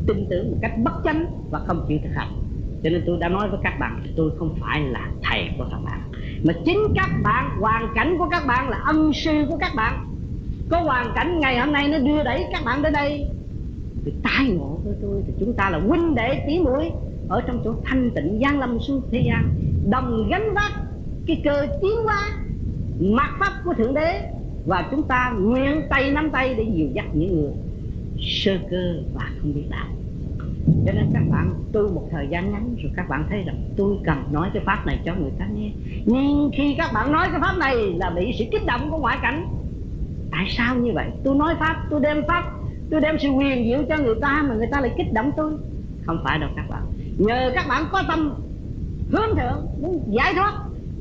tin 0.07 0.25
tưởng 0.29 0.51
một 0.51 0.57
cách 0.61 0.73
bất 0.83 0.93
chánh 1.03 1.25
và 1.51 1.59
không 1.59 1.85
chịu 1.87 1.99
thực 2.03 2.13
hành 2.15 2.42
cho 2.83 2.89
nên 2.89 3.03
tôi 3.05 3.17
đã 3.19 3.29
nói 3.29 3.49
với 3.49 3.59
các 3.63 3.77
bạn, 3.79 4.03
tôi 4.15 4.31
không 4.39 4.55
phải 4.61 4.81
là 4.81 5.07
thầy 5.23 5.49
của 5.57 5.65
các 5.71 5.79
bạn. 5.85 6.01
Mà 6.43 6.53
chính 6.65 6.79
các 6.95 7.09
bạn, 7.23 7.59
hoàn 7.59 7.87
cảnh 7.95 8.15
của 8.17 8.27
các 8.31 8.43
bạn 8.47 8.69
là 8.69 8.77
ân 8.77 9.13
sư 9.13 9.31
của 9.49 9.57
các 9.57 9.71
bạn. 9.75 10.05
Có 10.69 10.79
hoàn 10.79 11.11
cảnh 11.15 11.39
ngày 11.39 11.59
hôm 11.59 11.71
nay 11.71 11.87
nó 11.87 11.99
đưa 11.99 12.23
đẩy 12.23 12.45
các 12.51 12.61
bạn 12.65 12.81
đến 12.81 12.93
đây. 12.93 13.25
Thì 14.05 14.13
tai 14.23 14.47
ngộ 14.47 14.79
với 14.85 14.95
tôi 15.01 15.23
thì 15.27 15.33
chúng 15.39 15.53
ta 15.53 15.69
là 15.69 15.79
huynh 15.79 16.15
đệ 16.15 16.43
tỷ 16.47 16.59
muội 16.59 16.91
ở 17.29 17.41
trong 17.41 17.61
chỗ 17.63 17.75
thanh 17.83 18.11
tịnh 18.15 18.39
giang 18.41 18.59
lâm 18.59 18.79
xuống 18.79 19.01
thế 19.11 19.23
gian. 19.25 19.49
Đồng 19.89 20.27
gánh 20.29 20.53
vác 20.53 20.71
cái 21.27 21.41
cơ 21.43 21.67
tiến 21.81 21.91
hóa 22.03 22.29
mặt 22.99 23.29
pháp 23.39 23.51
của 23.65 23.73
thượng 23.73 23.93
đế. 23.93 24.21
Và 24.65 24.87
chúng 24.91 25.03
ta 25.03 25.33
nguyện 25.39 25.81
tay 25.89 26.11
nắm 26.11 26.29
tay 26.29 26.55
để 26.57 26.65
dìu 26.75 26.87
dắt 26.93 27.05
những 27.13 27.41
người 27.41 27.51
sơ 28.19 28.57
cơ 28.71 28.93
và 29.13 29.31
không 29.41 29.53
biết 29.53 29.65
đạo 29.69 29.87
cho 30.85 30.91
nên 30.91 31.09
các 31.13 31.23
bạn 31.31 31.53
tu 31.71 31.93
một 31.93 32.07
thời 32.11 32.27
gian 32.27 32.51
ngắn 32.51 32.75
rồi 32.83 32.91
các 32.95 33.09
bạn 33.09 33.25
thấy 33.29 33.43
rằng 33.45 33.63
tôi 33.77 33.97
cần 34.05 34.23
nói 34.31 34.49
cái 34.53 34.63
pháp 34.65 34.85
này 34.85 34.99
cho 35.05 35.15
người 35.15 35.31
ta 35.39 35.45
nghe. 35.55 35.71
Nhưng 36.05 36.49
khi 36.53 36.75
các 36.77 36.91
bạn 36.93 37.11
nói 37.11 37.27
cái 37.31 37.41
pháp 37.41 37.57
này 37.59 37.75
là 37.75 38.09
bị 38.09 38.35
sự 38.39 38.45
kích 38.51 38.65
động 38.65 38.91
của 38.91 38.97
ngoại 38.97 39.17
cảnh. 39.21 39.47
Tại 40.31 40.45
sao 40.49 40.75
như 40.75 40.91
vậy? 40.93 41.09
Tôi 41.23 41.35
nói 41.35 41.55
pháp, 41.59 41.85
tôi 41.89 41.99
đem 41.99 42.23
pháp, 42.27 42.51
tôi 42.89 43.01
đem 43.01 43.15
sự 43.19 43.29
quyền 43.29 43.65
diệu 43.65 43.79
cho 43.89 44.03
người 44.03 44.15
ta 44.21 44.45
mà 44.49 44.55
người 44.55 44.67
ta 44.71 44.81
lại 44.81 44.91
kích 44.97 45.13
động 45.13 45.31
tôi. 45.37 45.51
Không 46.03 46.21
phải 46.23 46.39
đâu 46.39 46.49
các 46.55 46.65
bạn. 46.69 46.83
Nhờ 47.17 47.51
các 47.55 47.65
bạn 47.69 47.83
có 47.91 48.03
tâm 48.07 48.33
hướng 49.11 49.35
thượng, 49.35 49.65
muốn 49.81 50.03
giải 50.07 50.33
thoát, 50.35 50.53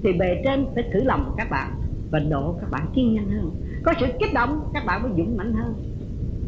thì 0.03 0.13
bề 0.13 0.43
trên 0.45 0.67
phải 0.75 0.85
thử 0.93 1.05
lòng 1.05 1.35
các 1.37 1.51
bạn 1.51 1.71
và 2.11 2.19
độ 2.19 2.57
các 2.61 2.71
bạn 2.71 2.87
kiên 2.95 3.15
nhẫn 3.15 3.31
hơn. 3.31 3.51
Có 3.83 3.95
sự 4.01 4.07
kích 4.21 4.35
động, 4.35 4.71
các 4.75 4.87
bạn 4.87 5.03
mới 5.03 5.13
dũng 5.17 5.37
mãnh 5.37 5.55
hơn 5.55 5.75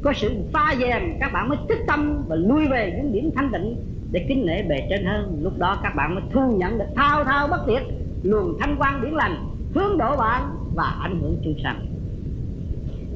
có 0.04 0.12
sự 0.12 0.34
pha 0.52 0.74
dèm, 0.80 1.02
các 1.20 1.32
bạn 1.32 1.48
mới 1.48 1.58
thức 1.68 1.78
tâm 1.86 2.24
và 2.28 2.36
lui 2.36 2.66
về 2.68 2.92
những 2.96 3.12
điểm 3.12 3.30
thanh 3.34 3.50
tịnh 3.52 3.76
để 4.12 4.24
kính 4.28 4.46
nể 4.46 4.62
bề 4.62 4.86
trên 4.90 5.04
hơn. 5.04 5.38
Lúc 5.42 5.58
đó 5.58 5.80
các 5.82 5.94
bạn 5.96 6.14
mới 6.14 6.24
thu 6.32 6.56
nhận 6.56 6.78
được 6.78 6.84
thao 6.96 7.24
thao 7.24 7.48
bất 7.48 7.60
tuyệt, 7.66 7.82
luồng 8.22 8.58
thanh 8.60 8.76
quan 8.78 9.02
điển 9.02 9.12
lành, 9.12 9.36
hướng 9.74 9.98
độ 9.98 10.16
bạn 10.16 10.42
và 10.74 10.84
ảnh 11.02 11.20
hưởng 11.20 11.36
chúng 11.44 11.54
sanh. 11.62 11.86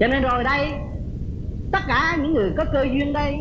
Cho 0.00 0.06
nên 0.06 0.22
rồi 0.22 0.44
đây, 0.44 0.68
tất 1.72 1.80
cả 1.88 2.18
những 2.22 2.34
người 2.34 2.50
có 2.56 2.64
cơ 2.72 2.82
duyên 2.82 3.12
đây, 3.12 3.36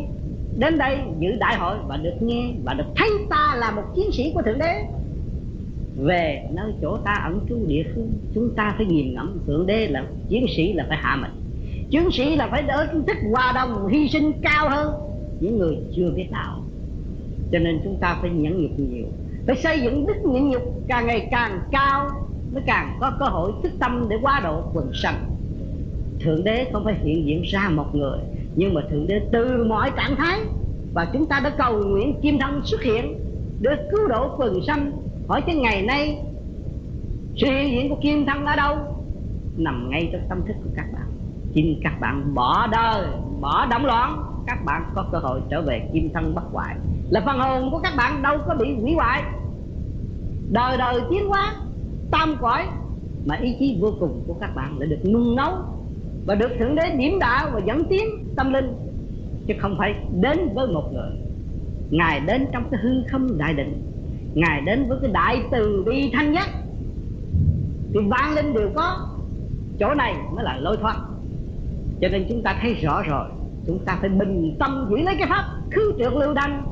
đến 0.58 0.78
đây 0.78 1.00
dự 1.20 1.30
đại 1.40 1.56
hội 1.56 1.78
và 1.88 1.98
được 1.98 2.16
nghe 2.22 2.54
và 2.64 2.74
được 2.74 2.86
thấy 2.96 3.10
ta 3.30 3.56
là 3.58 3.72
một 3.72 3.84
chiến 3.96 4.12
sĩ 4.12 4.32
của 4.34 4.42
thượng 4.42 4.60
đế. 4.60 4.84
Về 5.98 6.44
nơi 6.54 6.74
chỗ 6.82 6.98
ta 6.98 7.14
ẩn 7.24 7.40
trú 7.50 7.66
địa 7.68 7.84
phương, 7.96 8.12
chúng 8.36 8.56
ta 8.56 8.74
phải 8.78 8.86
nghiền 8.86 9.14
ngẫm 9.14 9.40
thượng 9.48 9.68
đế 9.68 9.88
là 9.88 10.04
chiến 10.30 10.46
sĩ 10.56 10.74
là 10.74 10.86
phải 10.90 10.98
hạ 10.98 11.16
mình 11.16 11.47
chiến 11.90 12.12
sĩ 12.12 12.36
là 12.36 12.48
phải 12.52 12.64
đỡ 12.64 12.88
thức 13.08 13.18
hòa 13.32 13.52
đồng 13.56 13.88
hy 13.88 14.10
sinh 14.10 14.32
cao 14.42 14.70
hơn 14.70 14.94
những 15.40 15.58
người 15.58 15.78
chưa 15.96 16.12
biết 16.16 16.28
đạo 16.32 16.62
cho 17.52 17.60
nên 17.60 17.82
chúng 17.84 17.98
ta 18.00 18.18
phải 18.22 18.30
nhẫn 18.30 18.62
nhục 18.62 18.80
nhiều, 18.80 19.06
phải 19.48 19.56
xây 19.56 19.82
dựng 19.82 20.06
đức 20.08 20.16
nhẫn 20.26 20.50
nhục 20.50 20.62
càng 20.88 21.08
ngày 21.08 21.28
càng 21.32 21.60
cao, 21.72 22.10
mới 22.54 22.64
càng 22.66 22.98
có 23.00 23.12
cơ 23.20 23.26
hội 23.26 23.52
thức 23.64 23.72
tâm 23.80 24.06
để 24.10 24.16
qua 24.22 24.40
độ 24.44 24.62
quần 24.74 24.92
sanh. 24.94 25.30
Thượng 26.20 26.44
đế 26.44 26.68
không 26.74 26.84
phải 26.84 26.96
hiện 27.04 27.26
diện 27.26 27.42
ra 27.42 27.70
một 27.70 27.96
người, 27.96 28.20
nhưng 28.56 28.74
mà 28.74 28.82
thượng 28.90 29.08
đế 29.08 29.22
từ 29.32 29.64
mọi 29.64 29.92
trạng 29.98 30.16
thái, 30.16 30.40
và 30.94 31.08
chúng 31.14 31.26
ta 31.26 31.42
đã 31.44 31.50
cầu 31.50 31.84
nguyện 31.84 32.20
kim 32.22 32.40
thân 32.40 32.62
xuất 32.64 32.82
hiện 32.82 33.20
để 33.62 33.72
cứu 33.92 34.08
độ 34.08 34.36
quần 34.38 34.66
sanh. 34.68 34.92
Hỏi 35.28 35.42
cái 35.42 35.56
ngày 35.56 35.82
nay, 35.82 36.20
sự 37.36 37.48
hiện 37.48 37.72
diện 37.72 37.90
của 37.90 37.98
kim 38.02 38.26
thân 38.26 38.46
ở 38.46 38.56
đâu? 38.56 38.76
Nằm 39.58 39.90
ngay 39.90 40.10
trong 40.12 40.22
tâm 40.30 40.42
thức 40.48 40.54
của 40.64 40.70
các 40.76 40.86
bạn 40.94 40.97
xin 41.58 41.80
các 41.84 42.00
bạn 42.00 42.34
bỏ 42.34 42.68
đời 42.72 43.08
bỏ 43.42 43.66
động 43.66 43.86
loạn. 43.86 44.24
Các 44.48 44.66
bạn 44.66 44.84
có 44.96 45.06
cơ 45.12 45.18
hội 45.18 45.42
trở 45.50 45.62
về 45.62 45.90
kim 45.94 46.10
thân 46.14 46.36
bất 46.36 46.44
hoại 46.52 46.76
là 47.10 47.22
phần 47.26 47.40
hồn 47.40 47.72
của 47.72 47.80
các 47.80 47.94
bạn 47.98 48.22
đâu 48.22 48.38
có 48.48 48.56
bị 48.60 48.76
hủy 48.82 48.94
hoại. 48.94 49.24
Đời 50.52 50.78
đời 50.78 51.02
tiến 51.10 51.28
hóa, 51.28 51.56
tam 52.12 52.36
cõi 52.42 52.68
mà 53.26 53.36
ý 53.36 53.56
chí 53.60 53.78
vô 53.82 53.90
cùng 54.00 54.24
của 54.28 54.34
các 54.40 54.56
bạn 54.56 54.80
lại 54.80 54.90
được 54.90 55.10
nung 55.14 55.36
nấu 55.36 55.52
và 56.26 56.36
được 56.36 56.50
thượng 56.60 56.76
đế 56.76 56.96
điểm 56.98 57.20
đạo 57.20 57.50
và 57.54 57.60
dẫn 57.66 57.84
tiến 57.90 58.04
tâm 58.36 58.54
linh. 58.54 58.74
Chứ 59.48 59.54
không 59.60 59.76
phải 59.78 59.96
đến 60.22 60.50
với 60.54 60.68
một 60.68 60.94
người. 60.94 61.12
Ngài 61.90 62.20
đến 62.20 62.48
trong 62.52 62.64
cái 62.72 62.80
hư 62.84 62.90
không 63.12 63.38
đại 63.38 63.54
định. 63.54 63.82
Ngài 64.34 64.62
đến 64.62 64.90
với 64.90 64.98
cái 65.02 65.12
đại 65.14 65.44
từ 65.52 65.84
bi 65.88 66.12
thanh 66.14 66.32
nhất. 66.32 66.48
Thì 67.94 68.00
vang 68.08 68.34
linh 68.36 68.54
đều 68.54 68.70
có. 68.76 69.08
Chỗ 69.80 69.94
này 69.94 70.16
mới 70.36 70.44
là 70.44 70.58
lối 70.58 70.78
thoát 70.78 70.98
cho 72.02 72.08
nên 72.08 72.26
chúng 72.30 72.44
ta 72.44 72.58
thấy 72.62 72.74
rõ 72.74 73.02
rồi. 73.02 73.30
Chúng 73.68 73.80
ta 73.86 73.98
phải 74.02 74.10
bình 74.10 74.56
tâm 74.60 74.88
giữ 74.90 74.98
lấy 74.98 75.16
cái 75.20 75.28
pháp. 75.30 75.44
Khứ 75.72 75.94
trượt 76.00 76.14
lưu 76.14 76.34
đanh 76.34 76.66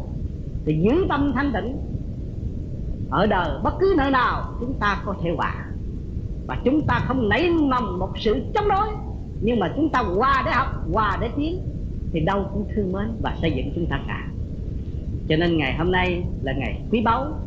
thì 0.65 0.79
giữ 0.81 1.05
tâm 1.09 1.31
thanh 1.35 1.51
tịnh. 1.53 1.77
Ở 3.09 3.25
đời 3.25 3.49
bất 3.63 3.73
cứ 3.79 3.93
nơi 3.97 4.11
nào 4.11 4.53
chúng 4.59 4.73
ta 4.79 5.01
có 5.05 5.15
thể 5.23 5.31
hòa. 5.37 5.65
Và 6.47 6.57
chúng 6.65 6.81
ta 6.87 6.99
không 7.07 7.29
nảy 7.29 7.49
mầm 7.49 7.99
một 7.99 8.09
sự 8.19 8.35
chống 8.53 8.67
đối. 8.69 8.87
Nhưng 9.41 9.59
mà 9.59 9.73
chúng 9.75 9.89
ta 9.89 9.99
hòa 9.99 10.43
để 10.45 10.51
học, 10.51 10.67
hòa 10.93 11.17
để 11.21 11.29
tiến, 11.37 11.61
thì 12.11 12.19
đâu 12.19 12.45
cũng 12.53 12.67
thương 12.75 12.91
mến 12.91 13.07
và 13.21 13.35
xây 13.41 13.51
dựng 13.51 13.71
chúng 13.75 13.85
ta 13.85 13.99
cả. 14.07 14.27
Cho 15.29 15.35
nên 15.35 15.57
ngày 15.57 15.75
hôm 15.77 15.91
nay 15.91 16.23
là 16.43 16.53
ngày 16.53 16.81
quý 16.91 17.01
báu. 17.01 17.39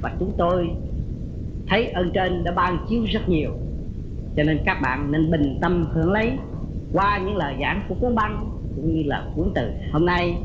Và 0.00 0.12
chúng 0.18 0.32
tôi 0.36 0.70
thấy 1.68 1.86
ơn 1.86 2.10
trên 2.14 2.44
đã 2.44 2.52
ban 2.52 2.86
chiếu 2.88 3.04
rất 3.12 3.28
nhiều. 3.28 3.50
Cho 4.36 4.42
nên 4.42 4.58
các 4.64 4.78
bạn 4.82 5.12
nên 5.12 5.30
bình 5.30 5.58
tâm 5.60 5.84
hưởng 5.92 6.12
lấy 6.12 6.32
qua 6.92 7.18
những 7.18 7.36
lời 7.36 7.54
giảng 7.60 7.82
của 7.88 7.94
cuốn 8.00 8.14
băng 8.14 8.50
cũng 8.76 8.94
như 8.94 9.02
là 9.02 9.24
cuốn 9.36 9.52
từ. 9.54 9.70
Hôm 9.92 10.06
nay 10.06 10.36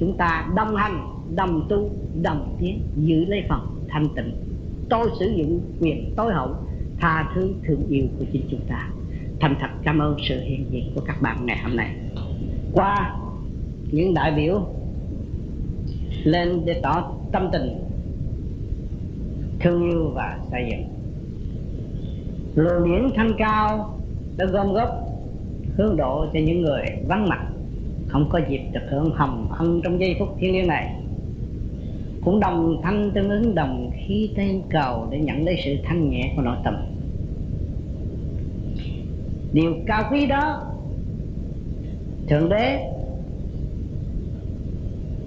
chúng 0.00 0.16
ta 0.16 0.46
đồng 0.56 0.76
hành, 0.76 1.06
đồng 1.36 1.66
tu, 1.68 1.90
đồng 2.22 2.56
tiến 2.60 2.80
giữ 2.96 3.24
lấy 3.24 3.42
phần 3.48 3.60
thanh 3.88 4.08
tịnh. 4.16 4.32
Tôi 4.88 5.08
sử 5.18 5.26
dụng 5.26 5.60
quyền 5.80 6.14
tối 6.16 6.32
hậu, 6.32 6.54
tha 7.00 7.32
thứ 7.34 7.52
thương 7.66 7.86
yêu 7.88 8.04
của 8.18 8.24
chính 8.32 8.42
chúng 8.50 8.60
ta. 8.68 8.88
Thành 9.40 9.56
thật 9.60 9.68
cảm 9.82 9.98
ơn 9.98 10.16
sự 10.28 10.40
hiện 10.40 10.66
diện 10.70 10.92
của 10.94 11.00
các 11.06 11.22
bạn 11.22 11.46
ngày 11.46 11.58
hôm 11.62 11.76
nay. 11.76 11.94
Qua 12.72 13.16
những 13.92 14.14
đại 14.14 14.32
biểu 14.36 14.66
lên 16.24 16.62
để 16.64 16.80
tỏ 16.82 17.12
tâm 17.32 17.48
tình 17.52 17.80
thương 19.60 19.90
yêu 19.90 20.10
và 20.14 20.38
xây 20.50 20.68
dựng. 20.70 20.88
Luồng 22.54 22.84
điển 22.84 23.10
thanh 23.16 23.32
cao 23.38 23.98
đã 24.36 24.46
gom 24.46 24.72
góp 24.72 25.03
hướng 25.76 25.96
độ 25.96 26.26
cho 26.32 26.40
những 26.40 26.60
người 26.60 26.82
vắng 27.08 27.28
mặt, 27.28 27.46
không 28.08 28.28
có 28.30 28.40
dịp 28.48 28.60
được 28.72 28.80
hưởng 28.88 29.10
hồng 29.14 29.48
ân 29.58 29.80
trong 29.84 30.00
giây 30.00 30.16
phút 30.18 30.28
thiêng 30.38 30.52
liêng 30.52 30.66
này. 30.66 30.94
Cũng 32.24 32.40
đồng 32.40 32.80
thanh 32.82 33.10
tương 33.14 33.30
ứng 33.30 33.54
đồng 33.54 33.90
khí 33.94 34.30
tên 34.36 34.62
cầu 34.70 35.08
để 35.10 35.18
nhận 35.18 35.44
lấy 35.44 35.56
sự 35.64 35.76
thanh 35.84 36.10
nhẹ 36.10 36.32
của 36.36 36.42
nội 36.42 36.56
tâm. 36.64 36.74
Điều 39.52 39.74
cao 39.86 40.04
quý 40.12 40.26
đó, 40.26 40.62
thượng 42.28 42.48
đế, 42.48 42.90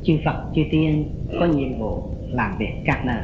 chư 0.04 0.14
phật, 0.26 0.44
chư 0.56 0.62
tiên 0.72 1.10
có 1.40 1.46
nhiệm 1.46 1.80
vụ 1.80 2.04
làm 2.32 2.58
việc 2.60 2.74
các 2.86 3.06
nơi. 3.06 3.22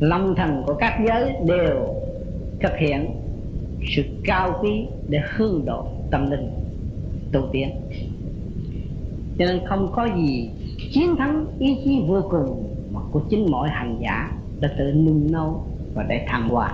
Long 0.00 0.34
thần 0.34 0.62
của 0.66 0.74
các 0.74 1.00
giới 1.06 1.32
đều 1.46 1.94
thực 2.60 2.76
hiện 2.78 3.06
sự 3.88 4.02
cao 4.24 4.58
quý 4.62 4.86
để 5.08 5.20
hương 5.36 5.64
độ 5.64 5.86
tâm 6.10 6.30
linh. 6.30 6.50
Tu 7.32 7.40
tiến. 7.52 7.70
Cho 9.38 9.44
nên 9.44 9.60
không 9.66 9.92
có 9.92 10.08
gì 10.16 10.50
chiến 10.92 11.16
thắng 11.16 11.46
ý 11.58 11.76
chí 11.84 12.02
vô 12.06 12.22
cùng 12.30 12.74
mà 12.92 13.00
của 13.12 13.20
chính 13.30 13.50
mọi 13.50 13.68
hành 13.68 13.98
giả 14.00 14.30
đã 14.60 14.68
tự 14.78 14.92
nung 14.92 15.32
nấu 15.32 15.64
và 15.94 16.02
để 16.08 16.26
thăng 16.28 16.48
hoa. 16.48 16.72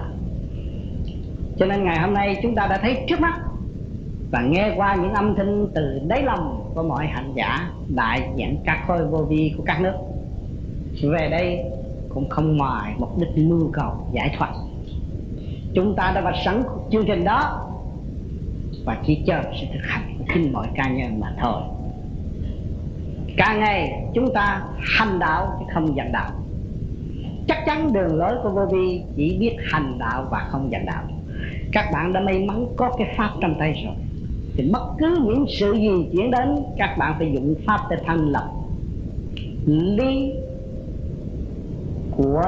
Cho 1.58 1.66
nên 1.66 1.84
ngày 1.84 1.98
hôm 1.98 2.14
nay 2.14 2.36
chúng 2.42 2.54
ta 2.54 2.66
đã 2.66 2.78
thấy 2.82 2.96
trước 3.08 3.20
mắt 3.20 3.40
và 4.30 4.42
nghe 4.42 4.74
qua 4.76 4.94
những 4.94 5.12
âm 5.12 5.34
thanh 5.36 5.66
từ 5.74 6.00
đáy 6.08 6.22
lòng 6.22 6.70
của 6.74 6.82
mọi 6.82 7.06
hành 7.06 7.32
giả 7.34 7.70
đại 7.94 8.28
diện 8.36 8.56
các 8.64 8.84
khối 8.86 9.06
vô 9.06 9.18
vi 9.18 9.54
của 9.56 9.62
các 9.66 9.80
nước. 9.80 9.94
Về 11.02 11.28
đây 11.30 11.64
cũng 12.08 12.28
không 12.28 12.56
ngoài 12.56 12.94
mục 12.98 13.18
đích 13.18 13.44
mưu 13.44 13.70
cầu 13.72 13.92
giải 14.12 14.34
thoát 14.38 14.52
chúng 15.78 15.94
ta 15.94 16.12
đã 16.14 16.20
vạch 16.20 16.36
sẵn 16.44 16.62
chương 16.90 17.04
trình 17.06 17.24
đó. 17.24 17.70
Và 18.84 18.96
chỉ 19.06 19.22
chờ 19.26 19.42
sự 19.60 19.66
thực 19.72 19.82
hành 19.82 20.02
của 20.18 20.24
chính 20.34 20.52
mọi 20.52 20.66
cá 20.74 20.88
nhân 20.88 21.20
mà 21.20 21.34
thôi. 21.40 21.62
Càng 23.36 23.60
ngày, 23.60 24.04
chúng 24.14 24.34
ta 24.34 24.62
hành 24.78 25.18
đạo 25.18 25.56
chứ 25.58 25.64
không 25.74 25.94
giảng 25.96 26.12
đạo. 26.12 26.30
Chắc 27.48 27.58
chắn 27.66 27.92
đường 27.92 28.16
lối 28.16 28.32
của 28.42 28.50
vô 28.50 28.66
vi 28.66 29.02
chỉ 29.16 29.36
biết 29.40 29.56
hành 29.72 29.98
đạo 29.98 30.26
và 30.30 30.48
không 30.50 30.68
giảng 30.72 30.86
đạo. 30.86 31.02
Các 31.72 31.90
bạn 31.92 32.12
đã 32.12 32.20
may 32.20 32.38
mắn 32.38 32.66
có 32.76 32.90
cái 32.98 33.14
pháp 33.16 33.30
trong 33.40 33.54
tay 33.58 33.82
rồi. 33.84 33.94
Thì 34.54 34.70
bất 34.72 34.94
cứ 34.98 35.18
những 35.24 35.44
sự 35.48 35.74
gì 35.74 36.08
chuyển 36.12 36.30
đến, 36.30 36.56
các 36.78 36.96
bạn 36.98 37.14
phải 37.18 37.30
dụng 37.34 37.54
pháp 37.66 37.80
để 37.90 37.96
thanh 38.06 38.28
lập. 38.28 38.50
Lý 39.66 40.32
của 42.16 42.42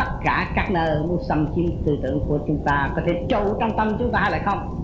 tất 0.00 0.10
cả 0.24 0.52
các 0.54 0.70
nơi 0.70 1.02
muốn 1.08 1.18
xâm 1.28 1.46
chiếm 1.54 1.64
tư 1.86 1.98
tưởng 2.02 2.20
của 2.28 2.38
chúng 2.46 2.58
ta 2.64 2.90
có 2.96 3.02
thể 3.06 3.24
trụ 3.28 3.54
trong 3.60 3.76
tâm 3.76 3.96
chúng 3.98 4.12
ta 4.12 4.20
hay 4.20 4.30
là 4.30 4.40
không? 4.44 4.76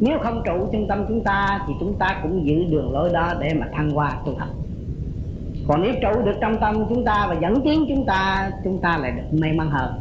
Nếu 0.00 0.18
không 0.18 0.42
trụ 0.44 0.68
trong 0.72 0.88
tâm 0.88 1.04
chúng 1.08 1.24
ta 1.24 1.60
thì 1.66 1.74
chúng 1.80 1.98
ta 1.98 2.20
cũng 2.22 2.46
giữ 2.46 2.64
đường 2.64 2.92
lối 2.92 3.10
đó 3.12 3.32
để 3.40 3.54
mà 3.54 3.66
thăng 3.72 3.90
hoa 3.90 4.12
tu 4.26 4.34
học. 4.38 4.48
Còn 5.68 5.82
nếu 5.82 5.92
trụ 6.02 6.22
được 6.24 6.34
trong 6.40 6.60
tâm 6.60 6.86
chúng 6.88 7.04
ta 7.04 7.26
và 7.28 7.36
dẫn 7.40 7.60
tiến 7.64 7.84
chúng 7.88 8.06
ta 8.06 8.50
chúng 8.64 8.78
ta 8.78 8.98
lại 8.98 9.10
được 9.10 9.38
may 9.38 9.52
mắn 9.52 9.70
hơn. 9.70 9.94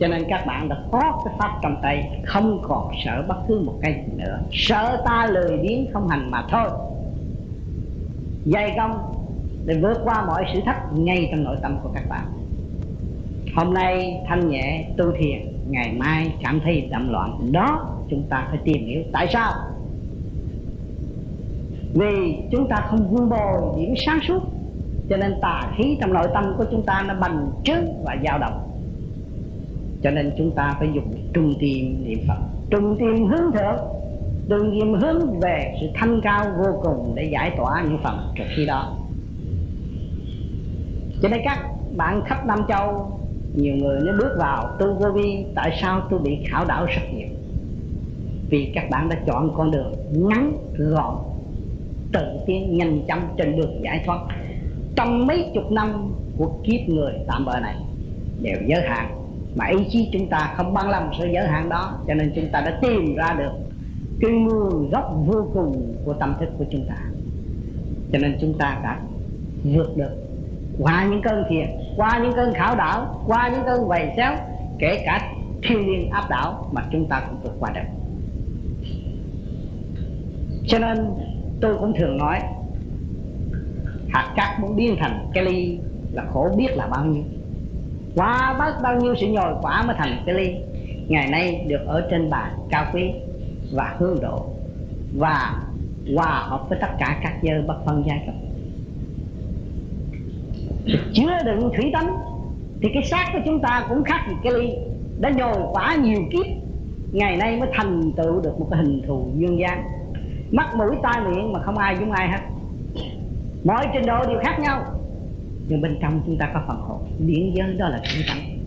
Cho 0.00 0.08
nên 0.08 0.24
các 0.28 0.46
bạn 0.46 0.68
đã 0.68 0.76
có 0.92 1.22
cái 1.24 1.34
pháp 1.38 1.50
trong 1.62 1.76
tay, 1.82 2.22
không 2.26 2.62
còn 2.62 2.90
sợ 3.04 3.24
bất 3.28 3.36
cứ 3.48 3.60
một 3.60 3.74
cái 3.82 3.92
gì 3.92 4.12
nữa. 4.16 4.38
Sợ 4.52 5.02
ta 5.04 5.26
lười 5.26 5.58
biếng 5.58 5.92
không 5.92 6.08
hành 6.08 6.30
mà 6.30 6.42
thôi. 6.50 6.68
Dày 8.44 8.74
công 8.76 9.14
để 9.64 9.78
vượt 9.82 9.98
qua 10.04 10.26
mọi 10.26 10.44
sự 10.54 10.60
thách 10.64 10.92
ngay 10.92 11.28
trong 11.30 11.44
nội 11.44 11.56
tâm 11.62 11.78
của 11.82 11.90
các 11.94 12.04
bạn 12.08 12.24
hôm 13.54 13.74
nay 13.74 14.20
thanh 14.28 14.48
nhẹ 14.48 14.88
tu 14.96 15.04
thiền, 15.18 15.54
ngày 15.68 15.92
mai 15.98 16.34
cảm 16.42 16.60
thấy 16.64 16.88
đậm 16.90 17.12
loạn, 17.12 17.52
đó 17.52 17.96
chúng 18.10 18.22
ta 18.28 18.46
phải 18.48 18.58
tìm 18.64 18.86
hiểu. 18.86 19.02
Tại 19.12 19.26
sao? 19.32 19.52
Vì 21.94 22.36
chúng 22.52 22.68
ta 22.68 22.76
không 22.90 23.08
vun 23.10 23.28
bồi 23.28 23.62
điểm 23.76 23.94
sáng 24.06 24.18
suốt, 24.28 24.40
cho 25.10 25.16
nên 25.16 25.34
tà 25.42 25.72
khí 25.76 25.96
trong 26.00 26.12
nội 26.12 26.28
tâm 26.34 26.44
của 26.58 26.64
chúng 26.70 26.82
ta 26.82 27.04
nó 27.08 27.14
bành 27.20 27.50
trướng 27.64 28.04
và 28.04 28.16
dao 28.24 28.38
động. 28.38 28.70
Cho 30.02 30.10
nên 30.10 30.32
chúng 30.38 30.50
ta 30.50 30.76
phải 30.78 30.88
dùng 30.94 31.14
trung 31.34 31.52
tim 31.60 32.04
niệm 32.04 32.18
phật. 32.28 32.38
Trung 32.70 32.96
tim 32.98 33.26
hướng 33.26 33.52
thượng 33.52 33.76
đừng 34.48 34.72
niệm 34.72 34.94
hướng 34.94 35.40
về 35.40 35.74
sự 35.80 35.86
thanh 35.94 36.20
cao 36.20 36.44
vô 36.58 36.80
cùng 36.82 37.12
để 37.14 37.24
giải 37.32 37.50
tỏa 37.56 37.82
những 37.82 37.98
phần 38.02 38.32
trượt 38.36 38.46
khi 38.56 38.66
đó. 38.66 38.96
Cho 41.22 41.28
nên 41.28 41.40
các 41.44 41.58
bạn 41.96 42.22
khắp 42.26 42.46
Nam 42.46 42.58
Châu 42.68 43.10
nhiều 43.54 43.76
người 43.76 44.00
nó 44.00 44.12
bước 44.18 44.36
vào 44.38 44.76
tu 44.78 44.94
vô 44.94 45.10
vi, 45.10 45.44
tại 45.54 45.78
sao 45.82 46.06
tôi 46.10 46.20
bị 46.20 46.38
khảo 46.46 46.64
đảo 46.64 46.86
rất 46.86 47.02
nhiều? 47.14 47.28
Vì 48.50 48.72
các 48.74 48.90
bạn 48.90 49.08
đã 49.08 49.16
chọn 49.26 49.54
con 49.56 49.70
đường 49.70 49.92
ngắn 50.12 50.52
gọn, 50.78 51.14
tự 52.12 52.26
tiến 52.46 52.76
nhanh 52.76 53.02
chóng 53.08 53.34
trên 53.36 53.56
đường 53.56 53.84
giải 53.84 54.02
thoát. 54.06 54.18
Trong 54.96 55.26
mấy 55.26 55.50
chục 55.54 55.72
năm 55.72 56.12
của 56.38 56.52
kiếp 56.64 56.88
người 56.88 57.12
tạm 57.26 57.44
bờ 57.44 57.60
này, 57.60 57.76
đều 58.42 58.56
giới 58.66 58.82
hạn. 58.82 59.20
Mà 59.56 59.66
ý 59.66 59.76
chí 59.90 60.08
chúng 60.12 60.28
ta 60.28 60.54
không 60.56 60.74
băng 60.74 60.90
lòng 60.90 61.10
sự 61.18 61.26
giới 61.32 61.46
hạn 61.46 61.68
đó, 61.68 61.98
cho 62.08 62.14
nên 62.14 62.32
chúng 62.36 62.48
ta 62.52 62.60
đã 62.60 62.78
tìm 62.82 63.14
ra 63.14 63.34
được 63.38 63.52
cái 64.20 64.30
nguồn 64.30 64.90
gốc 64.90 65.14
vô 65.26 65.46
cùng 65.54 65.94
của 66.04 66.12
tâm 66.12 66.34
thức 66.40 66.48
của 66.58 66.64
chúng 66.70 66.86
ta. 66.88 66.96
Cho 68.12 68.18
nên 68.18 68.38
chúng 68.40 68.54
ta 68.58 68.80
đã 68.82 69.00
vượt 69.64 69.96
được 69.96 70.23
qua 70.78 71.06
những 71.10 71.22
cơn 71.22 71.44
thiệt, 71.48 71.68
qua 71.96 72.18
những 72.22 72.32
cơn 72.32 72.54
khảo 72.54 72.76
đảo 72.76 73.20
qua 73.26 73.48
những 73.48 73.64
cơn 73.64 73.88
vầy 73.88 74.10
xéo 74.16 74.32
kể 74.78 75.02
cả 75.04 75.30
thiên 75.62 75.86
liên 75.86 76.10
áp 76.10 76.30
đảo 76.30 76.68
mà 76.72 76.82
chúng 76.92 77.08
ta 77.08 77.22
cũng 77.28 77.38
vượt 77.42 77.56
qua 77.60 77.70
được. 77.74 77.80
Cho 80.66 80.78
nên 80.78 81.10
tôi 81.60 81.78
cũng 81.78 81.94
thường 81.98 82.18
nói 82.18 82.40
hạt 84.08 84.32
cát 84.36 84.60
muốn 84.60 84.76
biến 84.76 84.96
thành 84.98 85.26
cái 85.34 85.44
ly 85.44 85.78
là 86.12 86.24
khổ 86.32 86.54
biết 86.56 86.76
là 86.76 86.86
bao 86.86 87.04
nhiêu. 87.04 87.22
Qua 88.16 88.54
bao, 88.58 88.70
bao 88.82 89.00
nhiêu 89.00 89.14
sự 89.20 89.26
nhồi 89.26 89.54
quả 89.62 89.82
mới 89.82 89.96
thành 89.98 90.22
cái 90.26 90.34
ly 90.34 90.54
ngày 91.08 91.28
nay 91.30 91.66
được 91.68 91.86
ở 91.86 92.08
trên 92.10 92.30
bàn 92.30 92.52
cao 92.70 92.86
quý 92.92 93.12
và 93.72 93.94
hương 93.98 94.20
độ 94.22 94.46
và 95.16 95.62
hòa 96.16 96.44
hợp 96.48 96.68
với 96.68 96.78
tất 96.80 96.90
cả 96.98 97.18
các 97.22 97.38
giới 97.42 97.62
bất 97.62 97.76
phân 97.84 98.02
giai 98.06 98.22
cấp 98.26 98.34
chứa 100.86 101.38
đựng 101.44 101.70
thủy 101.76 101.90
tánh, 101.92 102.16
thì 102.82 102.88
cái 102.94 103.04
xác 103.04 103.30
của 103.32 103.38
chúng 103.44 103.60
ta 103.60 103.86
cũng 103.88 104.04
khác 104.04 104.20
gì 104.28 104.34
cái 104.42 104.52
ly. 104.52 104.70
Đã 105.20 105.30
nhồi 105.30 105.54
quả 105.72 105.96
nhiều 105.96 106.20
kiếp, 106.32 106.46
ngày 107.12 107.36
nay 107.36 107.56
mới 107.60 107.68
thành 107.74 108.12
tựu 108.12 108.40
được 108.40 108.60
một 108.60 108.66
cái 108.70 108.80
hình 108.80 109.02
thù 109.06 109.26
dương 109.36 109.58
gian. 109.58 109.84
Mắt, 110.50 110.74
mũi, 110.76 110.96
tai, 111.02 111.20
miệng 111.20 111.52
mà 111.52 111.60
không 111.62 111.78
ai 111.78 111.96
giống 112.00 112.12
ai 112.12 112.28
hết. 112.28 112.40
Mọi 113.64 113.86
trình 113.92 114.06
độ 114.06 114.24
đều 114.28 114.38
khác 114.42 114.60
nhau, 114.60 114.82
nhưng 115.68 115.80
bên 115.80 115.98
trong 116.02 116.22
chúng 116.26 116.36
ta 116.38 116.50
có 116.54 116.60
phần 116.68 116.76
hồn. 116.80 116.98
Điển 117.18 117.54
giới 117.54 117.74
đó 117.74 117.88
là 117.88 117.98
thủy 117.98 118.24
tánh. 118.28 118.58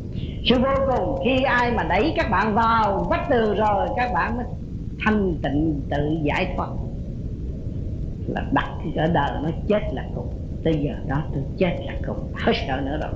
Sự 0.45 0.55
vô 0.59 0.69
cùng 0.87 1.19
khi 1.25 1.43
ai 1.43 1.71
mà 1.71 1.83
đẩy 1.83 2.13
các 2.15 2.29
bạn 2.31 2.53
vào 2.53 3.07
vách 3.09 3.29
tường 3.29 3.55
rồi, 3.57 3.87
các 3.95 4.11
bạn 4.13 4.37
mới 4.37 4.45
thanh 5.05 5.35
tịnh 5.43 5.81
tự 5.89 6.17
giải 6.23 6.53
thoát. 6.55 6.69
Là 8.27 8.41
đặt 8.51 8.69
ở 8.95 9.07
đời 9.07 9.31
nó 9.43 9.49
chết 9.67 9.81
là 9.93 10.03
cùng 10.15 10.27
tới 10.63 10.79
giờ 10.83 10.93
đó 11.07 11.23
tôi 11.33 11.43
chết 11.57 11.75
là 11.85 11.93
cùng 12.07 12.31
hết 12.33 12.53
sợ 12.67 12.81
nữa 12.85 12.97
rồi. 13.01 13.11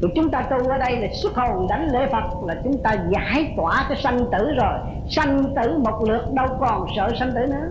Tụi 0.00 0.10
chúng 0.14 0.30
ta 0.30 0.42
tu 0.42 0.68
ở 0.68 0.78
đây 0.78 0.96
là 1.00 1.08
xuất 1.12 1.34
hồn 1.34 1.66
đánh 1.68 1.88
lễ 1.92 2.08
Phật, 2.12 2.44
là 2.46 2.60
chúng 2.64 2.82
ta 2.82 2.96
giải 3.10 3.54
tỏa 3.56 3.86
cái 3.88 3.98
sanh 4.02 4.18
tử 4.18 4.54
rồi. 4.56 4.78
Sanh 5.10 5.44
tử 5.56 5.78
một 5.78 6.04
lượt, 6.08 6.32
đâu 6.34 6.46
còn 6.60 6.86
sợ 6.96 7.12
sanh 7.18 7.32
tử 7.34 7.46
nữa. 7.46 7.70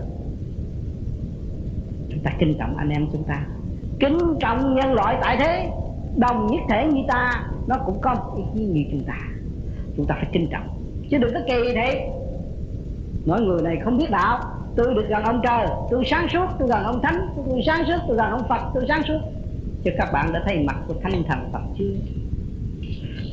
Chúng 2.10 2.18
ta 2.18 2.30
kính 2.38 2.54
trọng 2.58 2.76
anh 2.76 2.88
em 2.88 3.06
chúng 3.12 3.24
ta. 3.24 3.46
Kính 4.00 4.18
trọng 4.40 4.74
nhân 4.74 4.92
loại 4.92 5.16
tại 5.20 5.36
thế, 5.40 5.70
Đồng 6.16 6.46
nhất 6.46 6.60
thể 6.68 6.86
như 6.92 7.02
ta, 7.08 7.44
Nó 7.66 7.76
cũng 7.86 8.00
có 8.00 8.16
ý 8.36 8.42
chí 8.54 8.64
như 8.64 8.84
chúng 8.90 9.04
ta. 9.04 9.18
Chúng 9.96 10.06
ta 10.06 10.14
phải 10.14 10.28
kính 10.32 10.48
trọng. 10.50 10.68
Chứ 11.10 11.18
đừng 11.18 11.34
có 11.34 11.40
kỳ 11.46 11.72
thế 11.74 12.10
Nói 13.26 13.40
người 13.40 13.62
này 13.62 13.76
không 13.84 13.98
biết 13.98 14.10
đạo. 14.10 14.40
Tôi 14.76 14.94
được 14.94 15.06
gần 15.08 15.22
ông 15.22 15.40
trời, 15.42 15.66
Tôi 15.90 16.04
sáng 16.06 16.28
suốt, 16.32 16.46
Tôi 16.58 16.68
gần 16.68 16.84
ông 16.84 17.02
thánh, 17.02 17.28
Tôi 17.36 17.62
sáng 17.66 17.84
suốt, 17.86 17.98
Tôi 18.08 18.16
gần 18.16 18.30
ông 18.30 18.48
Phật, 18.48 18.60
Tôi 18.74 18.84
sáng 18.88 19.02
suốt. 19.02 19.18
Chứ 19.84 19.90
các 19.98 20.08
bạn 20.12 20.32
đã 20.32 20.42
thấy 20.46 20.58
mặt 20.58 20.76
của 20.88 20.94
thanh 21.02 21.22
thần 21.28 21.38
Phật 21.52 21.62
chưa? 21.78 21.84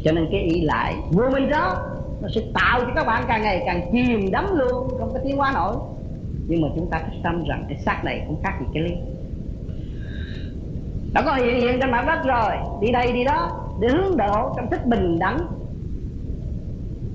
Cho 0.03 0.11
nên 0.11 0.27
cái 0.31 0.41
ý 0.41 0.61
lại 0.61 0.95
Vô 1.11 1.23
minh 1.33 1.49
đó, 1.49 1.75
Nó 2.21 2.27
sẽ 2.35 2.41
tạo 2.53 2.79
cho 2.79 2.91
các 2.95 3.07
bạn 3.07 3.23
càng 3.27 3.41
ngày 3.41 3.63
càng 3.65 3.89
chìm 3.91 4.31
đắm 4.31 4.45
luôn 4.57 4.87
Không 4.99 5.13
có 5.13 5.19
tiến 5.23 5.37
hóa 5.37 5.51
nổi. 5.55 5.75
Nhưng 6.47 6.61
mà 6.61 6.67
chúng 6.75 6.89
ta 6.89 6.99
thích 6.99 7.19
tâm 7.23 7.43
rằng 7.47 7.65
Cái 7.69 7.77
xác 7.85 8.01
này 8.03 8.23
cũng 8.27 8.41
khác 8.43 8.53
gì 8.59 8.65
cái 8.73 8.83
ly 8.83 8.95
Đã 11.13 11.21
có 11.21 11.33
hiện 11.33 11.61
hiện 11.61 11.79
trên 11.81 11.91
mặt 11.91 12.05
đất 12.07 12.25
rồi, 12.25 12.55
Đi 12.81 12.91
đây 12.91 13.11
đi 13.11 13.23
đó, 13.23 13.67
Để 13.79 13.87
hướng 13.87 14.17
độ 14.17 14.53
trong 14.55 14.69
thích 14.71 14.85
bình 14.85 15.19
đẳng. 15.19 15.37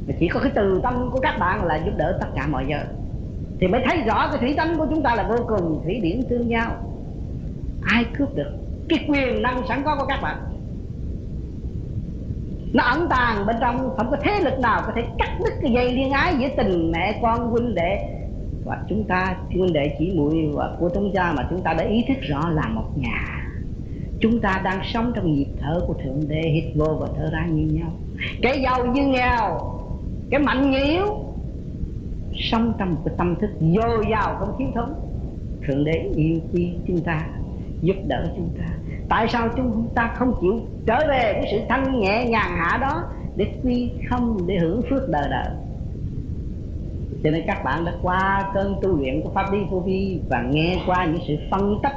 Mà 0.09 0.15
chỉ 0.21 0.29
có 0.29 0.41
cái 0.41 0.53
từ 0.55 0.81
tâm 0.83 1.11
của 1.13 1.21
các 1.21 1.37
bạn 1.39 1.65
là 1.65 1.77
giúp 1.85 1.93
đỡ 1.97 2.19
tất 2.21 2.27
cả 2.35 2.47
mọi 2.47 2.67
giờ 2.69 2.79
thì 3.61 3.67
mới 3.67 3.83
thấy 3.85 4.03
rõ 4.07 4.29
cái 4.31 4.41
thủy 4.41 4.55
tánh 4.57 4.79
của 4.79 4.87
chúng 4.91 5.03
ta 5.03 5.15
là 5.15 5.29
vô 5.29 5.37
cùng 5.49 5.81
thủy 5.85 6.01
điển 6.03 6.23
tương 6.29 6.49
nhau 6.49 6.73
ai 7.83 8.05
cướp 8.19 8.35
được? 8.35 8.53
Cái 8.89 8.99
quyền 9.09 9.43
năng 9.43 9.63
sẵn 9.69 9.83
có 9.85 9.97
của 9.97 10.07
các 10.07 10.21
bạn. 10.23 10.37
Nó 12.73 12.85
ẩn 12.85 13.07
tàng 13.11 13.47
bên 13.47 13.57
trong, 13.61 13.97
không 13.97 14.11
có 14.11 14.17
thế 14.23 14.41
lực 14.41 14.59
nào 14.59 14.83
có 14.87 14.93
thể 14.97 15.03
cắt 15.19 15.39
đứt 15.39 15.53
cái 15.63 15.73
dây 15.73 15.93
liên 15.93 16.11
ái 16.11 16.35
giữa 16.39 16.49
tình 16.57 16.93
mẹ 16.93 17.19
con 17.23 17.51
huynh 17.51 17.75
đệ. 17.75 17.99
Và 18.65 18.79
chúng 18.89 19.05
ta, 19.05 19.37
huynh 19.51 19.73
đệ 19.73 19.97
chỉ 19.99 20.13
muội 20.17 20.51
và 20.55 20.77
của 20.81 20.91
chúng 20.95 21.13
ta 21.15 21.33
mà 21.37 21.47
chúng 21.51 21.63
ta 21.63 21.73
đã 21.73 21.85
ý 21.85 22.05
thức 22.09 22.17
rõ 22.21 22.51
là 22.51 22.69
một 22.69 22.85
nhà. 22.97 23.47
Chúng 24.21 24.41
ta 24.41 24.61
đang 24.65 24.81
sống 24.85 25.13
trong 25.15 25.35
nhịp 25.35 25.49
thở 25.61 25.81
của 25.87 25.95
thượng 25.95 26.29
đế 26.29 26.41
hít 26.41 26.65
vô 26.75 26.97
và 27.01 27.07
thở 27.17 27.31
ra 27.33 27.47
như 27.47 27.63
nhau. 27.63 27.91
Cái 28.43 28.63
giàu 28.63 28.87
như 28.87 29.07
nghèo, 29.07 29.59
cái 30.31 30.41
mạnh 30.41 30.71
như 30.71 30.79
yếu 30.85 31.07
sống 32.39 32.73
trong 32.79 32.91
một 32.91 33.01
cái 33.05 33.15
tâm 33.19 33.37
thức 33.41 33.51
dồi 33.61 34.05
dào 34.11 34.37
không 34.39 34.55
thiếu 34.59 34.69
thốn. 34.75 34.95
Thượng 35.67 35.85
đế 35.85 36.11
yêu 36.15 36.39
quý 36.53 36.75
chúng 36.87 37.01
ta, 37.01 37.27
giúp 37.81 37.97
đỡ 38.07 38.25
chúng 38.37 38.51
ta. 38.59 38.65
Tại 39.09 39.29
sao 39.29 39.49
chúng 39.57 39.89
ta 39.95 40.15
không 40.17 40.35
chịu 40.41 40.61
trở 40.87 40.99
về 41.09 41.33
cái 41.33 41.49
sự 41.51 41.59
thanh 41.69 42.01
nhẹ 42.01 42.27
nhàn 42.29 42.51
hạ 42.57 42.79
đó 42.81 43.03
để 43.37 43.47
quy 43.63 43.91
không, 44.11 44.39
để 44.47 44.59
hưởng 44.59 44.83
phước 44.91 45.09
đời 45.09 45.29
đời 45.31 45.49
cho 47.25 47.31
nên 47.31 47.43
các 47.47 47.65
bạn 47.65 47.85
đã 47.85 47.93
qua 48.03 48.51
cơn 48.55 48.75
tu 48.83 48.97
luyện 48.97 49.23
của 49.23 49.31
pháp 49.35 49.53
lý 49.53 49.59
vô 49.71 49.81
vi 49.81 50.21
và 50.29 50.43
nghe 50.51 50.77
qua 50.87 51.05
những 51.05 51.23
sự 51.29 51.37
phân 51.51 51.79
tích 51.83 51.93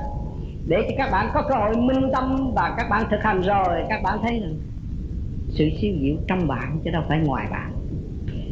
để 0.67 0.77
cho 0.89 0.95
các 0.97 1.09
bạn 1.11 1.29
có 1.33 1.41
cơ 1.49 1.55
hội 1.55 1.75
minh 1.75 2.09
tâm 2.13 2.51
và 2.55 2.75
các 2.77 2.89
bạn 2.89 3.03
thực 3.11 3.23
hành 3.23 3.41
rồi, 3.41 3.83
các 3.89 4.03
bạn 4.03 4.19
thấy 4.21 4.39
rằng 4.39 4.55
sự 5.49 5.69
siêu 5.81 5.93
diệu 6.01 6.15
trong 6.27 6.47
bạn 6.47 6.79
chứ 6.83 6.91
đâu 6.91 7.03
phải 7.07 7.19
ngoài 7.19 7.47
bạn. 7.51 7.71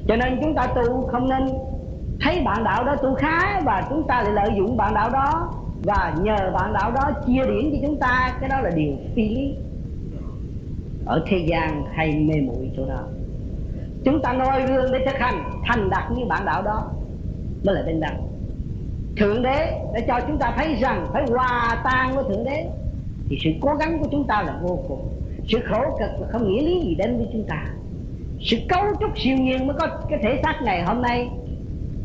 Cho 0.08 0.16
nên 0.16 0.40
chúng 0.42 0.54
ta 0.54 0.68
tu 0.68 1.08
không 1.12 1.30
nên 1.30 1.48
thấy 2.22 2.42
bạn 2.46 2.64
đạo 2.64 2.84
đó 2.86 2.96
tu 2.96 3.16
khá 3.16 3.62
và 3.66 3.88
chúng 3.90 4.08
ta 4.08 4.24
lại 4.24 4.34
lợi 4.34 4.50
dụng 4.58 4.78
bạn 4.78 4.94
đạo 4.94 5.10
đó 5.10 5.54
và 5.84 6.14
nhờ 6.22 6.52
bạn 6.54 6.74
đạo 6.74 6.92
đó 6.92 7.12
chia 7.28 7.42
điển 7.48 7.72
cho 7.72 7.78
chúng 7.88 8.00
ta. 8.00 8.38
Cái 8.40 8.50
đó 8.50 8.60
là 8.60 8.70
điều 8.76 8.94
phi 9.16 9.30
lý. 9.30 9.56
Ở 11.06 11.24
thế 11.28 11.38
gian 11.38 11.86
hay 11.94 12.14
mê 12.14 12.42
muội 12.42 12.72
chỗ 12.78 12.86
đó 12.86 13.00
chúng 14.06 14.22
ta 14.22 14.34
noi 14.34 14.62
gương 14.68 14.92
để 14.92 15.00
thực 15.06 15.20
hành, 15.20 15.44
thành 15.66 15.90
đạt 15.90 16.12
như 16.12 16.26
bạn 16.26 16.46
đạo 16.46 16.64
đó. 16.64 16.92
Mới 17.64 17.76
là 17.76 17.82
bên 17.86 18.00
đẳng 18.00 18.28
thượng 19.18 19.42
đế 19.42 19.82
để 19.94 20.04
cho 20.08 20.20
chúng 20.28 20.38
ta 20.38 20.54
thấy 20.58 20.76
rằng 20.76 21.06
phải 21.14 21.24
hòa 21.30 21.82
tan 21.84 22.16
với 22.16 22.24
thượng 22.24 22.44
đế. 22.44 22.66
Thì 23.30 23.38
sự 23.44 23.50
cố 23.62 23.74
gắng 23.80 24.00
của 24.00 24.08
chúng 24.12 24.28
ta 24.28 24.44
là 24.44 24.60
vô 24.62 24.80
cùng. 24.88 25.10
Sự 25.48 25.60
khổ 25.70 25.82
cực 26.00 26.22
là 26.22 26.28
không 26.32 26.48
nghĩa 26.48 26.62
lý 26.62 26.82
gì 26.82 26.96
đến 26.96 27.18
với 27.18 27.28
chúng 27.34 27.44
ta. 27.44 27.66
Sự 28.40 28.58
cấu 28.70 28.84
trúc 29.00 29.10
siêu 29.16 29.38
nhiên 29.38 29.68
mới 29.68 29.76
có 29.80 29.88
cái 30.10 30.20
thể 30.24 30.40
xác 30.44 30.62
này 30.62 30.84
hôm 30.84 31.02
nay 31.02 31.30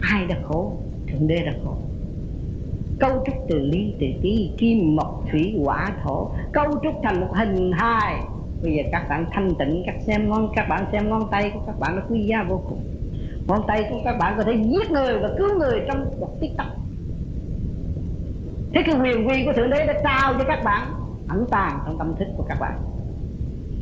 ai 0.03 0.27
đã 0.27 0.37
khổ, 0.45 0.73
thượng 1.09 1.29
đế 1.29 1.43
đã 1.47 1.53
khổ. 1.65 1.77
Cấu 3.01 3.11
trúc 3.27 3.35
từ 3.49 3.59
ly 3.59 3.95
từ 4.01 4.07
tí, 4.23 4.51
kim, 4.59 4.97
mộc, 4.97 5.25
thủy 5.31 5.55
hỏa 5.65 5.93
thổ. 6.03 6.31
Cấu 6.53 6.67
trúc 6.83 6.95
thành 7.03 7.21
một 7.21 7.29
hình 7.35 7.73
hài. 7.73 8.15
Bây 8.63 8.73
giờ 8.73 8.83
các 8.93 9.07
bạn 9.09 9.27
thanh 9.33 9.49
tịnh, 9.59 9.83
các 9.87 9.95
xem 10.07 10.29
ngón, 10.29 10.49
các 10.57 10.67
bạn 10.69 10.85
xem 10.93 11.09
ngón 11.09 11.23
tay 11.31 11.51
của 11.55 11.61
các 11.67 11.79
bạn 11.79 11.97
nó 11.97 12.03
quý 12.09 12.23
giá 12.23 12.43
vô 12.49 12.63
cùng. 12.69 12.81
Ngón 13.49 13.63
tay 13.67 13.85
của 13.91 14.01
các 14.05 14.17
bạn 14.19 14.35
có 14.37 14.45
thể 14.45 14.53
giết 14.53 14.91
người 14.91 15.19
và 15.19 15.31
cứu 15.39 15.49
người 15.59 15.81
trong 15.89 16.21
một 16.21 16.41
tích 16.41 16.51
tắc 16.57 16.67
thế 18.75 18.83
cái 18.87 18.95
quyền 19.03 19.29
quy 19.29 19.45
của 19.45 19.53
thượng 19.53 19.71
đế 19.71 19.87
đã 19.87 19.95
trao 20.05 20.35
cho 20.39 20.45
các 20.49 20.65
bạn. 20.65 20.89
Ẩn 21.29 21.47
tàng 21.51 21.79
trong 21.85 21.99
tâm 21.99 22.15
thức 22.19 22.29
của 22.37 22.45
các 22.49 22.61
bạn. 22.61 22.79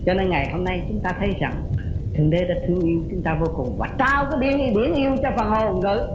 Cho 0.06 0.14
nên 0.14 0.30
ngày 0.30 0.48
hôm 0.52 0.64
nay 0.64 0.82
chúng 0.88 1.00
ta 1.00 1.12
thấy 1.18 1.34
rằng 1.40 1.54
thượng 2.20 2.30
đế 2.30 2.44
đã 2.44 2.54
thương 2.66 2.80
yêu, 2.80 3.00
chúng 3.10 3.22
ta 3.22 3.38
vô 3.40 3.46
cùng. 3.56 3.76
Và 3.78 3.88
trao 3.98 4.26
cái 4.30 4.40
điển 4.40 4.74
điển 4.74 4.94
yêu 4.94 5.10
cho 5.22 5.28
phần 5.36 5.50
hồn 5.50 5.80
ngự 5.80 6.06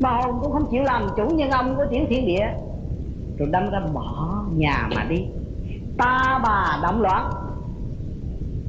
mà 0.00 0.10
hồn 0.10 0.38
cũng 0.40 0.52
không 0.52 0.66
chịu 0.70 0.82
làm 0.82 1.06
chủ 1.16 1.28
nhân 1.28 1.50
ông 1.50 1.76
của 1.76 1.84
tiểu 1.90 2.04
thiên 2.08 2.26
địa. 2.26 2.46
Rồi 3.38 3.48
đâm 3.52 3.70
ra 3.70 3.80
bỏ 3.94 4.42
nhà 4.56 4.88
mà 4.96 5.04
đi. 5.04 5.26
Ta 5.98 6.40
bà 6.44 6.78
động 6.82 7.02
loạn. 7.02 7.30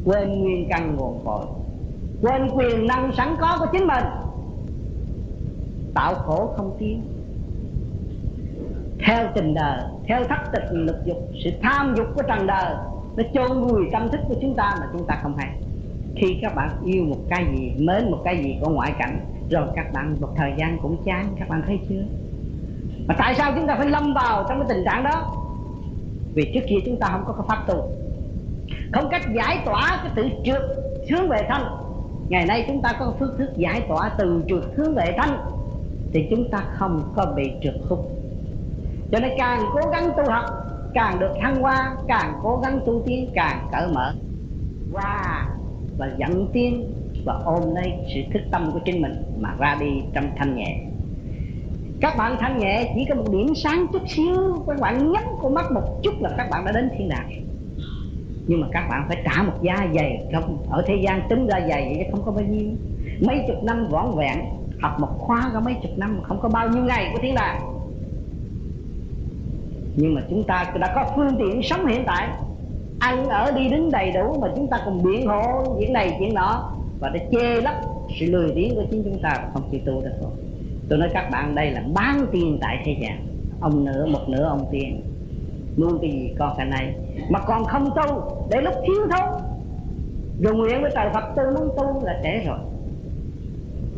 Quên 0.06 0.42
nguyên 0.42 0.68
căn 0.70 0.96
nguồn 0.96 1.20
cội. 1.26 1.46
Quên 2.22 2.50
quyền 2.54 2.88
năng 2.88 3.12
sẵn 3.18 3.36
có 3.40 3.58
của 3.60 3.68
chính 3.72 3.88
mình. 3.88 4.04
Tạo 5.94 6.14
khổ 6.14 6.54
không 6.58 6.76
tiến. 6.80 7.02
Theo 9.06 9.28
tình 9.36 9.54
đời, 9.54 9.82
theo 10.08 10.24
thất 10.24 10.52
tịch 10.54 10.64
lực 10.72 11.06
dục, 11.06 11.18
sự 11.44 11.50
tham 11.62 11.94
dục 11.98 12.06
của 12.16 12.22
trần 12.28 12.48
đời, 12.48 12.76
nó 13.18 13.24
chôn 13.34 13.62
vùi 13.62 13.84
tâm 13.92 14.10
thức 14.10 14.20
của 14.28 14.36
chúng 14.42 14.56
ta 14.56 14.76
mà 14.80 14.88
chúng 14.94 15.08
ta 15.08 15.20
không 15.24 15.38
hay 15.38 15.50
khi 16.19 16.38
các 16.41 16.55
bạn 16.55 16.69
yêu 16.86 17.03
một 17.03 17.19
cái 17.29 17.45
gì, 17.55 17.71
mến 17.77 18.12
một 18.12 18.21
cái 18.23 18.43
gì 18.43 18.58
của 18.62 18.69
ngoại 18.69 18.93
cảnh, 18.99 19.19
rồi 19.49 19.67
các 19.75 19.93
bạn 19.93 20.15
một 20.21 20.29
thời 20.36 20.53
gian 20.58 20.77
cũng 20.82 21.03
chán, 21.05 21.25
các 21.39 21.49
bạn 21.49 21.62
thấy 21.67 21.79
chưa? 21.89 22.03
Mà 23.08 23.15
tại 23.17 23.36
sao 23.36 23.51
chúng 23.55 23.67
ta 23.67 23.75
phải 23.75 23.89
lâm 23.89 24.13
vào 24.13 24.45
trong 24.49 24.60
cái 24.60 24.67
tình 24.69 24.86
trạng 24.86 25.03
đó? 25.03 25.36
Vì 26.34 26.51
trước 26.53 26.63
kia 26.67 26.77
chúng 26.86 26.99
ta 26.99 27.08
không 27.12 27.23
có 27.27 27.34
cái 27.34 27.45
pháp 27.47 27.67
tu. 27.67 27.91
Không 28.93 29.10
cách 29.12 29.21
giải 29.36 29.62
tỏa 29.65 29.99
cái 30.03 30.12
tự 30.15 30.29
trượt 30.43 30.62
hướng 31.10 31.29
về 31.29 31.45
thanh 31.49 31.63
ngày 32.29 32.45
nay 32.45 32.65
chúng 32.67 32.82
ta 32.82 32.93
có 32.99 33.13
phương 33.19 33.38
thức 33.38 33.49
giải 33.58 33.82
tỏa 33.89 34.12
từ 34.17 34.43
trượt 34.47 34.63
hướng 34.75 34.95
về 34.95 35.13
thanh 35.17 35.38
thì 36.13 36.27
chúng 36.29 36.49
ta 36.51 36.63
không 36.73 37.13
có 37.15 37.34
bị 37.36 37.51
trượt 37.63 37.75
hút 37.89 38.12
cho 39.12 39.19
nên 39.19 39.32
càng 39.38 39.63
cố 39.73 39.91
gắng 39.91 40.12
tu 40.17 40.32
học, 40.32 40.45
càng 40.93 41.19
được 41.19 41.32
thăng 41.41 41.62
hoa, 41.62 41.95
càng 42.08 42.34
cố 42.43 42.60
gắng 42.63 42.79
tu 42.86 43.01
tiến, 43.05 43.29
càng 43.34 43.67
cởi 43.71 43.88
mở. 43.93 44.13
Qua 44.93 45.47
và 46.00 46.10
dẫn 46.18 46.48
tiến 46.54 46.94
và 47.26 47.34
ôm 47.46 47.76
lấy 47.76 47.94
sự 48.14 48.22
thức 48.34 48.42
tâm 48.52 48.70
của 48.74 48.80
chính 48.86 49.02
mình 49.02 49.14
mà 49.40 49.56
ra 49.60 49.78
đi 49.80 50.02
trong 50.14 50.26
thanh 50.38 50.56
nhẹ. 50.56 50.80
Các 52.02 52.18
bạn 52.18 52.36
thanh 52.40 52.60
nhẹ 52.60 52.92
chỉ 52.96 53.06
có 53.10 53.16
một 53.16 53.32
điểm 53.32 53.56
sáng 53.56 53.86
chút 53.94 54.02
xíu 54.08 54.64
các 54.68 54.80
bạn 54.80 55.12
nhắm 55.12 55.24
con 55.42 55.54
mắt 55.54 55.72
một 55.72 56.00
chút 56.04 56.14
là 56.22 56.30
các 56.38 56.48
bạn 56.52 56.66
đã 56.66 56.72
đến 56.72 56.90
thiên 56.98 57.10
đàng. 57.10 57.30
Nhưng 58.48 58.62
mà 58.62 58.68
các 58.72 58.88
bạn 58.90 59.06
phải 59.08 59.18
trả 59.26 59.44
một 59.44 59.54
giá 59.62 59.88
dày, 59.96 60.28
không, 60.34 60.58
ở 60.70 60.84
thế 60.88 60.96
gian 61.04 61.22
tính 61.30 61.48
ra 61.48 61.60
dày 61.60 61.94
vậy 61.96 62.08
không 62.12 62.22
có 62.26 62.32
bao 62.32 62.46
nhiêu. 62.46 62.70
Mấy 63.28 63.44
chục 63.48 63.64
năm 63.64 63.88
võn 63.90 64.18
vẹn, 64.18 64.40
học 64.82 65.00
một 65.00 65.18
khóa 65.18 65.52
có 65.54 65.60
mấy 65.60 65.74
chục 65.84 65.92
năm 65.98 66.20
không 66.24 66.40
có 66.42 66.50
bao 66.50 66.70
nhiêu 66.70 66.84
ngày 66.84 67.10
của 67.14 67.20
thiên 67.22 67.36
đàng. 67.36 67.62
Nhưng 69.96 70.16
mà 70.16 70.22
chúng 70.30 70.44
ta 70.44 70.74
đã 70.80 70.92
có 70.96 71.06
phương 71.16 71.36
tiện 71.40 71.62
sống 71.64 71.88
hiện 71.88 72.04
tại 72.06 72.30
ăn 73.00 73.26
ở 73.26 73.52
đi 73.52 73.70
đứng 73.70 73.92
đầy 73.92 74.12
đủ 74.12 74.40
mà 74.42 74.48
chúng 74.56 74.68
ta 74.68 74.78
còn 74.86 75.04
biện 75.04 75.28
hộ 75.28 75.76
chuyện 75.80 75.94
này 75.94 76.16
chuyện 76.20 76.34
nọ. 76.34 76.72
Và 77.00 77.10
để 77.10 77.20
che 77.32 77.62
lấp 77.62 77.76
sự 78.20 78.26
lười 78.26 78.52
biếng 78.52 78.76
của 78.76 78.84
chính 78.92 79.04
chúng 79.04 79.20
ta 79.22 79.48
không 79.54 79.64
chịu 79.72 79.82
tu 79.86 80.02
được 80.02 80.14
rồi 80.22 80.32
tôi 80.90 81.00
nói 81.00 81.10
các 81.14 81.30
bạn 81.32 81.56
đây 81.56 81.72
là 81.72 81.84
bán 81.94 82.26
tiền 82.32 82.58
tại 82.62 82.78
thế 82.86 82.96
gian. 83.02 83.28
Ông 83.62 83.86
nửa 83.86 84.06
một 84.06 84.30
nửa 84.30 84.44
ông 84.44 84.66
tiền. 84.72 85.02
Nuôi 85.78 85.92
cái 86.02 86.12
gì 86.12 86.34
con 86.40 86.54
cái 86.58 86.66
này? 86.66 86.94
Mà 87.30 87.40
còn 87.40 87.66
không 87.66 87.90
tu, 87.96 88.22
để 88.50 88.62
lúc 88.62 88.74
thiếu 88.88 88.96
thốn. 89.12 89.42
Rồi 90.42 90.56
nguyện 90.56 90.82
với 90.82 90.92
trời 90.96 91.10
Phật 91.14 91.24
tu 91.36 91.44
muốn 91.44 91.70
tu 91.78 92.06
là 92.06 92.20
trễ 92.24 92.46
rồi. 92.48 92.58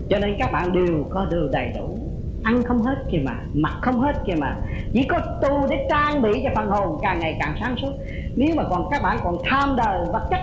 Cho 0.10 0.20
nên 0.20 0.36
các 0.40 0.52
bạn 0.52 0.74
đều 0.74 1.04
có 1.10 1.26
đường 1.26 1.52
đầy 1.52 1.72
đủ 1.78 1.98
ăn 2.44 2.64
không 2.64 2.82
hết 2.82 2.96
kìa 3.12 3.22
mà, 3.26 3.36
mặc 3.54 3.74
không 3.82 4.00
hết 4.00 4.14
kìa 4.26 4.36
mà. 4.40 4.58
Chỉ 4.94 5.04
có 5.04 5.20
tu 5.42 5.68
để 5.70 5.88
trang 5.90 6.22
bị 6.22 6.30
cho 6.44 6.50
phần 6.56 6.68
hồn 6.70 7.00
càng 7.02 7.20
ngày 7.20 7.38
càng 7.40 7.56
sáng 7.60 7.76
suốt. 7.82 7.92
Nếu 8.36 8.50
mà 8.56 8.64
còn 8.70 8.88
các 8.92 9.02
bạn 9.04 9.18
còn 9.24 9.38
tham 9.44 9.76
đời 9.76 10.00
vật 10.14 10.28
chất 10.30 10.40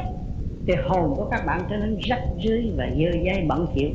thì 0.66 0.74
hồn 0.88 1.14
của 1.16 1.24
các 1.30 1.46
bạn 1.46 1.60
trở 1.70 1.76
nên 1.76 1.98
rách 2.02 2.22
rưới 2.44 2.70
và 2.76 2.86
dơ 2.90 3.10
dây 3.22 3.44
bẩn 3.48 3.66
thỉu 3.74 3.90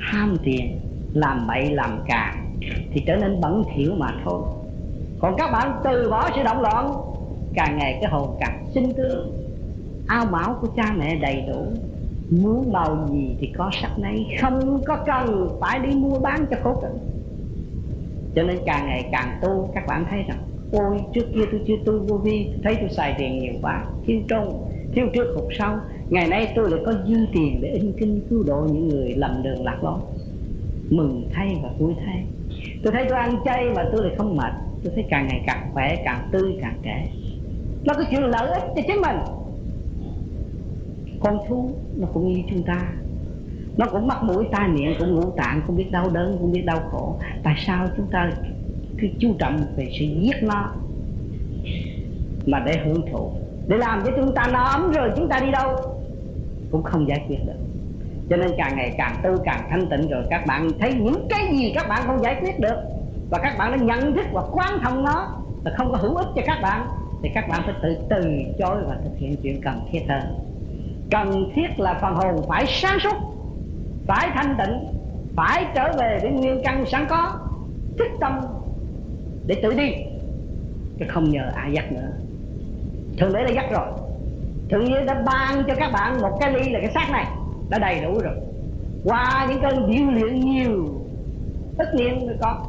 ham 0.00 0.36
tiền, 0.42 0.80
làm 1.14 1.46
bậy 1.46 1.70
làm 1.70 2.00
càng, 2.06 2.54
thì 2.92 3.02
trở 3.06 3.16
nên 3.16 3.40
bẩn 3.40 3.64
thỉu 3.74 3.92
mà 3.96 4.14
thôi. 4.24 4.42
Còn 5.20 5.34
các 5.38 5.50
bạn 5.52 5.80
từ 5.84 6.10
bỏ 6.10 6.30
sự 6.36 6.42
động 6.42 6.60
loạn, 6.60 6.92
càng 7.54 7.78
ngày 7.78 7.98
cái 8.02 8.10
hồn 8.10 8.36
càng 8.40 8.66
sinh 8.74 8.92
tương 8.96 9.32
ao 10.08 10.26
máu 10.26 10.56
của 10.60 10.68
cha 10.76 10.94
mẹ 10.96 11.16
đầy 11.16 11.44
đủ 11.52 11.66
muốn 12.40 12.72
màu 12.72 13.08
gì 13.12 13.36
thì 13.40 13.52
có 13.56 13.70
sắc 13.82 13.98
nấy. 13.98 14.26
Không 14.40 14.82
có 14.86 14.96
cần 15.06 15.48
phải 15.60 15.78
đi 15.78 15.94
mua 15.94 16.18
bán 16.18 16.46
cho 16.50 16.56
khổ 16.62 16.74
cực 16.82 17.00
cho 18.34 18.42
nên 18.42 18.58
càng 18.66 18.86
ngày 18.86 19.08
càng 19.12 19.38
tu. 19.42 19.70
Các 19.74 19.86
bạn 19.86 20.04
thấy 20.10 20.22
rằng, 20.28 20.38
ôi, 20.72 21.00
trước 21.14 21.24
kia 21.34 21.44
tôi 21.50 21.60
chưa 21.66 21.76
tu 21.84 21.98
vô 22.08 22.16
vi 22.16 22.48
thấy 22.64 22.76
tôi 22.80 22.88
xài 22.90 23.14
tiền 23.18 23.38
nhiều 23.38 23.54
quá, 23.62 23.84
thiếu 24.06 24.20
trung 24.28 24.68
thiếu 24.94 25.06
trước 25.14 25.34
hụt 25.34 25.44
sau 25.58 25.80
ngày 26.10 26.28
nay 26.28 26.52
tôi 26.56 26.70
lại 26.70 26.80
có 26.86 26.92
dư 27.08 27.16
tiền 27.32 27.58
để 27.62 27.68
in 27.68 27.92
kinh 28.00 28.20
cứu 28.30 28.42
độ 28.46 28.66
những 28.72 28.88
người 28.88 29.14
lầm 29.16 29.42
đường 29.42 29.64
lạc 29.64 29.84
lối. 29.84 29.98
Mừng 30.90 31.28
thay 31.32 31.56
và 31.62 31.70
vui 31.78 31.94
thay. 32.04 32.24
Tôi 32.82 32.92
thấy 32.92 33.06
tôi 33.08 33.18
ăn 33.18 33.36
chay 33.44 33.64
mà 33.76 33.84
tôi 33.92 34.04
lại 34.04 34.14
không 34.18 34.36
mệt. 34.36 34.52
Tôi 34.84 34.92
thấy 34.94 35.04
càng 35.10 35.28
ngày 35.28 35.42
càng 35.46 35.70
khỏe, 35.72 35.96
càng 36.04 36.28
tươi, 36.32 36.52
càng 36.62 36.78
trẻ. 36.82 37.08
Nó 37.84 37.94
có 37.94 38.04
chuyện 38.10 38.22
lợi 38.22 38.50
ích 38.50 38.62
cho 38.76 38.82
chính 38.86 39.00
mình 39.00 39.16
con 41.22 41.38
thú, 41.48 41.70
nó 41.96 42.06
cũng 42.14 42.32
như 42.32 42.42
chúng 42.50 42.62
ta. 42.62 42.80
Nó 43.76 43.86
cũng 43.86 44.06
mắc 44.06 44.22
mũi 44.22 44.44
tai 44.52 44.68
miệng, 44.68 44.94
cũng 44.98 45.14
ngũ 45.14 45.30
tạng, 45.30 45.62
cũng 45.66 45.76
biết 45.76 45.90
đau 45.90 46.10
đớn, 46.10 46.36
cũng 46.40 46.52
biết 46.52 46.62
đau 46.66 46.80
khổ. 46.90 47.16
Tại 47.42 47.54
sao 47.66 47.86
chúng 47.96 48.06
ta 48.06 48.30
cứ 49.00 49.08
chú 49.18 49.34
trọng 49.38 49.60
về 49.76 49.88
sự 49.98 50.04
giết 50.04 50.42
nó 50.42 50.72
mà 52.46 52.62
để 52.66 52.80
hưởng 52.84 53.06
thụ? 53.12 53.30
Để 53.66 53.76
làm 53.76 54.02
cho 54.04 54.12
chúng 54.16 54.34
ta 54.34 54.48
nó 54.52 54.62
ấm 54.62 54.90
rồi 54.92 55.10
chúng 55.16 55.28
ta 55.28 55.40
đi 55.40 55.50
đâu? 55.50 55.76
Cũng 56.70 56.82
không 56.82 57.08
giải 57.08 57.24
quyết 57.28 57.38
được. 57.46 57.58
Cho 58.30 58.36
nên 58.36 58.50
càng 58.58 58.76
ngày 58.76 58.94
càng 58.98 59.16
tư, 59.22 59.40
càng 59.44 59.66
thanh 59.70 59.86
tịnh 59.90 60.08
rồi 60.08 60.24
các 60.30 60.46
bạn 60.46 60.70
thấy 60.80 60.94
những 60.94 61.26
cái 61.30 61.56
gì 61.58 61.72
các 61.74 61.88
bạn 61.88 62.02
không 62.06 62.22
giải 62.22 62.36
quyết 62.40 62.60
được 62.60 62.76
và 63.30 63.38
các 63.38 63.54
bạn 63.58 63.72
đã 63.72 63.76
nhận 63.76 64.14
thức 64.14 64.26
và 64.32 64.42
quán 64.52 64.78
thông 64.82 65.04
nó 65.04 65.42
là 65.64 65.74
không 65.76 65.92
có 65.92 65.96
hữu 65.96 66.14
ích 66.14 66.26
cho 66.36 66.42
các 66.46 66.58
bạn, 66.62 66.86
thì 67.22 67.28
các 67.34 67.48
bạn 67.48 67.62
phải 67.64 67.74
tự 67.82 67.96
từ 68.10 68.30
chối 68.58 68.76
và 68.88 68.96
thực 69.04 69.16
hiện 69.16 69.36
chuyện 69.42 69.60
cần 69.60 69.80
thiết 69.92 70.00
hơn 70.08 70.51
cần 71.12 71.50
thiết 71.54 71.68
là 71.76 71.98
phần 72.02 72.14
hồn 72.14 72.44
phải 72.48 72.64
sáng 72.66 72.98
suốt, 73.00 73.16
phải 74.06 74.30
thanh 74.34 74.54
tịnh, 74.58 75.00
phải 75.36 75.66
trở 75.74 75.92
về 75.98 76.18
với 76.22 76.30
nguyên 76.30 76.60
căn 76.64 76.84
sẵn 76.86 77.06
có 77.08 77.38
thức 77.98 78.08
tâm 78.20 78.40
để 79.46 79.60
tự 79.62 79.72
đi, 79.74 79.90
chứ 80.98 81.04
không 81.08 81.30
nhờ 81.30 81.50
ai 81.54 81.72
dắt 81.72 81.92
nữa. 81.92 82.08
Thượng 83.18 83.32
đế 83.32 83.44
đã 83.44 83.50
dắt 83.50 83.64
rồi. 83.70 83.86
Thượng 84.70 84.92
đế 84.92 85.04
đã 85.04 85.22
ban 85.26 85.64
cho 85.66 85.74
các 85.74 85.90
bạn 85.92 86.20
một 86.20 86.38
cái 86.40 86.52
ly 86.52 86.70
là 86.70 86.80
cái 86.80 86.90
xác 86.94 87.10
này, 87.12 87.26
đã 87.70 87.78
đầy 87.78 88.00
đủ 88.00 88.18
rồi. 88.18 88.34
Qua 89.04 89.46
những 89.48 89.60
cơn 89.62 89.90
điêu 89.90 90.10
luyện 90.10 90.40
nhiều, 90.40 90.88
tất 91.78 91.94
nhiên 91.94 92.26
mới 92.26 92.36
có. 92.40 92.66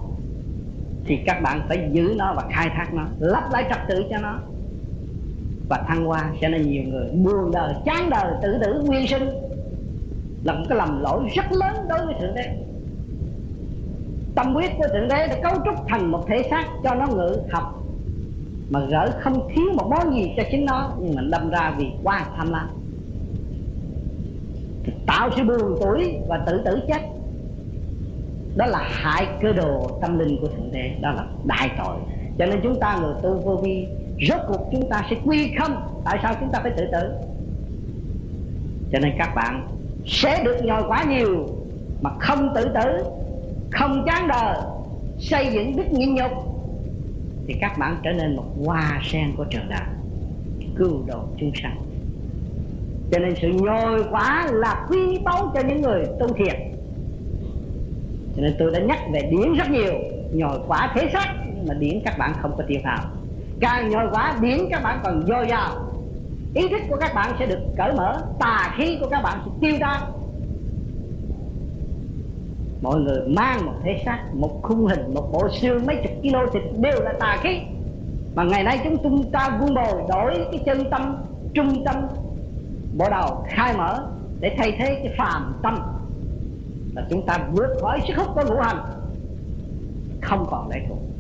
Thì 1.05 1.19
các 1.25 1.41
bạn 1.41 1.61
phải 1.67 1.89
giữ 1.91 2.13
nó 2.17 2.33
và 2.33 2.43
khai 2.49 2.69
thác 2.69 2.93
nó 2.93 3.03
lắp 3.19 3.43
lại 3.51 3.65
trật 3.69 3.79
tự 3.89 4.03
cho 4.09 4.17
nó 4.17 4.39
và 5.69 5.83
thăng 5.87 6.05
hoa. 6.05 6.31
Cho 6.41 6.47
nên 6.47 6.69
nhiều 6.69 6.83
người 6.83 7.09
buồn 7.11 7.51
đời, 7.51 7.73
chán 7.85 8.09
đời, 8.09 8.33
tự 8.41 8.57
tử, 8.61 8.83
nguyên 8.85 9.07
sinh. 9.07 9.29
Là 10.43 10.53
một 10.53 10.65
cái 10.69 10.77
lầm 10.77 11.01
lỗi 11.01 11.23
rất 11.35 11.51
lớn 11.51 11.75
đối 11.89 12.05
với 12.05 12.15
thượng 12.21 12.35
đế. 12.35 12.57
Tâm 14.35 14.53
quyết 14.55 14.71
của 14.77 14.87
thượng 14.93 15.07
đế 15.07 15.27
đã 15.27 15.39
cấu 15.43 15.53
trúc 15.65 15.75
thành 15.87 16.11
một 16.11 16.23
thể 16.27 16.47
xác 16.49 16.65
cho 16.83 16.95
nó 16.95 17.07
ngự 17.07 17.37
học. 17.51 17.83
Mà 18.69 18.79
gỡ 18.79 19.11
không 19.19 19.49
thiếu 19.55 19.65
một 19.73 19.87
món 19.89 20.15
gì 20.15 20.33
cho 20.37 20.43
chính 20.51 20.65
nó, 20.65 20.91
nhưng 21.01 21.15
mà 21.15 21.21
đâm 21.29 21.49
ra 21.49 21.73
vì 21.77 21.85
quá 22.03 22.25
tham 22.37 22.51
lam. 22.51 22.69
Tạo 25.07 25.29
sự 25.35 25.43
buồn 25.43 25.77
tuổi 25.81 26.17
và 26.27 26.43
tự 26.45 26.61
tử 26.65 26.79
chết. 26.87 27.01
Đó 28.55 28.65
là 28.65 28.87
hại 28.91 29.27
cơ 29.41 29.51
đồ 29.51 29.99
tâm 30.01 30.19
linh 30.19 30.37
của 30.41 30.47
thượng 30.47 30.71
đế. 30.71 30.91
Đó 31.01 31.11
là 31.11 31.25
đại 31.45 31.69
tội. 31.77 31.95
Cho 32.37 32.45
nên 32.45 32.59
chúng 32.63 32.79
ta 32.79 32.99
người 33.01 33.13
tu 33.23 33.41
vô 33.45 33.55
vi 33.55 33.87
rốt 34.21 34.39
cuộc 34.47 34.69
chúng 34.71 34.89
ta 34.89 35.05
sẽ 35.09 35.15
quy 35.25 35.55
không? 35.59 36.01
Tại 36.05 36.19
sao 36.23 36.35
chúng 36.39 36.49
ta 36.51 36.59
phải 36.63 36.71
tự 36.77 36.83
tử? 36.91 37.11
Cho 38.91 38.99
nên 38.99 39.11
các 39.17 39.35
bạn 39.35 39.67
sẽ 40.05 40.43
được 40.43 40.57
nhồi 40.63 40.83
quá 40.87 41.03
nhiều 41.09 41.47
mà 42.01 42.09
không 42.19 42.53
tự 42.55 42.65
tử, 42.65 43.03
không 43.71 44.03
chán 44.05 44.27
đời, 44.27 44.57
xây 45.19 45.49
dựng 45.53 45.75
đức 45.75 45.91
nhịn 45.91 46.15
nhục, 46.15 46.31
thì 47.47 47.55
các 47.61 47.77
bạn 47.77 47.97
trở 48.03 48.11
nên 48.11 48.35
một 48.35 48.45
hoa 48.65 49.01
sen 49.11 49.35
của 49.37 49.43
trường 49.43 49.69
đạo 49.69 49.87
cứu 50.75 51.03
độ 51.07 51.23
chúng 51.37 51.51
sanh. 51.61 51.81
Cho 53.11 53.19
nên 53.19 53.33
sự 53.41 53.47
nhồi 53.47 54.03
quá 54.11 54.47
là 54.51 54.85
quý 54.89 55.19
báu 55.23 55.51
cho 55.53 55.61
những 55.67 55.81
người 55.81 56.05
tu 56.19 56.27
thiệt 56.27 56.55
cho 58.35 58.41
nên 58.41 58.55
tôi 58.59 58.71
đã 58.71 58.79
nhắc 58.79 58.99
về 59.13 59.21
điển 59.31 59.53
rất 59.53 59.69
nhiều, 59.69 59.93
nhồi 60.33 60.59
quá 60.67 60.91
thế 60.95 61.09
xác, 61.13 61.33
nhưng 61.55 61.67
mà 61.67 61.73
điển 61.73 62.01
các 62.05 62.17
bạn 62.17 62.33
không 62.41 62.51
có 62.57 62.63
tiêu 62.67 62.79
hào 62.83 63.05
càng 63.63 63.89
nhồi 63.89 64.05
quá 64.11 64.37
điển 64.41 64.57
các 64.69 64.83
bạn 64.83 64.99
còn 65.03 65.25
dồi 65.27 65.47
dào 65.49 65.75
ý 66.53 66.69
thức 66.69 66.81
của 66.89 66.97
các 66.99 67.13
bạn 67.15 67.35
sẽ 67.39 67.45
được 67.45 67.59
cởi 67.77 67.93
mở, 67.93 68.21
tà 68.39 68.73
khí 68.77 68.97
của 69.01 69.07
các 69.09 69.21
bạn 69.23 69.39
sẽ 69.45 69.51
tiêu 69.61 69.73
tan. 69.79 70.01
Mọi 72.81 72.99
người 72.99 73.27
mang 73.27 73.65
một 73.65 73.73
thể 73.83 74.01
xác, 74.05 74.19
một 74.33 74.59
khung 74.63 74.85
hình, 74.85 75.13
một 75.13 75.29
bộ 75.31 75.49
xương, 75.61 75.85
mấy 75.85 75.95
chục 76.03 76.11
kilo 76.21 76.45
thịt 76.53 76.61
đều 76.77 77.01
là 77.01 77.13
tà 77.19 77.37
khí. 77.41 77.59
Mà 78.35 78.43
ngày 78.43 78.63
nay 78.63 78.79
chúng 78.83 78.97
chúng 79.03 79.31
ta 79.31 79.57
vun 79.59 79.75
bồi, 79.75 80.03
đổi 80.09 80.33
cái 80.51 80.61
chân 80.65 80.89
tâm, 80.89 81.15
trung 81.53 81.83
tâm, 81.85 81.95
bộ 82.97 83.09
đầu 83.09 83.45
khai 83.47 83.73
mở 83.77 84.07
để 84.39 84.55
thay 84.57 84.71
thế 84.71 85.01
cái 85.03 85.13
phàm 85.17 85.53
tâm. 85.63 85.79
Là 86.95 87.05
chúng 87.09 87.25
ta 87.25 87.39
vượt 87.51 87.77
khỏi 87.81 87.99
sức 88.07 88.13
hút 88.17 88.27
của 88.35 88.43
ngũ 88.47 88.55
hành. 88.61 88.77
Không 90.21 90.47
còn 90.51 90.69
lệ 90.69 90.79
thuộc 90.89 91.12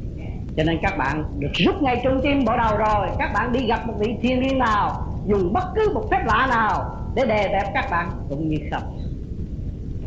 cho 0.57 0.63
nên 0.63 0.77
các 0.81 0.97
bạn 0.97 1.23
được 1.39 1.51
rút 1.53 1.81
ngay 1.81 2.01
trung 2.03 2.19
tim 2.23 2.45
bộ 2.45 2.57
đầu 2.57 2.77
rồi. 2.77 3.07
Các 3.19 3.31
bạn 3.33 3.51
đi 3.51 3.67
gặp 3.67 3.87
một 3.87 3.93
vị 3.99 4.15
thiên 4.21 4.39
liên 4.39 4.57
nào, 4.57 5.07
dùng 5.25 5.53
bất 5.53 5.63
cứ 5.75 5.91
một 5.93 6.03
phép 6.11 6.23
lạ 6.25 6.47
nào 6.49 6.95
để 7.15 7.25
đè 7.25 7.47
đẹp 7.47 7.71
các 7.73 7.87
bạn, 7.91 8.09
cũng 8.29 8.49
như 8.49 8.57
không. 8.71 8.99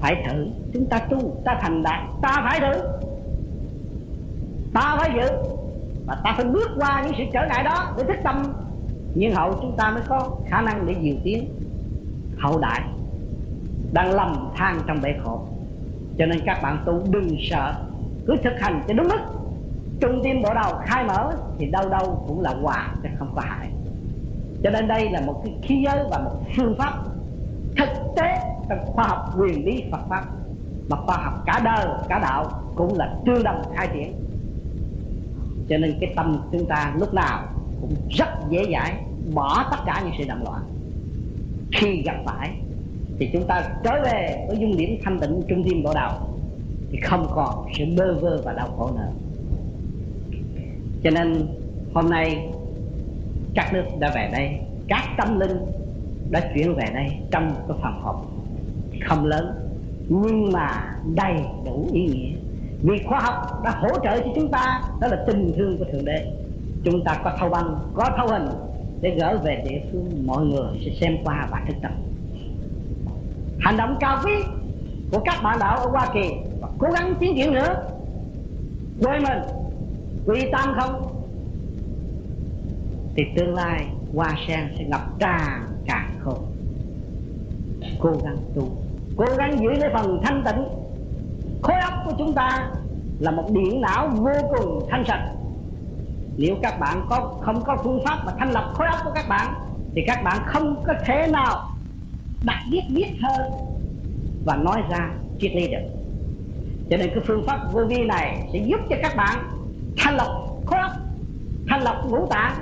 Phải 0.00 0.16
thử, 0.26 0.46
chúng 0.74 0.86
ta 0.86 0.98
tu, 0.98 1.36
ta 1.44 1.58
thành 1.60 1.82
đạt, 1.82 2.00
ta 2.22 2.46
phải 2.48 2.60
thử. 2.60 2.82
Ta 4.74 4.96
phải 4.98 5.10
giữ, 5.14 5.28
và 6.06 6.16
ta 6.24 6.34
phải 6.36 6.44
bước 6.44 6.70
qua 6.76 7.02
những 7.02 7.14
sự 7.18 7.24
trở 7.32 7.46
ngại 7.48 7.64
đó 7.64 7.94
để 7.98 8.04
thức 8.04 8.16
tâm. 8.24 8.42
Nhưng 9.14 9.34
hậu 9.34 9.52
chúng 9.52 9.76
ta 9.76 9.90
mới 9.90 10.02
có 10.08 10.30
khả 10.48 10.60
năng 10.60 10.86
để 10.86 10.94
diều 11.02 11.14
tiến. 11.24 11.48
Hậu 12.38 12.58
đại 12.58 12.80
đang 13.92 14.10
lầm 14.10 14.50
than 14.56 14.80
trong 14.86 15.00
bể 15.02 15.14
khổ. 15.24 15.40
Cho 16.18 16.26
nên 16.26 16.40
các 16.46 16.62
bạn 16.62 16.78
tu 16.86 17.02
đừng 17.10 17.36
sợ, 17.50 17.74
cứ 18.26 18.36
thực 18.44 18.60
hành 18.60 18.82
cho 18.88 18.94
đúng 18.94 19.08
mức 19.08 19.20
trung 20.00 20.20
tim 20.24 20.42
bộ 20.42 20.54
đầu, 20.54 20.74
khai 20.84 21.04
mở, 21.04 21.32
thì 21.58 21.66
đâu 21.66 21.88
đâu 21.88 22.24
cũng 22.26 22.40
là 22.40 22.54
hòa 22.62 22.94
chứ 23.02 23.08
không 23.18 23.32
có 23.34 23.42
hại. 23.44 23.68
Cho 24.62 24.70
nên 24.70 24.88
đây 24.88 25.10
là 25.10 25.20
một 25.20 25.42
cái 25.44 25.54
khí 25.62 25.84
giới 25.86 26.04
và 26.10 26.18
một 26.18 26.40
phương 26.56 26.74
pháp 26.78 26.92
thực 27.76 27.88
tế 28.16 28.38
trong 28.68 28.86
khoa 28.86 29.04
học 29.08 29.34
quyền 29.38 29.66
lý 29.66 29.84
Phật 29.90 30.00
pháp. 30.08 30.24
Mà 30.88 30.96
khoa 30.96 31.16
học 31.16 31.42
cả 31.46 31.60
đời, 31.64 31.86
cả 32.08 32.18
đạo 32.18 32.50
cũng 32.74 32.98
là 32.98 33.14
tương 33.26 33.42
đồng 33.42 33.62
khai 33.74 33.88
triển 33.94 34.12
cho 35.68 35.78
nên 35.78 35.98
cái 36.00 36.12
tâm 36.16 36.42
chúng 36.52 36.66
ta 36.66 36.94
lúc 36.98 37.14
nào 37.14 37.42
cũng 37.80 37.94
rất 38.10 38.28
dễ 38.50 38.64
dãi, 38.72 38.94
bỏ 39.34 39.64
tất 39.70 39.76
cả 39.86 40.02
những 40.04 40.14
sự 40.18 40.24
động 40.28 40.44
loạn 40.44 40.62
khi 41.72 42.02
gặp 42.02 42.16
phải, 42.24 42.50
thì 43.18 43.30
chúng 43.32 43.46
ta 43.46 43.62
trở 43.84 44.02
về 44.04 44.46
với 44.48 44.58
dung 44.58 44.76
điểm 44.76 45.00
thanh 45.04 45.20
tịnh 45.20 45.42
trung 45.48 45.64
tâm 45.64 45.82
bộ 45.84 45.94
đầu, 45.94 46.12
thì 46.90 46.98
không 47.00 47.26
còn 47.34 47.66
sự 47.78 47.84
bơ 47.96 48.14
vơ 48.14 48.42
và 48.44 48.52
đau 48.52 48.68
khổ 48.76 48.90
nữa 48.94 49.10
cho 51.06 51.10
nên 51.10 51.46
hôm 51.94 52.10
nay 52.10 52.48
các 53.54 53.72
nước 53.72 53.84
đã 53.98 54.12
về 54.14 54.28
đây, 54.32 54.50
các 54.88 55.02
tâm 55.16 55.40
linh 55.40 55.58
đã 56.30 56.40
chuyển 56.54 56.74
về 56.74 56.84
đây 56.94 57.06
trong 57.30 57.54
cái 57.68 57.76
phòng 57.82 58.02
họp. 58.02 58.26
Không 59.08 59.26
lớn, 59.26 59.68
nhưng 60.08 60.52
mà 60.52 60.94
đầy 61.14 61.34
đủ 61.64 61.88
ý 61.92 62.06
nghĩa. 62.06 62.36
Vì 62.82 63.02
khoa 63.06 63.20
học 63.20 63.64
đã 63.64 63.70
hỗ 63.70 63.88
trợ 63.88 64.20
cho 64.20 64.30
chúng 64.34 64.48
ta, 64.48 64.82
đó 65.00 65.08
là 65.08 65.24
tình 65.26 65.52
thương 65.56 65.78
của 65.78 65.84
thượng 65.92 66.04
đế. 66.04 66.32
Chúng 66.84 67.04
ta 67.04 67.20
có 67.24 67.36
thâu 67.38 67.48
băng, 67.48 67.78
có 67.94 68.10
thâu 68.16 68.28
hình 68.28 68.48
để 69.00 69.10
gỡ 69.10 69.38
về 69.44 69.64
địa 69.68 69.80
phương, 69.92 70.26
mọi 70.26 70.44
người 70.44 70.80
sẽ 70.84 70.90
xem 71.00 71.16
qua 71.24 71.48
và 71.50 71.64
thức 71.68 71.76
tâm 71.82 71.92
hành 73.60 73.76
động 73.76 73.96
cao 74.00 74.18
quý 74.24 74.32
của 75.12 75.20
các 75.24 75.42
bạn 75.42 75.58
đạo 75.60 75.78
ở 75.78 75.88
Hoa 75.88 76.08
Kỳ, 76.14 76.30
và 76.60 76.68
cố 76.78 76.88
gắng 76.90 77.14
tiến 77.20 77.34
triển 77.36 77.52
nữa. 77.52 77.74
Quê 79.02 79.18
mình 79.18 79.38
quy 80.26 80.44
tam 80.52 80.74
không? 80.80 81.02
Thì 83.16 83.22
tương 83.36 83.54
lai 83.54 83.86
hoa 84.14 84.34
sen 84.48 84.60
sẽ 84.78 84.84
ngập 84.84 85.18
tràn 85.18 85.66
càng 85.86 86.18
khôn. 86.20 86.38
Cố 88.00 88.12
gắng 88.24 88.36
tu, 88.54 88.68
cố 89.16 89.24
gắng 89.38 89.58
giữ 89.60 89.70
lấy 89.70 89.90
phần 89.94 90.20
thanh 90.22 90.42
tịnh. 90.44 90.64
Khối 91.62 91.80
óc 91.80 91.92
của 92.06 92.12
chúng 92.18 92.32
ta 92.32 92.70
là 93.18 93.30
một 93.30 93.50
điện 93.50 93.80
não 93.80 94.08
vô 94.08 94.32
cùng 94.58 94.86
thanh 94.90 95.04
sạch. 95.06 95.32
Nếu 96.36 96.56
các 96.62 96.80
bạn 96.80 97.06
có, 97.10 97.34
không 97.40 97.64
có 97.64 97.76
phương 97.84 98.00
pháp 98.04 98.22
mà 98.26 98.32
thanh 98.38 98.52
lập 98.52 98.72
khối 98.74 98.86
óc 98.86 98.98
của 99.04 99.10
các 99.14 99.28
bạn, 99.28 99.54
thì 99.94 100.04
các 100.06 100.22
bạn 100.24 100.42
không 100.46 100.82
có 100.86 100.94
thể 101.06 101.26
nào 101.32 101.70
đặt 102.44 102.58
viết 102.70 102.82
viết 102.90 103.12
hơn 103.22 103.52
và 104.44 104.56
nói 104.56 104.82
ra 104.90 105.10
triết 105.40 105.52
lý 105.54 105.68
được. 105.68 105.88
Cho 106.90 106.96
nên 106.96 107.10
cái 107.10 107.24
phương 107.26 107.44
pháp 107.46 107.58
vô 107.72 107.84
vi 107.88 108.04
này 108.04 108.48
sẽ 108.52 108.58
giúp 108.58 108.80
cho 108.90 108.96
các 109.02 109.16
bạn 109.16 109.38
thanh 109.96 110.16
lập 110.16 110.46
khối 110.66 110.80
óc 110.80 110.92
thanh 111.68 111.82
lập 111.82 112.02
ngũ 112.08 112.26
tạng. 112.26 112.54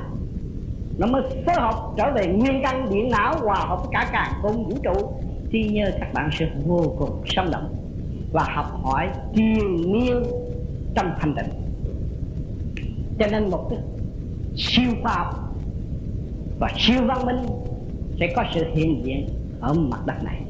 Nó 0.98 1.06
mới 1.06 1.22
phối 1.46 1.54
hợp 1.54 1.74
trở 1.96 2.12
về 2.12 2.26
nguyên 2.26 2.60
căn 2.62 2.90
điện 2.90 3.10
não 3.10 3.34
hòa 3.40 3.56
hợp 3.68 3.82
cả 3.92 4.08
càng 4.12 4.32
khôn 4.42 4.64
vũ 4.64 4.76
trụ. 4.82 5.12
Thì 5.50 5.68
nhờ 5.68 5.90
các 6.00 6.12
bạn 6.14 6.30
sẽ 6.32 6.46
vô 6.66 6.94
cùng 6.98 7.22
sống 7.26 7.50
động 7.50 7.74
và 8.32 8.44
học 8.54 8.80
hỏi 8.82 9.08
triền 9.34 9.92
miên 9.92 10.22
trong 10.94 11.12
thanh 11.20 11.34
tịnh. 11.34 11.50
Cho 13.18 13.26
nên 13.26 13.50
một 13.50 13.66
cái 13.70 13.78
siêu 14.56 14.90
khoa 15.02 15.12
học 15.12 15.54
và 16.58 16.70
siêu 16.76 17.00
văn 17.06 17.26
minh 17.26 17.46
sẽ 18.20 18.32
có 18.36 18.44
sự 18.54 18.64
hiện 18.74 19.04
diện 19.04 19.28
ở 19.60 19.72
mặt 19.72 20.06
đất 20.06 20.24
này. 20.24 20.42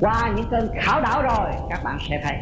Qua 0.00 0.32
những 0.36 0.46
cơn 0.50 0.68
khảo 0.74 1.00
đảo 1.00 1.22
rồi, 1.22 1.50
các 1.70 1.84
bạn 1.84 1.98
sẽ 2.08 2.20
thấy 2.24 2.36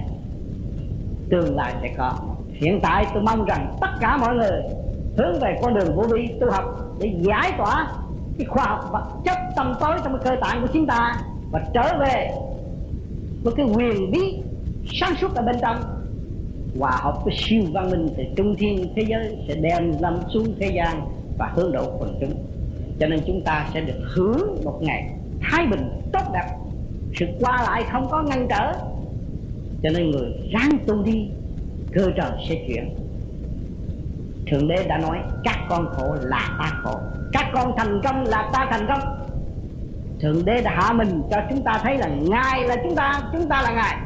tương 1.30 1.56
lai 1.56 1.74
sẽ 1.82 1.94
có 1.96 2.18
hiện 2.60 2.80
tại 2.82 3.06
tôi 3.14 3.22
mong 3.22 3.44
rằng 3.44 3.76
tất 3.80 3.90
cả 4.00 4.16
mọi 4.16 4.34
người 4.34 4.60
hướng 5.16 5.40
về 5.40 5.58
con 5.62 5.74
đường 5.74 5.96
vô 5.96 6.02
vi 6.02 6.28
tu 6.40 6.50
học 6.50 6.64
để 7.00 7.14
giải 7.20 7.52
tỏa 7.58 7.88
cái 8.38 8.46
khoa 8.46 8.64
học 8.64 8.88
vật 8.92 9.04
chất 9.24 9.38
tâm 9.56 9.74
tối 9.80 9.96
trong 10.04 10.18
cái 10.18 10.22
cơ 10.24 10.40
tạng 10.40 10.60
của 10.62 10.68
chúng 10.72 10.86
ta 10.86 11.16
và 11.50 11.64
trở 11.74 11.98
về 12.00 12.30
với 13.42 13.54
cái 13.56 13.66
quyền 13.74 14.10
bí 14.10 14.38
sáng 14.92 15.14
suốt 15.20 15.34
ở 15.34 15.42
bên 15.42 15.56
trong. 15.62 15.76
Hòa 16.78 16.90
hợp 16.90 17.24
với 17.24 17.34
siêu 17.36 17.62
văn 17.72 17.90
minh 17.90 18.08
từ 18.16 18.24
trung 18.36 18.56
thiên 18.58 18.92
thế 18.96 19.04
giới 19.08 19.36
sẽ 19.48 19.54
đem 19.54 19.92
lâm 20.00 20.18
xuống 20.34 20.54
thế 20.58 20.72
gian 20.76 21.00
và 21.38 21.52
hướng 21.54 21.72
độ 21.72 21.96
quần 21.98 22.18
chúng. 22.20 22.34
Cho 23.00 23.06
nên 23.06 23.20
chúng 23.26 23.42
ta 23.44 23.66
sẽ 23.74 23.80
được 23.80 24.00
hưởng 24.14 24.64
một 24.64 24.78
ngày 24.82 25.10
thái 25.40 25.66
bình 25.66 25.88
tốt 26.12 26.22
đẹp. 26.32 26.46
Sự 27.14 27.26
qua 27.40 27.62
lại 27.62 27.84
không 27.92 28.08
có 28.10 28.22
ngăn 28.22 28.46
trở. 28.48 28.72
Cho 29.82 29.90
nên 29.90 30.10
người 30.10 30.32
ráng 30.52 30.78
tu 30.86 31.02
đi 31.02 31.28
cơ 31.92 32.10
trời, 32.16 32.30
sẽ 32.48 32.54
chuyển. 32.68 32.94
Thượng 34.50 34.68
đế 34.68 34.86
đã 34.88 34.98
nói, 34.98 35.18
các 35.44 35.58
con 35.68 35.86
khổ 35.92 36.16
là 36.20 36.56
ta 36.58 36.70
khổ. 36.82 36.98
Các 37.32 37.46
con 37.54 37.72
thành 37.76 38.00
công 38.04 38.24
là 38.24 38.50
ta 38.52 38.66
thành 38.70 38.86
công. 38.88 39.28
Thượng 40.20 40.44
đế 40.44 40.62
đã 40.62 40.70
hạ 40.70 40.92
mình 40.92 41.22
cho 41.30 41.36
chúng 41.50 41.62
ta 41.62 41.80
thấy 41.82 41.98
là 41.98 42.08
ngài 42.08 42.68
là 42.68 42.76
chúng 42.82 42.94
ta 42.94 43.20
chúng 43.32 43.48
ta 43.48 43.62
là 43.62 43.72
ngài. 43.72 43.96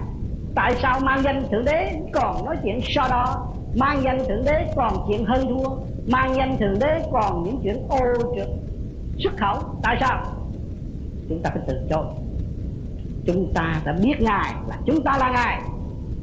Tại 0.55 0.75
sao 0.83 1.01
mang 1.01 1.23
danh 1.23 1.43
thượng 1.51 1.65
đế 1.65 1.93
còn 2.13 2.45
nói 2.45 2.57
chuyện 2.63 2.81
so 2.83 3.09
đo? 3.11 3.47
Mang 3.75 4.03
danh 4.05 4.19
thượng 4.29 4.45
đế 4.45 4.73
còn 4.77 4.93
chuyện 5.09 5.25
hơn 5.25 5.47
thua. 5.49 5.71
Mang 6.07 6.35
danh 6.37 6.57
thượng 6.59 6.79
đế 6.79 7.03
còn 7.13 7.43
những 7.43 7.61
chuyện 7.63 7.89
ô 7.89 7.99
trượt 8.37 8.49
xuất 9.19 9.37
khẩu. 9.37 9.59
Tại 9.83 9.97
sao? 10.01 10.25
Chúng 11.29 11.43
ta 11.43 11.51
phải 11.51 11.63
từ 11.67 11.75
chối. 11.91 12.05
Chúng 13.27 13.53
ta 13.55 13.81
đã 13.85 13.93
biết 13.93 14.15
ngài 14.21 14.55
là, 14.69 14.77
chúng 14.87 15.03
ta 15.03 15.19
là 15.19 15.31
ngài 15.31 15.61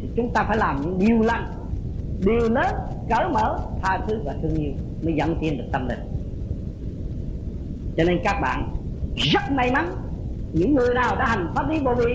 thì 0.02 0.08
chúng 0.16 0.34
ta 0.34 0.44
phải 0.44 0.58
làm 0.58 0.82
những 0.82 1.00
điều 1.00 1.22
lành. 1.22 1.46
Điều 2.26 2.50
lớn 2.50 2.76
cởi 3.10 3.30
mở, 3.34 3.60
tha 3.82 4.00
thứ 4.08 4.20
và 4.26 4.36
thương 4.42 4.56
yêu 4.56 4.72
mới 5.04 5.14
dẫn 5.14 5.36
tiến 5.42 5.58
được 5.58 5.64
tâm 5.72 5.88
linh. 5.88 6.00
Cho 7.98 8.04
nên 8.04 8.20
các 8.24 8.40
bạn 8.42 8.76
rất 9.16 9.52
may 9.52 9.72
mắn, 9.72 9.96
những 10.54 10.76
người 10.76 10.94
nào 10.94 11.16
đã 11.16 11.26
hành 11.26 11.52
pháp 11.56 11.70
lý 11.70 11.80
vô 11.80 11.94
vi 11.94 12.14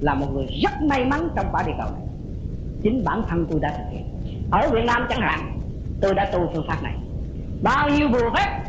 là 0.00 0.14
một 0.14 0.26
người 0.34 0.46
rất 0.62 0.82
may 0.82 1.04
mắn 1.04 1.28
trong 1.36 1.46
quả 1.52 1.62
địa 1.66 1.72
cầu 1.78 1.88
này. 1.92 2.06
Chính 2.82 3.04
bản 3.04 3.22
thân 3.28 3.46
tôi 3.50 3.60
đã 3.60 3.68
thực 3.78 3.84
hiện. 3.90 4.04
Ở 4.50 4.70
Việt 4.72 4.84
Nam 4.86 5.06
chẳng 5.08 5.20
hạn, 5.20 5.60
tôi 6.00 6.14
đã 6.14 6.30
tu 6.32 6.50
phương 6.54 6.64
pháp 6.68 6.82
này. 6.82 6.94
Bao 7.62 7.88
nhiêu 7.90 8.08
bùa 8.08 8.30
phép 8.36 8.62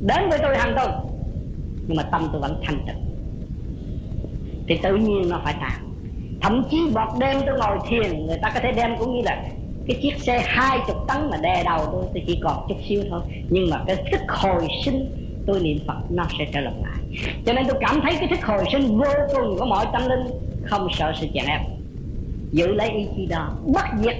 đến 0.00 0.28
với 0.30 0.38
tôi 0.42 0.56
hàng 0.56 0.74
tuần 0.76 0.90
nhưng 1.86 1.96
mà 1.96 2.02
tâm 2.02 2.28
tôi 2.32 2.40
vẫn 2.40 2.60
thanh 2.64 2.86
tịnh. 2.86 3.04
Thì 4.68 4.78
tự 4.82 4.96
nhiên 4.96 5.28
nó 5.28 5.40
phải 5.44 5.54
tàn 5.60 5.89
thậm 6.40 6.62
chí 6.70 6.80
một 6.94 7.18
đêm 7.20 7.36
tôi 7.46 7.58
ngồi 7.58 7.78
thiền, 7.88 8.26
người 8.26 8.38
ta 8.42 8.50
có 8.54 8.60
thể 8.60 8.72
đem 8.72 8.96
cũng 8.98 9.14
như 9.14 9.22
là 9.24 9.44
cái 9.86 9.98
chiếc 10.02 10.18
xe 10.18 10.42
hai 10.46 10.78
chục 10.86 10.96
tấn 11.08 11.30
mà 11.30 11.36
đè 11.42 11.62
đầu 11.64 11.86
tôi 11.92 12.04
tôi 12.14 12.22
chỉ 12.26 12.40
còn 12.42 12.66
chút 12.68 12.74
xíu 12.88 13.02
thôi. 13.10 13.20
Nhưng 13.50 13.70
mà 13.70 13.84
cái 13.86 13.96
thức 13.96 14.20
hồi 14.28 14.68
sinh 14.84 15.26
tôi 15.46 15.60
niệm 15.60 15.78
phật, 15.86 15.96
nó 16.10 16.26
sẽ 16.38 16.46
trở 16.52 16.60
lại. 16.60 16.72
Cho 17.46 17.52
nên 17.52 17.64
tôi 17.68 17.78
cảm 17.80 18.00
thấy 18.02 18.16
cái 18.18 18.28
thức 18.28 18.42
hồi 18.42 18.64
sinh 18.72 18.98
vô 18.98 19.04
cùng 19.34 19.58
của 19.58 19.64
mọi 19.64 19.86
tâm 19.92 20.02
linh, 20.08 20.26
không 20.64 20.88
sợ 20.92 21.12
sự 21.20 21.26
chèn 21.34 21.44
ép. 21.46 21.60
Giữ 22.52 22.66
lấy 22.66 22.90
ý 22.90 23.06
chí 23.16 23.26
đó, 23.26 23.52
bất 23.66 23.84
diệt. 23.98 24.16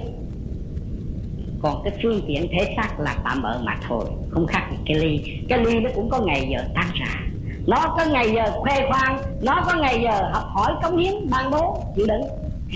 Còn 1.63 1.83
cái 1.85 1.93
phương 2.03 2.21
tiện 2.27 2.49
thể 2.53 2.75
xác 2.77 3.01
là 3.01 3.17
tạm 3.25 3.43
bỡ 3.43 3.59
mà 3.65 3.79
thôi, 3.89 4.05
không 4.31 4.47
khác 4.47 4.69
gì 4.71 4.77
cái 4.87 4.97
ly. 4.97 5.21
Cái 5.49 5.59
ly 5.65 5.81
nó 5.81 5.91
cũng 5.95 6.09
có 6.09 6.21
ngày 6.21 6.49
giờ 6.51 6.65
tan 6.75 6.87
rã 6.95 7.30
nó 7.71 7.95
có 7.99 8.05
ngày 8.13 8.33
giờ 8.35 8.51
khoe 8.61 8.87
khoang, 8.89 9.19
nó 9.43 9.63
có 9.67 9.75
ngày 9.81 10.01
giờ 10.03 10.31
học 10.33 10.45
hỏi 10.49 10.73
cống 10.83 10.99
hiến, 10.99 11.15
ban 11.31 11.51
bố, 11.51 11.83
chịu 11.97 12.07
đựng. 12.07 12.23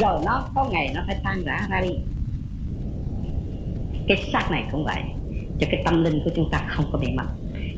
Rồi 0.01 0.20
nó 0.24 0.45
có 0.55 0.66
ngày 0.70 0.90
nó 0.95 1.01
phải 1.07 1.16
tan 1.24 1.45
rã 1.45 1.61
ra 1.70 1.80
đi. 1.80 1.90
Cái 4.09 4.24
xác 4.32 4.51
này 4.51 4.64
cũng 4.72 4.84
vậy, 4.84 5.03
cho 5.61 5.66
cái 5.70 5.82
tâm 5.84 6.05
linh 6.05 6.20
của 6.24 6.30
chúng 6.36 6.51
ta 6.51 6.62
không 6.68 6.84
có 6.92 6.99
bị 6.99 7.09
mất. 7.16 7.24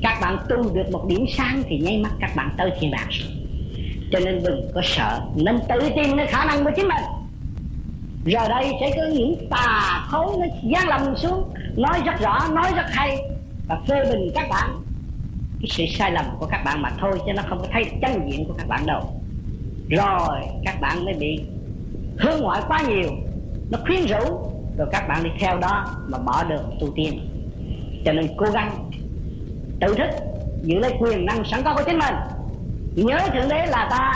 Các 0.02 0.18
bạn 0.20 0.38
tu 0.48 0.74
được 0.74 0.90
một 0.92 1.04
điểm 1.06 1.24
sáng 1.36 1.62
thì 1.68 1.78
nháy 1.78 1.98
mắt 1.98 2.12
các 2.20 2.30
bạn 2.36 2.54
tới 2.58 2.70
thiên 2.80 2.90
đàng. 2.90 3.08
Cho 4.12 4.18
nên 4.18 4.42
đừng 4.44 4.70
có 4.74 4.80
sợ, 4.84 5.20
nên 5.34 5.60
tự 5.68 5.78
tin 5.96 6.16
cái 6.16 6.26
khả 6.26 6.44
năng 6.44 6.64
của 6.64 6.70
chính 6.76 6.88
mình. 6.88 7.04
Giờ 8.24 8.48
đây 8.48 8.72
sẽ 8.80 8.90
có 8.96 9.02
những 9.12 9.48
tà 9.50 10.04
khối 10.08 10.26
nó 10.38 10.46
giáng 10.72 10.88
lầm 10.88 11.16
xuống, 11.16 11.54
nói 11.76 12.00
rất 12.04 12.20
rõ, 12.20 12.48
nói 12.52 12.72
rất 12.76 12.86
hay, 12.90 13.18
và 13.68 13.80
phê 13.88 13.96
bình 14.12 14.30
các 14.34 14.46
bạn 14.50 14.86
cái 15.61 15.68
sự 15.70 15.84
sai 15.98 16.12
lầm 16.12 16.24
của 16.38 16.46
các 16.46 16.62
bạn 16.64 16.82
mà 16.82 16.90
thôi, 16.98 17.20
chứ 17.26 17.32
nó 17.32 17.42
không 17.48 17.59
có 17.59 17.66
thấy 17.72 17.84
chân 18.02 18.30
diện 18.30 18.44
của 18.48 18.54
các 18.59 18.68
bạn 18.68 18.86
đâu. 18.86 19.00
Rồi, 19.88 20.40
các 20.64 20.80
bạn 20.80 21.04
mới 21.04 21.14
bị 21.14 21.40
hướng 22.18 22.40
ngoại 22.40 22.62
quá 22.68 22.82
nhiều. 22.88 23.11
Nó 23.70 23.78
khuyến 23.86 24.07
rũ. 24.07 24.52
Rồi 24.78 24.88
các 24.92 25.09
bạn 25.09 25.24
đi 25.24 25.30
theo 25.40 25.59
đó 25.59 25.86
mà 26.09 26.18
bỏ 26.18 26.44
đường 26.44 26.78
tu 26.80 26.88
tiên. 26.96 27.28
Cho 28.04 28.12
nên 28.12 28.26
cố 28.36 28.46
gắng 28.52 28.90
tự 29.80 29.94
thức, 29.94 30.09
giữ 30.62 30.78
lấy 30.78 30.94
quyền 31.00 31.26
năng 31.26 31.44
sẵn 31.44 31.62
có 31.64 31.74
của 31.74 31.82
chính 31.86 31.98
mình. 31.98 32.14
Nhớ 32.94 33.18
thượng 33.32 33.48
đế 33.48 33.66
là 33.66 33.88
ta, 33.90 34.12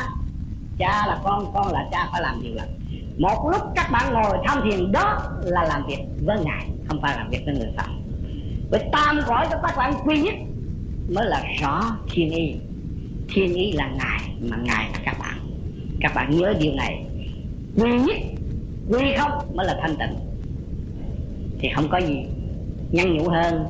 cha 0.79 1.07
là 1.07 1.19
con 1.25 1.53
con 1.55 1.73
là 1.73 1.89
cha, 1.93 2.09
phải 2.13 2.23
làm 2.23 2.43
nhiều 2.43 2.55
lần 2.55 2.81
một 3.19 3.49
lúc 3.53 3.63
các 3.75 3.91
bạn 3.93 4.13
ngồi 4.13 4.39
tham 4.47 4.61
thiền 4.65 4.93
đó 4.93 5.19
là 5.43 5.65
làm 5.65 5.87
việc 5.87 5.99
với 6.25 6.39
ngài, 6.45 6.67
không 6.89 7.01
phải 7.03 7.17
làm 7.17 7.31
việc 7.31 7.43
với 7.45 7.55
người 7.55 7.73
phạm 7.77 8.03
với 8.71 8.81
tam 8.93 9.21
cõi 9.27 9.47
của 9.51 9.59
các 9.63 9.77
bạn 9.77 9.95
quy 10.05 10.21
nhất 10.21 10.35
mới 11.15 11.27
là 11.27 11.45
rõ 11.61 11.97
thiên 12.13 12.31
ý. 12.31 12.55
Thiên 13.35 13.55
ý 13.55 13.73
là 13.73 13.91
ngài, 13.99 14.21
mà 14.51 14.57
ngài 14.57 14.91
là 14.93 14.99
các 15.05 15.17
bạn. 15.19 15.39
Các 16.01 16.13
bạn 16.15 16.31
nhớ 16.31 16.55
điều 16.61 16.75
này. 16.75 17.05
Quy 17.77 17.91
nhất, 17.91 18.17
quy 18.91 19.15
không 19.19 19.33
mới 19.55 19.67
là 19.67 19.79
thanh 19.81 19.97
tịnh. 19.97 20.19
Thì 21.59 21.69
không 21.75 21.89
có 21.89 21.99
gì 21.99 22.25
nhăn 22.91 23.17
nhủ 23.17 23.29
hơn 23.29 23.65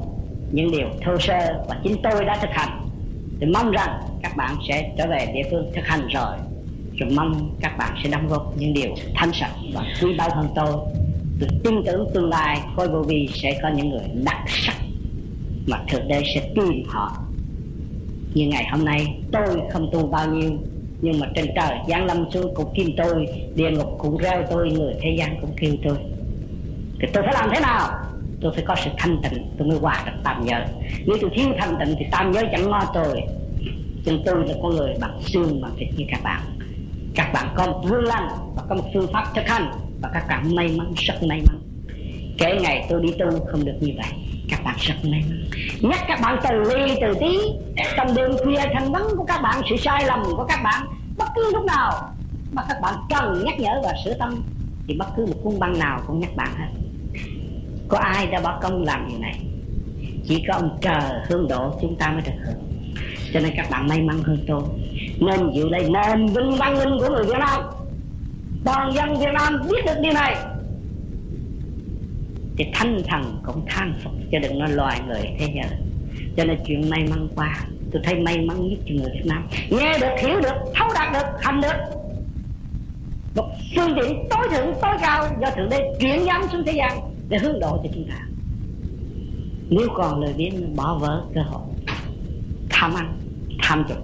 những 0.53 0.71
điều 0.71 0.89
thô 1.05 1.19
sơ 1.19 1.65
và 1.69 1.81
chính 1.85 1.97
tôi 2.03 2.25
đã 2.25 2.39
thực 2.43 2.51
hành. 2.51 2.89
Thì 3.41 3.47
mong 3.47 3.71
rằng 3.71 4.01
các 4.23 4.37
bạn 4.37 4.57
sẽ 4.69 4.93
trở 4.99 5.07
về 5.07 5.33
địa 5.35 5.43
phương 5.51 5.71
thực 5.75 5.87
hành 5.87 6.09
rồi. 6.09 6.37
Rồi 6.97 7.11
mong 7.17 7.57
các 7.61 7.79
bạn 7.79 7.97
sẽ 8.03 8.11
đóng 8.11 8.29
góp 8.29 8.53
những 8.57 8.75
điều 8.75 8.95
thanh 9.15 9.31
sạch 9.33 9.53
và 9.75 9.85
quý 10.03 10.15
báu 10.19 10.31
hơn 10.35 10.49
tôi. 10.55 10.73
Tôi 11.41 11.49
tin 11.65 11.75
tưởng 11.87 12.07
tương 12.15 12.29
lai 12.29 12.61
khôi 12.77 12.89
vô 12.89 13.03
vi 13.03 13.29
sẽ 13.33 13.59
có 13.63 13.69
những 13.69 13.91
người 13.91 14.03
đặc 14.25 14.41
sắc 14.47 14.77
mà 15.67 15.79
thượng 15.89 16.09
đế 16.09 16.23
sẽ 16.35 16.51
tìm 16.55 16.83
họ 16.87 17.13
như 18.35 18.47
ngày 18.47 18.69
hôm 18.71 18.85
nay, 18.85 19.21
tôi 19.33 19.61
không 19.73 19.91
tu 19.93 20.07
bao 20.07 20.29
nhiêu, 20.29 20.51
nhưng 21.01 21.21
mà 21.21 21.27
trên 21.35 21.47
trời 21.57 21.79
giáng 21.89 22.07
lâm 22.07 22.31
xuống 22.31 22.55
cũng 22.55 22.75
kim 22.75 22.87
tôi, 22.97 23.27
địa 23.55 23.71
ngục 23.71 23.97
cũng 23.99 24.17
reo 24.17 24.43
tôi, 24.51 24.71
người 24.71 24.95
thế 25.01 25.17
gian 25.19 25.41
cũng 25.41 25.51
kêu 25.57 25.73
tôi. 25.85 25.97
Thì 27.01 27.09
tôi 27.13 27.23
phải 27.23 27.35
làm 27.35 27.51
thế 27.55 27.61
nào? 27.61 27.89
Tôi 28.41 28.53
phải 28.55 28.65
có 28.67 28.77
sự 28.85 28.91
thanh 28.97 29.23
tịnh, 29.23 29.47
tôi 29.59 29.69
mới 29.69 29.79
hòa 29.79 30.03
được 30.07 30.13
tam 30.25 30.45
giới. 30.47 30.63
Nếu 31.07 31.17
tôi 31.21 31.31
thiếu 31.35 31.47
thanh 31.59 31.77
tịnh 31.79 31.95
thì 31.99 32.07
tam 32.11 32.33
giới 32.33 32.45
chẳng 32.53 32.71
ngon 32.71 32.85
tôi. 32.95 33.23
Nhưng 34.05 34.23
tôi 34.27 34.49
là 34.49 34.55
con 34.63 34.77
người 34.77 34.95
bằng 35.01 35.21
xương, 35.23 35.61
bằng 35.61 35.73
thịt 35.79 35.89
như 35.97 36.05
các 36.11 36.21
bạn. 36.23 36.41
Các 37.15 37.31
bạn 37.35 37.49
có 37.57 37.67
một 37.67 37.81
vương 37.89 38.05
lành 38.05 38.29
và 38.57 38.63
có 38.69 38.75
một 38.75 38.85
phương 38.95 39.07
pháp 39.13 39.25
thực 39.35 39.49
hành, 39.49 39.71
và 40.03 40.11
các 40.15 40.25
bạn 40.29 40.55
may 40.55 40.69
mắn, 40.69 40.93
rất 40.97 41.23
may 41.23 41.41
mắn. 41.47 41.59
Kể 42.39 42.59
ngày 42.63 42.87
tôi 42.89 43.03
đi 43.03 43.13
tu 43.19 43.45
không 43.47 43.65
được 43.65 43.77
như 43.81 43.93
vậy 43.97 44.30
các 44.51 44.65
bạn 44.65 44.77
rất 44.79 44.95
may 45.03 45.25
nhắc 45.81 46.01
các 46.09 46.21
bạn 46.23 46.39
từ 46.49 46.75
ly, 46.75 46.95
từ 47.01 47.15
tí. 47.21 47.39
Trong 47.97 48.15
đêm 48.15 48.31
khuya 48.45 48.61
thành 48.73 48.93
vấn 48.93 49.17
của 49.17 49.25
các 49.25 49.43
bạn, 49.43 49.63
sự 49.71 49.77
sai 49.77 50.05
lầm 50.07 50.23
của 50.25 50.45
các 50.45 50.61
bạn, 50.65 50.87
bất 51.19 51.27
cứ 51.35 51.51
lúc 51.53 51.65
nào 51.65 51.93
mà 52.53 52.63
các 52.69 52.77
bạn 52.83 52.95
cần 53.11 53.45
nhắc 53.45 53.61
nhở 53.61 53.81
và 53.85 53.93
sửa 54.05 54.15
tâm, 54.15 54.43
thì 54.89 54.97
bất 54.99 55.07
cứ 55.17 55.27
một 55.27 55.37
cuốn 55.43 55.59
băng 55.59 55.79
nào 55.79 56.01
cũng 56.07 56.21
nhắc 56.21 56.37
bạn 56.37 56.49
hết. 56.59 56.69
Có 57.89 57.99
ai 57.99 58.27
đã 58.27 58.41
bỏ 58.41 58.59
công 58.63 58.85
làm 58.85 59.09
điều 59.09 59.19
này? 59.19 59.41
Chỉ 60.27 60.45
có 60.49 60.55
ông 60.55 60.79
trời 60.81 61.01
hương 61.29 61.49
độ 61.49 61.79
chúng 61.81 61.97
ta 61.97 62.11
mới 62.11 62.23
được 62.27 62.33
hưởng. 62.47 62.93
Cho 63.33 63.41
nên 63.41 63.53
các 63.57 63.71
bạn 63.71 63.87
may 63.89 64.01
mắn 64.01 64.23
hơn 64.23 64.45
tôi. 64.49 64.63
Nên 65.21 65.53
giữ 65.55 65.69
lấy 65.69 65.91
nền 65.91 66.27
vinh 66.27 66.57
văn 66.59 66.79
minh 66.79 66.99
của 67.01 67.09
người 67.09 67.25
Việt 67.25 67.39
Nam. 67.39 67.61
Toàn 68.65 68.93
dân 68.95 69.21
Việt 69.21 69.33
Nam 69.35 69.61
biết 69.71 69.85
được 69.87 70.01
điều 70.03 70.13
này. 70.13 70.37
Thì 72.57 72.67
thanh 72.75 73.03
thần 73.09 73.41
cũng 73.47 73.65
than 73.67 73.95
phục 74.05 74.13
cho 74.33 74.39
đừng 74.39 74.59
nói 74.59 74.71
loài 74.71 75.01
người 75.07 75.23
thế 75.39 75.47
giờ 75.55 75.77
cho 76.37 76.45
nên 76.45 76.59
chuyện 76.67 76.91
may 76.91 77.05
mắn 77.11 77.29
qua 77.35 77.67
tôi 77.93 78.03
thấy 78.05 78.15
may 78.15 78.39
mắn 78.39 78.69
nhất 78.69 78.79
cho 78.87 78.95
người 78.95 79.11
Việt 79.15 79.27
Nam. 79.27 79.49
Nghe 79.71 79.99
được, 79.99 80.15
hiểu 80.19 80.41
được, 80.41 80.55
thấu 80.75 80.89
đạt 80.95 81.13
được, 81.13 81.27
hành 81.41 81.61
được. 81.61 81.77
Một 83.37 83.49
phương 83.77 83.95
tiện 84.01 84.29
tối 84.31 84.49
thượng, 84.51 84.75
tối 84.83 84.97
cao 85.01 85.27
do 85.41 85.51
thượng 85.51 85.69
đế 85.71 85.93
chuyển 86.01 86.25
giám 86.25 86.43
xuống 86.53 86.63
thế 86.67 86.73
gian 86.73 87.01
để 87.29 87.39
hướng 87.39 87.61
độ 87.61 87.81
cho 87.83 87.89
chúng 87.95 88.09
ta. 88.09 88.27
Nếu 89.71 89.89
còn 89.95 90.21
lời 90.21 90.35
biến, 90.37 90.77
bỏ 90.77 90.99
vỡ 90.99 91.25
cơ 91.35 91.41
hội. 91.43 91.63
Tham 92.71 92.95
ăn, 92.95 93.19
tham 93.63 93.85
dục. 93.89 93.99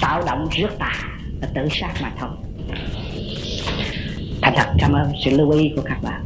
Tạo 0.00 0.22
động 0.26 0.48
rước 0.56 0.78
tà 0.78 0.92
và 1.40 1.48
tự 1.54 1.62
sát 1.70 1.92
mà 2.02 2.12
thôi. 2.18 2.30
Thành 4.42 4.54
thật, 4.56 4.72
cảm 4.78 4.92
ơn 4.92 5.12
sự 5.24 5.30
lưu 5.30 5.50
ý 5.50 5.72
của 5.76 5.82
các 5.82 5.98
bạn. 6.02 6.24